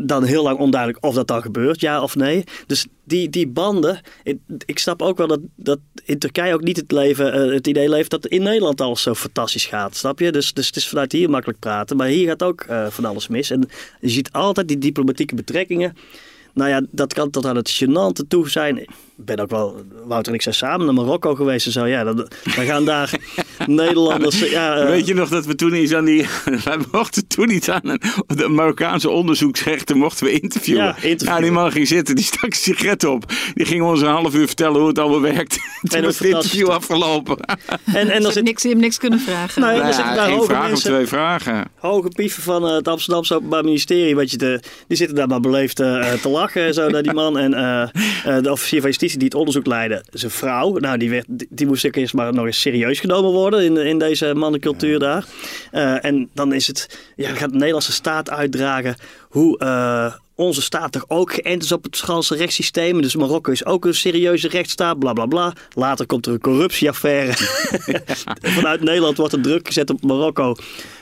dan 0.00 0.24
heel 0.24 0.42
lang 0.42 0.58
onduidelijk 0.58 1.04
of 1.04 1.14
dat 1.14 1.26
dan 1.26 1.42
gebeurt, 1.42 1.80
ja 1.80 2.02
of 2.02 2.16
nee. 2.16 2.44
Dus 2.66 2.86
die, 3.04 3.30
die 3.30 3.48
banden, 3.48 4.00
ik, 4.22 4.38
ik 4.64 4.78
snap 4.78 5.02
ook 5.02 5.16
wel 5.16 5.26
dat, 5.26 5.40
dat 5.54 5.78
in 6.04 6.18
Turkije 6.18 6.54
ook 6.54 6.62
niet 6.62 6.76
het, 6.76 6.92
leven, 6.92 7.46
uh, 7.46 7.54
het 7.54 7.66
idee 7.66 7.88
leeft 7.88 8.10
dat 8.10 8.26
in 8.26 8.42
Nederland 8.42 8.80
alles 8.80 9.02
zo 9.02 9.14
fantastisch 9.14 9.66
gaat, 9.66 9.96
snap 9.96 10.18
je? 10.18 10.32
Dus, 10.32 10.52
dus 10.52 10.66
het 10.66 10.76
is 10.76 10.88
vanuit 10.88 11.12
hier 11.12 11.30
makkelijk 11.30 11.58
praten, 11.58 11.96
maar 11.96 12.06
hier 12.06 12.28
gaat 12.28 12.42
ook 12.42 12.64
uh, 12.70 12.86
van 12.86 13.04
alles 13.04 13.28
mis. 13.28 13.50
En 13.50 13.68
je 14.00 14.08
ziet 14.08 14.32
altijd 14.32 14.68
die 14.68 14.78
diplomatieke 14.78 15.34
betrekkingen. 15.34 15.96
Nou 16.54 16.70
ja, 16.70 16.82
dat 16.90 17.14
kan 17.14 17.30
tot 17.30 17.46
aan 17.46 17.56
het 17.56 17.82
gênante 17.82 18.28
toe 18.28 18.48
zijn 18.48 18.86
ben 19.20 19.38
ook 19.38 19.50
wel, 19.50 19.82
Wouter 20.04 20.28
en 20.28 20.34
ik 20.34 20.42
zijn 20.42 20.54
samen 20.54 20.86
naar 20.86 20.94
Marokko 20.94 21.34
geweest 21.34 21.66
en 21.66 21.72
zo. 21.72 21.86
Ja, 21.86 22.04
dan 22.04 22.28
gaan 22.44 22.84
daar 22.84 23.10
Nederlanders... 23.66 24.38
Ja, 24.38 24.82
uh... 24.82 24.88
Weet 24.88 25.06
je 25.06 25.14
nog 25.14 25.28
dat 25.28 25.46
we 25.46 25.54
toen 25.54 25.74
iets 25.74 25.94
aan 25.94 26.04
die... 26.04 26.26
wij 26.64 26.78
mochten 26.92 27.26
toen 27.26 27.50
iets 27.50 27.70
aan 27.70 27.80
een, 27.82 28.00
de 28.26 28.48
Marokkaanse 28.48 29.10
onderzoeksrechter 29.10 29.96
mochten 29.96 30.26
we 30.26 30.40
interviewen. 30.40 30.84
Ja, 30.84 30.88
interviewen. 30.94 31.26
Nou, 31.26 31.42
die 31.42 31.50
man 31.50 31.72
ging 31.72 31.86
zitten, 31.86 32.14
die 32.14 32.24
stak 32.24 32.44
een 32.44 32.52
sigaret 32.52 33.04
op. 33.04 33.32
Die 33.54 33.66
ging 33.66 33.82
ons 33.82 34.00
een 34.00 34.06
half 34.06 34.34
uur 34.34 34.46
vertellen 34.46 34.78
hoe 34.78 34.88
het 34.88 34.98
allemaal 34.98 35.20
werkt. 35.20 35.58
toen 35.82 36.02
was 36.02 36.18
het 36.18 36.28
interview 36.28 36.68
afgelopen. 36.68 37.36
En, 37.84 38.10
en 38.10 38.22
dan 38.22 38.32
zit 38.32 38.44
niks, 38.44 38.62
hem 38.62 38.78
niks 38.78 38.98
kunnen 38.98 39.20
vragen. 39.20 39.62
Nee, 39.62 39.78
daar 39.78 40.30
hoge 40.30 40.44
vraag 40.44 40.68
mensen, 40.68 40.90
of 40.90 40.96
twee 40.96 41.06
vragen. 41.06 41.64
Hoge 41.74 42.08
pieven 42.08 42.42
van 42.42 42.64
uh, 42.64 42.74
het 42.74 42.88
Amsterdamse 42.88 43.34
Openbaar 43.34 43.64
Ministerie. 43.64 44.16
Weet 44.16 44.30
je, 44.30 44.36
de, 44.36 44.60
die 44.88 44.96
zitten 44.96 45.16
daar 45.16 45.28
maar 45.28 45.40
beleefd 45.40 45.80
uh, 45.80 46.12
te 46.12 46.28
lachen 46.28 46.62
en 46.62 46.74
zo 46.74 46.88
naar 46.88 47.02
die 47.02 47.12
man. 47.12 47.38
En 47.38 47.50
de 48.42 48.50
officier 48.50 48.80
van 48.80 48.88
justitie 48.88 49.18
die 49.18 49.28
het 49.28 49.36
onderzoek 49.36 49.66
leidde, 49.66 50.04
zijn 50.10 50.32
vrouw. 50.32 50.76
Nou, 50.76 50.98
die, 50.98 51.10
werd, 51.10 51.26
die 51.48 51.66
moest 51.66 51.86
ook 51.86 51.96
eerst 51.96 52.14
maar 52.14 52.34
nog 52.34 52.46
eens 52.46 52.60
serieus 52.60 53.00
genomen 53.00 53.30
worden 53.30 53.47
in, 53.54 53.76
in 53.76 53.98
deze 53.98 54.34
mannencultuur 54.34 54.98
daar. 54.98 55.24
Uh, 55.72 56.04
en 56.04 56.30
dan 56.34 56.52
is 56.52 56.66
het, 56.66 56.98
ja, 57.16 57.34
gaat 57.34 57.50
de 57.50 57.56
Nederlandse 57.56 57.92
staat 57.92 58.30
uitdragen 58.30 58.96
hoe 59.28 59.60
uh, 59.62 60.12
onze 60.34 60.62
staat 60.62 60.92
toch 60.92 61.04
ook 61.08 61.32
geënt 61.32 61.62
is 61.62 61.72
op 61.72 61.84
het 61.84 61.96
Franse 61.96 62.36
rechtssysteem. 62.36 63.02
Dus 63.02 63.16
Marokko 63.16 63.52
is 63.52 63.64
ook 63.64 63.84
een 63.84 63.94
serieuze 63.94 64.48
rechtsstaat, 64.48 64.98
bla 64.98 65.12
bla 65.12 65.26
bla. 65.26 65.52
Later 65.74 66.06
komt 66.06 66.26
er 66.26 66.32
een 66.32 66.40
corruptieaffaire. 66.40 67.32
Vanuit 68.56 68.80
Nederland 68.80 69.16
wordt 69.16 69.32
er 69.32 69.40
druk 69.40 69.66
gezet 69.66 69.90
op 69.90 70.02
Marokko 70.02 70.54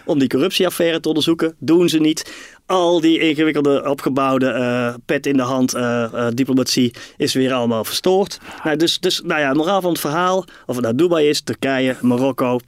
om 0.04 0.18
die 0.18 0.28
corruptieaffaire 0.28 1.00
te 1.00 1.08
onderzoeken. 1.08 1.54
Doen 1.58 1.88
ze 1.88 1.98
niet 1.98 2.32
al 2.66 3.00
die 3.00 3.18
ingewikkelde, 3.18 3.90
opgebouwde 3.90 4.52
uh, 4.52 4.94
pet 5.06 5.26
in 5.26 5.36
de 5.36 5.42
hand 5.42 5.74
uh, 5.74 6.26
diplomatie 6.34 6.94
is 7.16 7.34
weer 7.34 7.52
allemaal 7.52 7.84
verstoord. 7.84 8.40
Nou, 8.64 8.76
dus, 8.76 8.98
dus, 8.98 9.20
nou 9.24 9.40
ja, 9.40 9.52
moraal 9.52 9.80
van 9.80 9.90
het 9.90 10.00
verhaal, 10.00 10.44
of 10.66 10.74
het 10.74 10.84
nou 10.84 10.94
Dubai 10.94 11.28
is, 11.28 11.40
Turkije, 11.40 11.96
Marokko, 12.00 12.58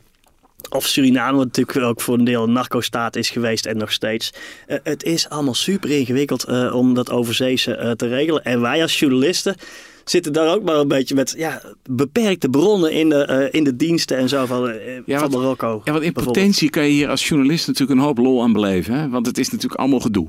of 0.71 0.87
Suriname, 0.87 1.37
wat 1.37 1.45
natuurlijk 1.45 1.87
ook 1.87 2.01
voor 2.01 2.19
een 2.19 2.25
deel 2.25 2.43
een 2.43 2.53
narco-staat 2.53 3.17
is 3.17 3.31
geweest 3.31 3.67
en 3.67 3.77
nog 3.77 3.93
steeds. 3.93 4.33
Uh, 4.69 4.77
het 4.83 5.03
is 5.03 5.29
allemaal 5.29 5.55
super 5.55 5.91
ingewikkeld 5.91 6.49
uh, 6.49 6.75
om 6.75 6.95
dat 6.95 7.11
overzeese 7.11 7.79
uh, 7.83 7.91
te 7.91 8.09
regelen. 8.09 8.45
En 8.45 8.61
wij 8.61 8.83
als 8.83 8.99
journalisten 8.99 9.57
zitten 10.05 10.33
daar 10.33 10.55
ook 10.55 10.63
maar 10.63 10.77
een 10.77 10.89
beetje 10.89 11.15
met 11.15 11.35
ja, 11.37 11.63
beperkte 11.91 12.49
bronnen 12.49 12.93
in 12.93 13.09
de, 13.09 13.49
in 13.51 13.65
de 13.65 13.77
diensten 13.77 14.17
en 14.17 14.29
zo 14.29 14.47
van, 14.47 14.73
ja, 15.07 15.19
van 15.19 15.31
Marokko. 15.31 15.81
Ja, 15.85 15.93
want 15.93 16.05
in 16.05 16.13
potentie 16.13 16.71
kan 16.71 16.83
je 16.85 16.91
hier 16.91 17.09
als 17.09 17.29
journalist 17.29 17.67
natuurlijk 17.67 17.99
een 17.99 18.07
hoop 18.07 18.19
lol 18.19 18.43
aan 18.43 18.53
beleven. 18.53 18.95
Hè? 18.95 19.09
Want 19.09 19.27
het 19.27 19.39
is 19.39 19.51
natuurlijk 19.51 19.81
allemaal 19.81 20.01
gedoe. 20.01 20.29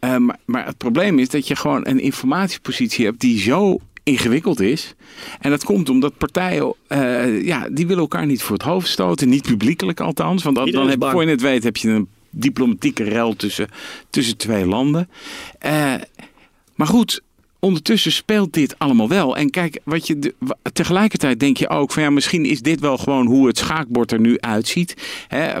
Maar, 0.00 0.38
maar 0.44 0.66
het 0.66 0.76
probleem 0.76 1.18
is 1.18 1.28
dat 1.28 1.48
je 1.48 1.56
gewoon 1.56 1.86
een 1.86 2.00
informatiepositie 2.00 3.04
hebt 3.04 3.20
die 3.20 3.40
zo 3.40 3.78
ingewikkeld 4.08 4.60
is. 4.60 4.94
En 5.40 5.50
dat 5.50 5.64
komt 5.64 5.88
omdat 5.88 6.16
partijen, 6.16 6.74
uh, 6.88 7.44
ja, 7.44 7.68
die 7.70 7.86
willen 7.86 8.02
elkaar 8.02 8.26
niet 8.26 8.42
voor 8.42 8.56
het 8.56 8.64
hoofd 8.64 8.88
stoten. 8.88 9.28
Niet 9.28 9.42
publiekelijk 9.42 10.00
althans. 10.00 10.42
Want 10.42 10.56
dan, 10.56 10.70
dan 10.70 10.88
heb, 10.88 11.04
voor 11.10 11.22
je 11.22 11.30
het 11.30 11.40
weet 11.40 11.64
heb 11.64 11.76
je 11.76 11.88
een 11.88 12.08
diplomatieke 12.30 13.02
rel 13.02 13.36
tussen, 13.36 13.68
tussen 14.10 14.36
twee 14.36 14.66
landen. 14.66 15.08
Uh, 15.66 15.94
maar 16.74 16.86
goed, 16.86 17.22
ondertussen 17.60 18.12
speelt 18.12 18.52
dit 18.52 18.78
allemaal 18.78 19.08
wel. 19.08 19.36
En 19.36 19.50
kijk, 19.50 19.80
wat 19.84 20.06
je 20.06 20.34
tegelijkertijd 20.72 21.40
denk 21.40 21.56
je 21.56 21.68
ook 21.68 21.92
van 21.92 22.02
ja, 22.02 22.10
misschien 22.10 22.44
is 22.44 22.60
dit 22.60 22.80
wel 22.80 22.98
gewoon 22.98 23.26
hoe 23.26 23.46
het 23.46 23.58
schaakbord 23.58 24.12
er 24.12 24.20
nu 24.20 24.40
uitziet. 24.40 24.94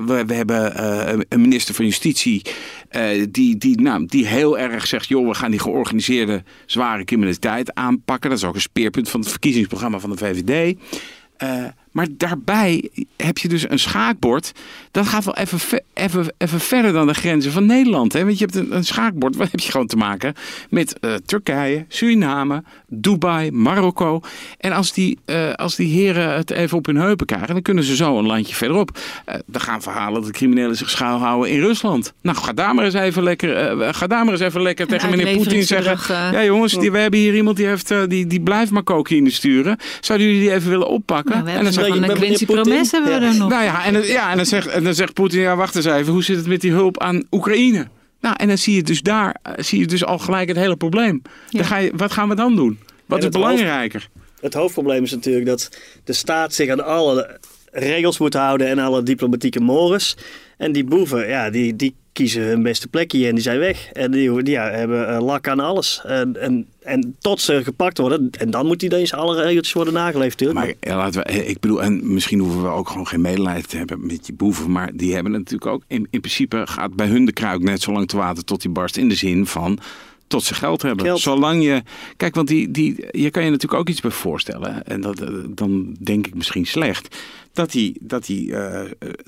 We, 0.06 0.24
hebben 0.26 0.74
eh, 0.74 1.24
een 1.28 1.40
minister 1.40 1.74
van 1.74 1.84
Justitie 1.84 2.42
eh, 2.88 3.26
die, 3.30 3.56
die, 3.56 3.80
nou, 3.80 4.06
die 4.06 4.26
heel 4.26 4.58
erg 4.58 4.86
zegt: 4.86 5.08
joh, 5.08 5.28
we 5.28 5.34
gaan 5.34 5.50
die 5.50 5.60
georganiseerde 5.60 6.42
zware 6.66 7.04
criminaliteit 7.04 7.74
aanpakken. 7.74 8.30
Dat 8.30 8.38
is 8.38 8.44
ook 8.44 8.54
een 8.54 8.60
speerpunt 8.60 9.08
van 9.08 9.20
het 9.20 9.28
verkiezingsprogramma 9.28 9.98
van 9.98 10.10
de 10.10 10.16
VVD. 10.16 10.76
Eh, 11.36 11.64
maar 11.98 12.06
daarbij 12.10 12.88
heb 13.16 13.38
je 13.38 13.48
dus 13.48 13.70
een 13.70 13.78
schaakbord. 13.78 14.52
Dat 14.90 15.06
gaat 15.06 15.24
wel 15.24 15.36
even, 15.36 15.58
ve- 15.58 15.82
even, 15.94 16.34
even 16.38 16.60
verder 16.60 16.92
dan 16.92 17.06
de 17.06 17.14
grenzen 17.14 17.52
van 17.52 17.66
Nederland. 17.66 18.12
Hè? 18.12 18.24
Want 18.24 18.38
je 18.38 18.44
hebt 18.44 18.56
een, 18.56 18.76
een 18.76 18.84
schaakbord. 18.84 19.36
Wat 19.36 19.50
heb 19.50 19.60
je 19.60 19.70
gewoon 19.70 19.86
te 19.86 19.96
maken 19.96 20.34
met 20.70 20.98
eh, 20.98 21.14
Turkije, 21.14 21.84
Suriname, 21.88 22.62
Dubai, 22.86 23.50
Marokko. 23.50 24.20
En 24.58 24.72
als 24.72 24.92
die, 24.92 25.18
eh, 25.24 25.52
als 25.52 25.76
die 25.76 25.92
heren 25.92 26.34
het 26.34 26.50
even 26.50 26.78
op 26.78 26.86
hun 26.86 26.96
heupen 26.96 27.26
krijgen, 27.26 27.48
dan 27.48 27.62
kunnen 27.62 27.84
ze 27.84 27.96
zo 27.96 28.18
een 28.18 28.26
landje 28.26 28.54
verderop. 28.54 28.98
Eh 29.24 29.34
er 29.52 29.60
gaan 29.60 29.82
verhalen 29.82 30.14
dat 30.14 30.24
de 30.24 30.32
criminelen 30.38 30.76
zich 30.76 30.90
schuilhouden 30.90 31.50
in 31.50 31.60
Rusland. 31.60 32.12
Nou, 32.22 32.36
ga 32.36 32.52
daar 32.52 32.74
maar 32.74 32.84
eens 32.84 32.94
even 32.94 33.22
lekker, 33.22 33.76
ga 33.94 34.06
daar 34.06 34.24
maar 34.24 34.32
eens 34.32 34.42
even 34.42 34.62
lekker 34.62 34.86
tegen 34.86 35.10
meneer 35.10 35.36
Poetin 35.36 35.62
zeggen. 35.62 36.16
Ja, 36.32 36.44
jongens, 36.44 36.72
die, 36.78 36.92
we 36.92 36.98
hebben 36.98 37.20
hier 37.20 37.34
iemand 37.34 37.56
die, 37.56 37.66
heeft, 37.66 37.94
die, 38.08 38.26
die 38.26 38.40
blijft 38.40 38.70
maar 38.70 38.82
cocaïne 38.82 39.30
sturen. 39.30 39.76
Zouden 40.00 40.26
jullie 40.26 40.42
die 40.42 40.52
even 40.52 40.70
willen 40.70 40.88
oppakken? 40.88 41.44
Nou, 41.44 41.48
En 41.58 41.64
dan 41.64 41.72
van 41.88 42.02
een 42.10 42.16
Quincy 42.16 42.46
Promes 42.46 42.90
hebben 42.90 43.20
we 43.20 43.26
er 43.26 43.36
nog. 43.36 43.48
nou 43.48 43.64
ja, 43.64 43.84
en, 43.84 43.94
het- 43.94 44.06
ja, 44.08 44.30
en, 44.30 44.36
dan 44.36 44.46
zegt, 44.46 44.66
en 44.66 44.84
dan 44.84 44.94
zegt 44.94 45.12
Poetin, 45.12 45.40
ja, 45.40 45.56
wacht 45.56 45.76
eens 45.76 45.84
even, 45.84 46.12
hoe 46.12 46.22
zit 46.24 46.36
het 46.36 46.46
met 46.46 46.60
die 46.60 46.70
hulp 46.72 47.00
aan 47.00 47.22
Oekraïne? 47.30 47.86
Nou, 48.20 48.34
en 48.38 48.48
dan 48.48 48.58
zie 48.58 48.74
je 48.74 48.82
dus 48.82 49.02
daar, 49.02 49.36
eh, 49.42 49.52
zie 49.56 49.78
je 49.78 49.86
dus 49.86 50.04
al 50.04 50.18
gelijk 50.18 50.48
het 50.48 50.56
hele 50.56 50.76
probleem. 50.76 51.22
Dan 51.50 51.64
ga 51.64 51.76
je, 51.76 51.92
wat 51.96 52.12
gaan 52.12 52.28
we 52.28 52.34
dan 52.34 52.56
doen? 52.56 52.78
Wat 52.78 52.88
En 53.10 53.16
is 53.18 53.24
het 53.24 53.32
belangrijker? 53.32 54.08
Het 54.40 54.54
hoofdprobleem 54.54 55.02
is 55.02 55.10
natuurlijk 55.10 55.46
dat 55.46 55.68
de 56.04 56.12
staat 56.12 56.54
zich 56.54 56.70
aan 56.70 56.84
alle 56.84 57.38
regels 57.72 58.18
moet 58.18 58.34
houden 58.34 58.66
en 58.68 58.78
alle 58.78 59.02
diplomatieke 59.02 59.60
mores. 59.60 60.16
En 60.56 60.72
die 60.72 60.84
boeven, 60.84 61.28
ja, 61.28 61.50
die, 61.50 61.76
die 61.76 61.94
kiezen 62.18 62.42
hun 62.42 62.62
beste 62.62 62.88
plekje 62.88 63.26
en 63.26 63.34
die 63.34 63.42
zijn 63.42 63.58
weg. 63.58 63.88
En 63.92 64.10
die, 64.10 64.42
die 64.42 64.54
ja, 64.54 64.70
hebben 64.70 65.08
eh, 65.08 65.22
lak 65.22 65.48
aan 65.48 65.60
alles. 65.60 66.00
En, 66.04 66.36
en, 66.40 66.66
en 66.82 67.16
tot 67.20 67.40
ze 67.40 67.64
gepakt 67.64 67.98
worden, 67.98 68.30
en 68.38 68.50
dan 68.50 68.66
moet 68.66 68.80
die 68.80 68.96
eens 68.96 69.12
alle 69.12 69.42
regeltjes 69.42 69.72
worden 69.72 69.94
nageleefd. 69.94 70.52
Maar 70.52 70.72
ja, 70.80 70.96
laten 70.96 71.22
we, 71.22 71.26
eh, 71.26 71.48
ik 71.48 71.60
bedoel, 71.60 71.82
en 71.82 72.12
misschien 72.12 72.38
hoeven 72.38 72.62
we 72.62 72.68
ook 72.68 72.88
gewoon 72.88 73.06
geen 73.06 73.20
medelijden 73.20 73.68
te 73.68 73.76
hebben 73.76 74.06
met 74.06 74.24
die 74.24 74.34
boeven. 74.34 74.70
Maar 74.70 74.90
die 74.94 75.14
hebben 75.14 75.32
natuurlijk 75.32 75.66
ook, 75.66 75.82
in, 75.86 76.06
in 76.10 76.20
principe 76.20 76.62
gaat 76.66 76.94
bij 76.94 77.06
hun 77.06 77.24
de 77.24 77.32
kruik 77.32 77.62
net 77.62 77.82
zo 77.82 77.92
lang 77.92 78.08
te 78.08 78.16
water 78.16 78.44
tot 78.44 78.62
die 78.62 78.70
barst. 78.70 78.96
In 78.96 79.08
de 79.08 79.14
zin 79.14 79.46
van, 79.46 79.78
tot 80.26 80.44
ze 80.44 80.54
geld 80.54 80.82
hebben. 80.82 81.04
Geld. 81.04 81.20
Zolang 81.20 81.62
je, 81.62 81.82
kijk, 82.16 82.34
want 82.34 82.48
die, 82.48 82.70
die, 82.70 83.06
je 83.10 83.30
kan 83.30 83.44
je 83.44 83.50
natuurlijk 83.50 83.80
ook 83.80 83.88
iets 83.88 84.00
bij 84.00 84.10
voorstellen. 84.10 84.84
En 84.84 85.00
dat, 85.00 85.20
eh, 85.20 85.28
dan 85.48 85.96
denk 86.00 86.26
ik 86.26 86.34
misschien 86.34 86.66
slecht. 86.66 87.16
Dat, 87.52 87.72
die, 87.72 87.96
dat, 88.00 88.26
die, 88.26 88.54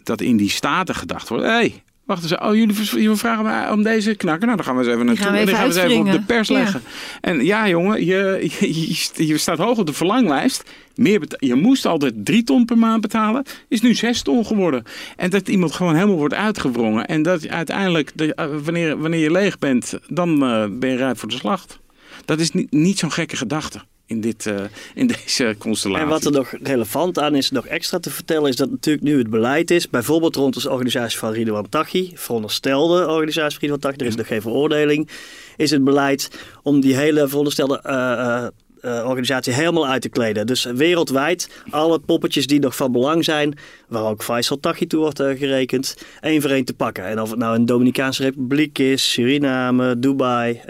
dat 0.03 0.21
in 0.21 0.37
die 0.37 0.51
staten 0.51 0.95
gedacht 0.95 1.29
wordt, 1.29 1.45
hé, 1.45 1.51
hey, 1.51 1.83
Wacht 2.11 2.23
eens, 2.23 2.39
oh, 2.39 2.55
jullie, 2.55 2.75
jullie 2.85 3.15
vragen 3.15 3.45
mij 3.45 3.71
om 3.71 3.83
deze 3.83 4.15
knakker. 4.15 4.45
Nou, 4.47 4.57
dan 4.57 4.67
gaan 4.67 4.77
we 4.77 4.83
eens 4.83 4.93
even 4.93 5.07
naartoe. 5.07 5.25
gaan 5.25 5.33
we 5.35 5.39
En 5.41 5.49
gaan 5.49 5.69
we 5.69 5.81
even 5.83 5.99
op 6.07 6.13
de 6.13 6.21
pers 6.23 6.49
Ja. 6.49 6.55
leggen. 6.55 6.83
En 7.21 7.45
ja, 7.45 7.69
jongen, 7.69 8.05
je, 8.05 8.49
je, 8.61 9.27
je 9.27 9.39
staat 9.39 9.59
hoog 9.59 9.79
op 9.79 9.87
de 9.87 9.93
verlanglijst. 9.93 10.71
Meer 10.95 11.23
je 11.39 11.55
moest 11.55 11.87
altijd 11.87 12.15
drie 12.25 12.43
ton 12.43 12.65
per 12.65 12.79
maand 12.79 13.01
betalen. 13.01 13.45
Is 13.69 13.81
nu 13.81 13.95
zes 13.95 14.23
ton 14.23 14.47
geworden. 14.47 14.83
En 15.17 15.31
dat 15.31 15.49
iemand 15.49 15.73
gewoon 15.73 15.95
helemaal 15.95 16.17
wordt 16.17 16.35
uitgewrongen. 16.35 17.07
En 17.07 17.23
dat 17.23 17.49
uiteindelijk, 17.49 18.11
de- 18.15 18.35
eh, 18.35 18.47
wanneer, 18.65 18.99
wanneer 18.99 19.21
je 19.21 19.31
leeg 19.31 19.59
bent, 19.59 19.99
dan 20.09 20.43
eh, 20.45 20.65
ben 20.71 20.91
je 20.91 20.97
rijp 20.97 21.19
voor 21.19 21.29
de 21.29 21.35
slacht. 21.35 21.79
Dat 22.25 22.41
is 22.41 22.51
niet, 22.51 22.71
niet 22.73 22.99
zo'n 22.99 23.13
gekke 23.13 23.37
gedachte 23.37 23.81
in, 24.11 24.21
dit, 24.21 24.47
eh, 24.47 24.55
in 24.95 25.07
deze 25.07 25.55
constellatie. 25.59 26.05
En 26.05 26.11
wat 26.11 26.25
er 26.25 26.33
nog 26.33 26.55
relevant 26.63 27.19
aan 27.19 27.35
is, 27.35 27.51
nog 27.51 27.67
extra 27.67 27.99
te 27.99 28.11
vertellen, 28.11 28.49
is 28.49 28.57
dat 28.57 28.71
natuurlijk 28.71 29.05
nu 29.05 29.19
het 29.19 29.31
beleid 29.31 29.71
is, 29.71 29.91
bijvoorbeeld 29.91 30.37
rond 30.37 30.63
de 30.63 30.71
organisatie 30.71 31.19
van 31.19 31.33
Ridwan 31.33 31.69
Taghi, 31.69 32.13
veronderstelde 32.15 33.07
organisatie 33.07 33.59
van 33.59 33.61
Ridwan 33.61 33.79
Taghi, 33.79 33.97
er 33.99 34.07
is 34.07 34.17
nog 34.17 34.27
geen 34.27 34.41
veroordeling, 34.41 35.09
is 35.57 35.71
het 35.71 35.85
beleid 35.85 36.31
om 36.63 36.81
die 36.81 36.97
hele 36.97 37.29
veronderstelde 37.29 37.81
eh, 37.83 38.47
eh, 38.81 39.07
organisatie 39.07 39.53
helemaal 39.53 39.87
uit 39.87 40.03
te 40.03 40.09
kleden. 40.09 40.47
Dus 40.47 40.65
wereldwijd, 40.65 41.63
alle 41.71 41.99
poppetjes 41.99 42.47
die 42.47 42.61
nog 42.61 42.77
van 42.77 42.93
belang 42.93 43.25
zijn, 43.25 43.59
waar 43.89 44.05
ook 44.05 44.23
Faisal 44.23 44.61
Taghi 44.61 44.87
toe 44.87 45.01
wordt 45.01 45.23
gerekend, 45.23 45.97
één 46.21 46.41
voor 46.41 46.51
één 46.51 46.65
te 46.65 46.75
pakken. 46.75 47.05
En 47.05 47.21
of 47.21 47.31
het 47.31 47.39
nou 47.39 47.55
een 47.57 47.67
Dominicaanse 47.67 48.23
Republiek 48.23 48.79
is, 48.79 49.11
Suriname, 49.11 49.99
Dubai. 49.99 50.61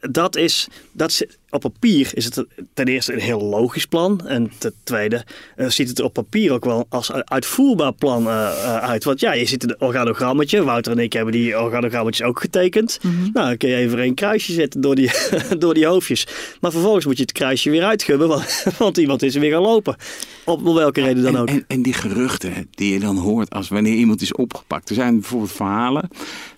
dat 0.00 0.36
is, 0.36 0.68
dat 0.92 1.10
is, 1.10 1.24
op 1.52 1.60
papier 1.60 2.10
is 2.14 2.24
het 2.24 2.46
ten 2.74 2.86
eerste 2.86 3.12
een 3.12 3.20
heel 3.20 3.42
logisch 3.42 3.86
plan. 3.86 4.26
En 4.26 4.50
ten 4.58 4.72
tweede 4.82 5.24
eh, 5.56 5.68
ziet 5.68 5.88
het 5.88 5.98
er 5.98 6.04
op 6.04 6.12
papier 6.12 6.52
ook 6.52 6.64
wel 6.64 6.86
als 6.88 7.12
uitvoerbaar 7.12 7.92
plan 7.92 8.26
eh, 8.28 8.46
eh, 8.64 8.76
uit. 8.76 9.04
Want 9.04 9.20
ja, 9.20 9.32
je 9.32 9.44
ziet 9.44 9.62
een 9.62 9.80
organogrammetje. 9.80 10.64
Wouter 10.64 10.92
en 10.92 10.98
ik 10.98 11.12
hebben 11.12 11.32
die 11.32 11.60
organogrammetjes 11.60 12.26
ook 12.26 12.40
getekend. 12.40 12.98
Nou, 13.02 13.32
dan 13.32 13.56
kun 13.56 13.68
je 13.68 13.76
even 13.76 13.98
een 13.98 14.14
kruisje 14.14 14.52
zetten 14.52 14.80
door 14.80 14.94
die, 14.94 15.10
door 15.58 15.74
die 15.74 15.86
hoofdjes. 15.86 16.26
Maar 16.60 16.70
vervolgens 16.70 17.06
moet 17.06 17.16
je 17.16 17.22
het 17.22 17.32
kruisje 17.32 17.70
weer 17.70 17.84
uitgubben, 17.84 18.28
want, 18.28 18.64
want 18.78 18.96
iemand 18.96 19.22
is 19.22 19.34
er 19.34 19.40
weer 19.40 19.52
gaan 19.52 19.62
lopen. 19.62 19.96
Op 20.44 20.62
welke 20.62 21.00
reden 21.00 21.22
dan 21.22 21.34
en, 21.34 21.40
ook. 21.40 21.48
En, 21.48 21.64
en 21.66 21.82
die 21.82 21.94
geruchten 21.94 22.68
die 22.70 22.92
je 22.92 23.00
dan 23.00 23.16
hoort 23.16 23.50
als 23.50 23.68
wanneer 23.68 23.94
iemand 23.94 24.22
is 24.22 24.32
opgepakt. 24.32 24.88
Er 24.88 24.94
zijn 24.94 25.20
bijvoorbeeld 25.20 25.52
verhalen 25.52 26.08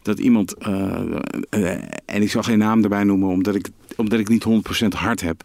dat 0.03 0.19
iemand, 0.19 0.55
en 2.05 2.23
ik 2.23 2.31
zal 2.31 2.43
geen 2.43 2.59
naam 2.59 2.83
erbij 2.83 3.05
noemen 3.05 3.29
omdat 3.29 3.55
ik, 3.55 3.69
omdat 3.97 4.19
ik 4.19 4.29
niet 4.29 4.45
100% 4.85 4.87
hard 4.89 5.21
heb. 5.21 5.43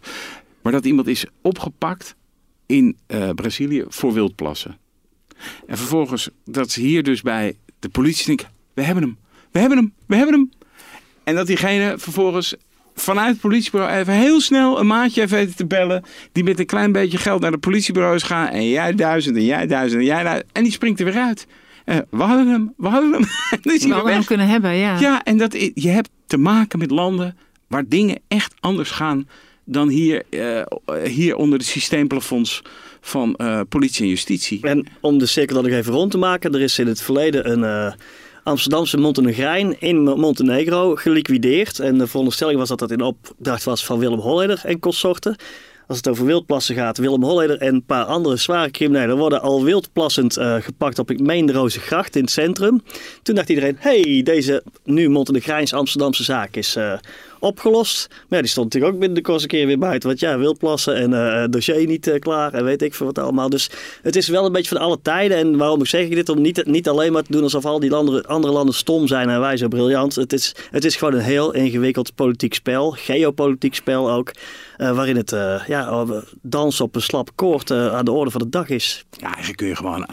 Maar 0.62 0.72
dat 0.72 0.84
iemand 0.84 1.06
is 1.06 1.24
opgepakt 1.42 2.14
in 2.66 2.96
eh, 3.06 3.30
Brazilië 3.30 3.84
voor 3.88 4.12
wildplassen. 4.12 4.78
En 5.66 5.76
vervolgens 5.76 6.30
dat 6.44 6.70
ze 6.70 6.80
hier 6.80 7.02
dus 7.02 7.22
bij 7.22 7.56
de 7.78 7.88
politie 7.88 8.26
denken, 8.26 8.48
we 8.74 8.82
hebben 8.82 9.02
hem, 9.02 9.18
we 9.50 9.58
hebben 9.58 9.78
hem, 9.78 9.92
we 10.06 10.16
hebben 10.16 10.34
hem. 10.34 10.50
En 11.24 11.34
dat 11.34 11.46
diegene 11.46 11.94
vervolgens 11.98 12.56
vanuit 12.94 13.30
het 13.30 13.40
politiebureau 13.40 13.98
even 13.98 14.14
heel 14.14 14.40
snel 14.40 14.80
een 14.80 14.86
maatje 14.86 15.20
heeft 15.20 15.32
weten 15.32 15.56
te 15.56 15.66
bellen. 15.66 16.04
Die 16.32 16.44
met 16.44 16.58
een 16.58 16.66
klein 16.66 16.92
beetje 16.92 17.18
geld 17.18 17.40
naar 17.40 17.50
de 17.50 17.58
politiebureau 17.58 18.14
is 18.14 18.22
gaan. 18.22 18.48
En 18.48 18.68
jij 18.68 18.94
duizend 18.94 19.36
en 19.36 19.44
jij 19.44 19.66
duizend 19.66 20.00
en 20.00 20.06
jij 20.06 20.22
duizend. 20.22 20.50
En 20.52 20.62
die 20.62 20.72
springt 20.72 20.98
er 20.98 21.04
weer 21.04 21.18
uit. 21.18 21.46
Eh, 21.84 21.96
we 22.10 22.22
hadden 22.22 22.48
hem, 22.48 22.72
we 22.76 22.88
hadden 22.88 23.12
hem. 23.12 23.22
We 23.62 23.92
hadden 23.92 24.12
hem 24.12 24.24
kunnen 24.24 24.48
hebben, 24.48 24.76
ja. 24.76 24.98
Ja, 24.98 25.24
en 25.24 25.36
dat, 25.36 25.52
je 25.74 25.88
hebt 25.88 26.10
te 26.26 26.36
maken 26.36 26.78
met 26.78 26.90
landen 26.90 27.36
waar 27.70 27.88
dingen 27.88 28.20
echt 28.28 28.54
anders 28.60 28.90
gaan 28.90 29.28
dan 29.64 29.88
hier, 29.88 30.22
eh, 30.30 30.62
hier 31.04 31.36
onder 31.36 31.58
de 31.58 31.64
systeemplafonds 31.64 32.62
van 33.00 33.34
eh, 33.34 33.60
politie 33.68 34.02
en 34.02 34.08
justitie. 34.08 34.60
En 34.62 34.86
om 35.00 35.18
de 35.18 35.26
cirkel 35.26 35.62
nog 35.62 35.72
even 35.72 35.92
rond 35.92 36.10
te 36.10 36.18
maken, 36.18 36.54
er 36.54 36.60
is 36.60 36.78
in 36.78 36.86
het 36.86 37.02
verleden 37.02 37.50
een 37.50 37.64
eh, 37.64 37.92
Amsterdamse 38.42 38.96
Montenegrijn 38.96 39.80
in 39.80 40.02
Montenegro 40.02 40.94
geliquideerd. 40.94 41.78
En 41.78 41.98
de 41.98 42.06
veronderstelling 42.06 42.58
was 42.58 42.68
dat 42.68 42.78
dat 42.78 42.90
in 42.90 43.00
opdracht 43.00 43.64
was 43.64 43.84
van 43.84 43.98
Willem 43.98 44.18
Holleder 44.18 44.60
en 44.64 44.78
consorten. 44.78 45.36
Als 45.86 45.96
het 45.96 46.08
over 46.08 46.26
wildplassen 46.26 46.74
gaat, 46.74 46.98
Willem 46.98 47.22
Holleder 47.22 47.58
en 47.58 47.74
een 47.74 47.84
paar 47.84 48.04
andere 48.04 48.36
zware 48.36 48.70
criminelen 48.70 49.16
worden 49.16 49.40
al 49.40 49.64
wildplassend 49.64 50.38
gepakt 50.60 50.98
op, 50.98 51.10
ik 51.10 51.20
meen, 51.20 51.46
de 51.46 51.52
Rozengracht 51.52 52.16
in 52.16 52.22
het 52.22 52.30
centrum. 52.30 52.82
Toen 53.22 53.34
dacht 53.34 53.48
iedereen, 53.48 53.76
hey, 53.78 54.20
deze 54.24 54.62
nu 54.84 55.08
Montenegrijns 55.08 55.74
Amsterdamse 55.74 56.24
zaak 56.24 56.56
is 56.56 56.76
opgelost. 57.40 58.08
Maar 58.28 58.40
die 58.40 58.50
stond 58.50 58.66
natuurlijk 58.66 58.92
ook 58.92 59.00
binnen 59.00 59.18
de 59.18 59.24
kortste 59.24 59.48
keer 59.48 59.66
weer 59.66 59.78
buiten. 59.78 60.08
Want 60.08 60.20
ja, 60.20 60.38
wildplassen 60.38 60.94
en 60.94 61.12
eh, 61.14 61.44
dossier 61.50 61.86
niet 61.86 62.06
eh, 62.06 62.18
klaar 62.18 62.54
en 62.54 62.64
weet 62.64 62.82
ik 62.82 62.94
veel 62.94 63.06
wat 63.06 63.18
allemaal. 63.18 63.48
Dus 63.50 63.70
het 64.02 64.16
is 64.16 64.28
wel 64.28 64.46
een 64.46 64.52
beetje 64.52 64.76
van 64.76 64.86
alle 64.86 64.98
tijden. 65.02 65.36
En 65.36 65.56
waarom 65.56 65.86
zeg 65.86 66.04
ik 66.04 66.14
dit? 66.14 66.28
Om 66.28 66.40
niet, 66.40 66.66
niet 66.66 66.88
alleen 66.88 67.12
maar 67.12 67.22
te 67.22 67.32
doen 67.32 67.42
alsof 67.42 67.64
al 67.64 67.80
die 67.80 67.92
andere, 67.92 68.24
andere 68.26 68.52
landen 68.52 68.74
stom 68.74 69.06
zijn 69.06 69.28
en 69.28 69.40
wij 69.40 69.56
zo 69.56 69.68
briljant. 69.68 70.14
Het 70.14 70.32
is, 70.32 70.54
het 70.70 70.84
is 70.84 70.96
gewoon 70.96 71.14
een 71.14 71.20
heel 71.20 71.52
ingewikkeld 71.52 72.14
politiek 72.14 72.54
spel. 72.54 72.90
Geopolitiek 72.90 73.74
spel 73.74 74.10
ook. 74.10 74.32
eh, 74.76 74.94
waarin 74.94 75.16
het 75.16 75.30
ja, 75.66 76.06
dansen 76.42 76.84
op 76.84 76.94
een 76.94 77.02
slap 77.02 77.30
koord 77.34 77.70
aan 77.70 78.04
de 78.04 78.12
orde 78.12 78.30
van 78.30 78.40
de 78.40 78.48
dag 78.48 78.68
is. 78.68 79.04
Ja, 79.10 79.26
eigenlijk 79.26 79.56
kun 79.56 79.66
je 79.66 79.76
gewoon 79.76 80.06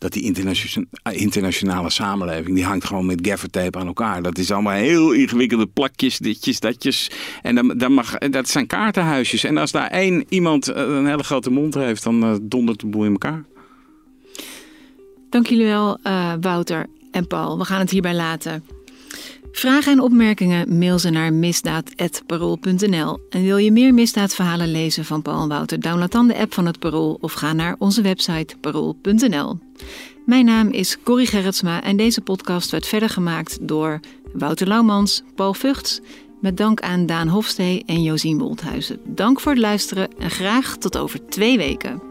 dat 0.00 0.12
die 0.12 0.22
internation- 0.22 0.88
internationale 1.12 1.90
samenleving, 1.90 2.54
die 2.54 2.64
hangt 2.64 2.84
gewoon 2.84 3.06
met 3.06 3.26
gaffertape 3.26 3.78
aan 3.78 3.86
elkaar. 3.86 4.22
Dat 4.22 4.38
is 4.38 4.50
allemaal 4.50 4.72
heel 4.72 5.12
ingewikkelde 5.12 5.66
plakjes, 5.66 6.18
ditjes, 6.18 6.60
datjes. 6.60 7.10
En 7.42 7.54
dan, 7.54 7.68
dan 7.78 7.92
mag, 7.92 8.18
dat 8.18 8.48
zijn 8.48 8.66
kaartenhuisjes. 8.66 9.44
En 9.44 9.56
als 9.56 9.70
daar 9.70 9.90
één 9.90 10.24
iemand 10.28 10.68
eh, 10.68 10.82
een 10.82 11.06
hele 11.06 11.22
grote 11.22 11.50
mond 11.50 11.74
heeft, 11.74 12.02
dan 12.02 12.22
eh, 12.22 12.34
dondert 12.42 12.80
de 12.80 12.86
boel 12.86 13.04
in 13.04 13.12
elkaar. 13.12 13.44
Dank 15.30 15.46
jullie 15.46 15.66
wel, 15.66 15.98
eh, 16.02 16.32
Wouter 16.40 16.86
en 17.12 17.26
Paul. 17.26 17.58
We 17.58 17.64
gaan 17.64 17.80
het 17.80 17.90
hierbij 17.90 18.14
laten. 18.14 18.64
Vragen 19.52 19.92
en 19.92 20.00
opmerkingen 20.00 20.78
mail 20.78 20.98
ze 20.98 21.10
naar 21.10 21.32
misdaad.parool.nl. 21.32 23.18
En 23.30 23.42
wil 23.42 23.56
je 23.56 23.72
meer 23.72 23.94
misdaadverhalen 23.94 24.70
lezen 24.70 25.04
van 25.04 25.22
Paul 25.22 25.42
en 25.42 25.48
Wouter? 25.48 25.80
Download 25.80 26.10
dan 26.10 26.26
de 26.26 26.36
app 26.36 26.54
van 26.54 26.66
het 26.66 26.78
Parool 26.78 27.18
of 27.20 27.32
ga 27.32 27.52
naar 27.52 27.76
onze 27.78 28.02
website 28.02 28.56
parool.nl. 28.60 29.58
Mijn 30.26 30.44
naam 30.44 30.68
is 30.68 31.02
Corrie 31.02 31.26
Gerritsma 31.26 31.82
en 31.82 31.96
deze 31.96 32.20
podcast 32.20 32.70
werd 32.70 32.86
verder 32.86 33.08
gemaakt 33.08 33.58
door 33.68 34.00
Wouter 34.32 34.68
Laumans, 34.68 35.22
Paul 35.34 35.54
Vugts, 35.54 36.00
Met 36.40 36.56
dank 36.56 36.80
aan 36.80 37.06
Daan 37.06 37.28
Hofstee 37.28 37.82
en 37.86 38.02
Josien 38.02 38.38
Wolthuizen. 38.38 39.00
Dank 39.04 39.40
voor 39.40 39.52
het 39.52 39.60
luisteren 39.60 40.08
en 40.18 40.30
graag 40.30 40.76
tot 40.76 40.98
over 40.98 41.26
twee 41.26 41.56
weken. 41.56 42.09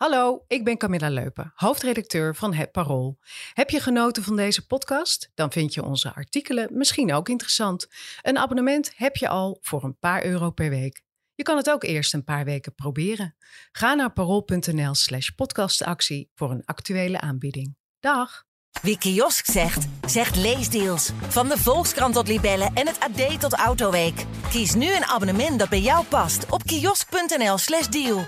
Hallo, 0.00 0.44
ik 0.46 0.64
ben 0.64 0.76
Camilla 0.76 1.08
Leupen, 1.08 1.52
hoofdredacteur 1.54 2.34
van 2.34 2.54
Het 2.54 2.72
Parool. 2.72 3.18
Heb 3.52 3.70
je 3.70 3.80
genoten 3.80 4.22
van 4.22 4.36
deze 4.36 4.66
podcast? 4.66 5.30
Dan 5.34 5.52
vind 5.52 5.74
je 5.74 5.84
onze 5.84 6.14
artikelen 6.14 6.68
misschien 6.72 7.12
ook 7.12 7.28
interessant. 7.28 7.86
Een 8.22 8.38
abonnement 8.38 8.92
heb 8.96 9.16
je 9.16 9.28
al 9.28 9.58
voor 9.60 9.84
een 9.84 9.98
paar 9.98 10.24
euro 10.24 10.50
per 10.50 10.70
week. 10.70 11.02
Je 11.34 11.42
kan 11.42 11.56
het 11.56 11.70
ook 11.70 11.84
eerst 11.84 12.14
een 12.14 12.24
paar 12.24 12.44
weken 12.44 12.74
proberen. 12.74 13.36
Ga 13.72 13.94
naar 13.94 14.12
parool.nl 14.12 14.94
slash 14.94 15.28
podcastactie 15.28 16.30
voor 16.34 16.50
een 16.50 16.64
actuele 16.64 17.20
aanbieding. 17.20 17.76
Dag! 17.98 18.44
Wie 18.82 18.98
kiosk 18.98 19.50
zegt, 19.50 19.86
zegt 20.06 20.36
leesdeals. 20.36 21.10
Van 21.28 21.48
de 21.48 21.58
Volkskrant 21.58 22.14
tot 22.14 22.28
Libellen 22.28 22.74
en 22.74 22.86
het 22.86 23.00
AD 23.00 23.40
tot 23.40 23.54
Autoweek. 23.54 24.24
Kies 24.50 24.74
nu 24.74 24.94
een 24.94 25.04
abonnement 25.04 25.58
dat 25.58 25.68
bij 25.68 25.80
jou 25.80 26.04
past 26.04 26.50
op 26.50 26.62
kiosk.nl/slash 26.62 27.86
deal. 27.86 28.26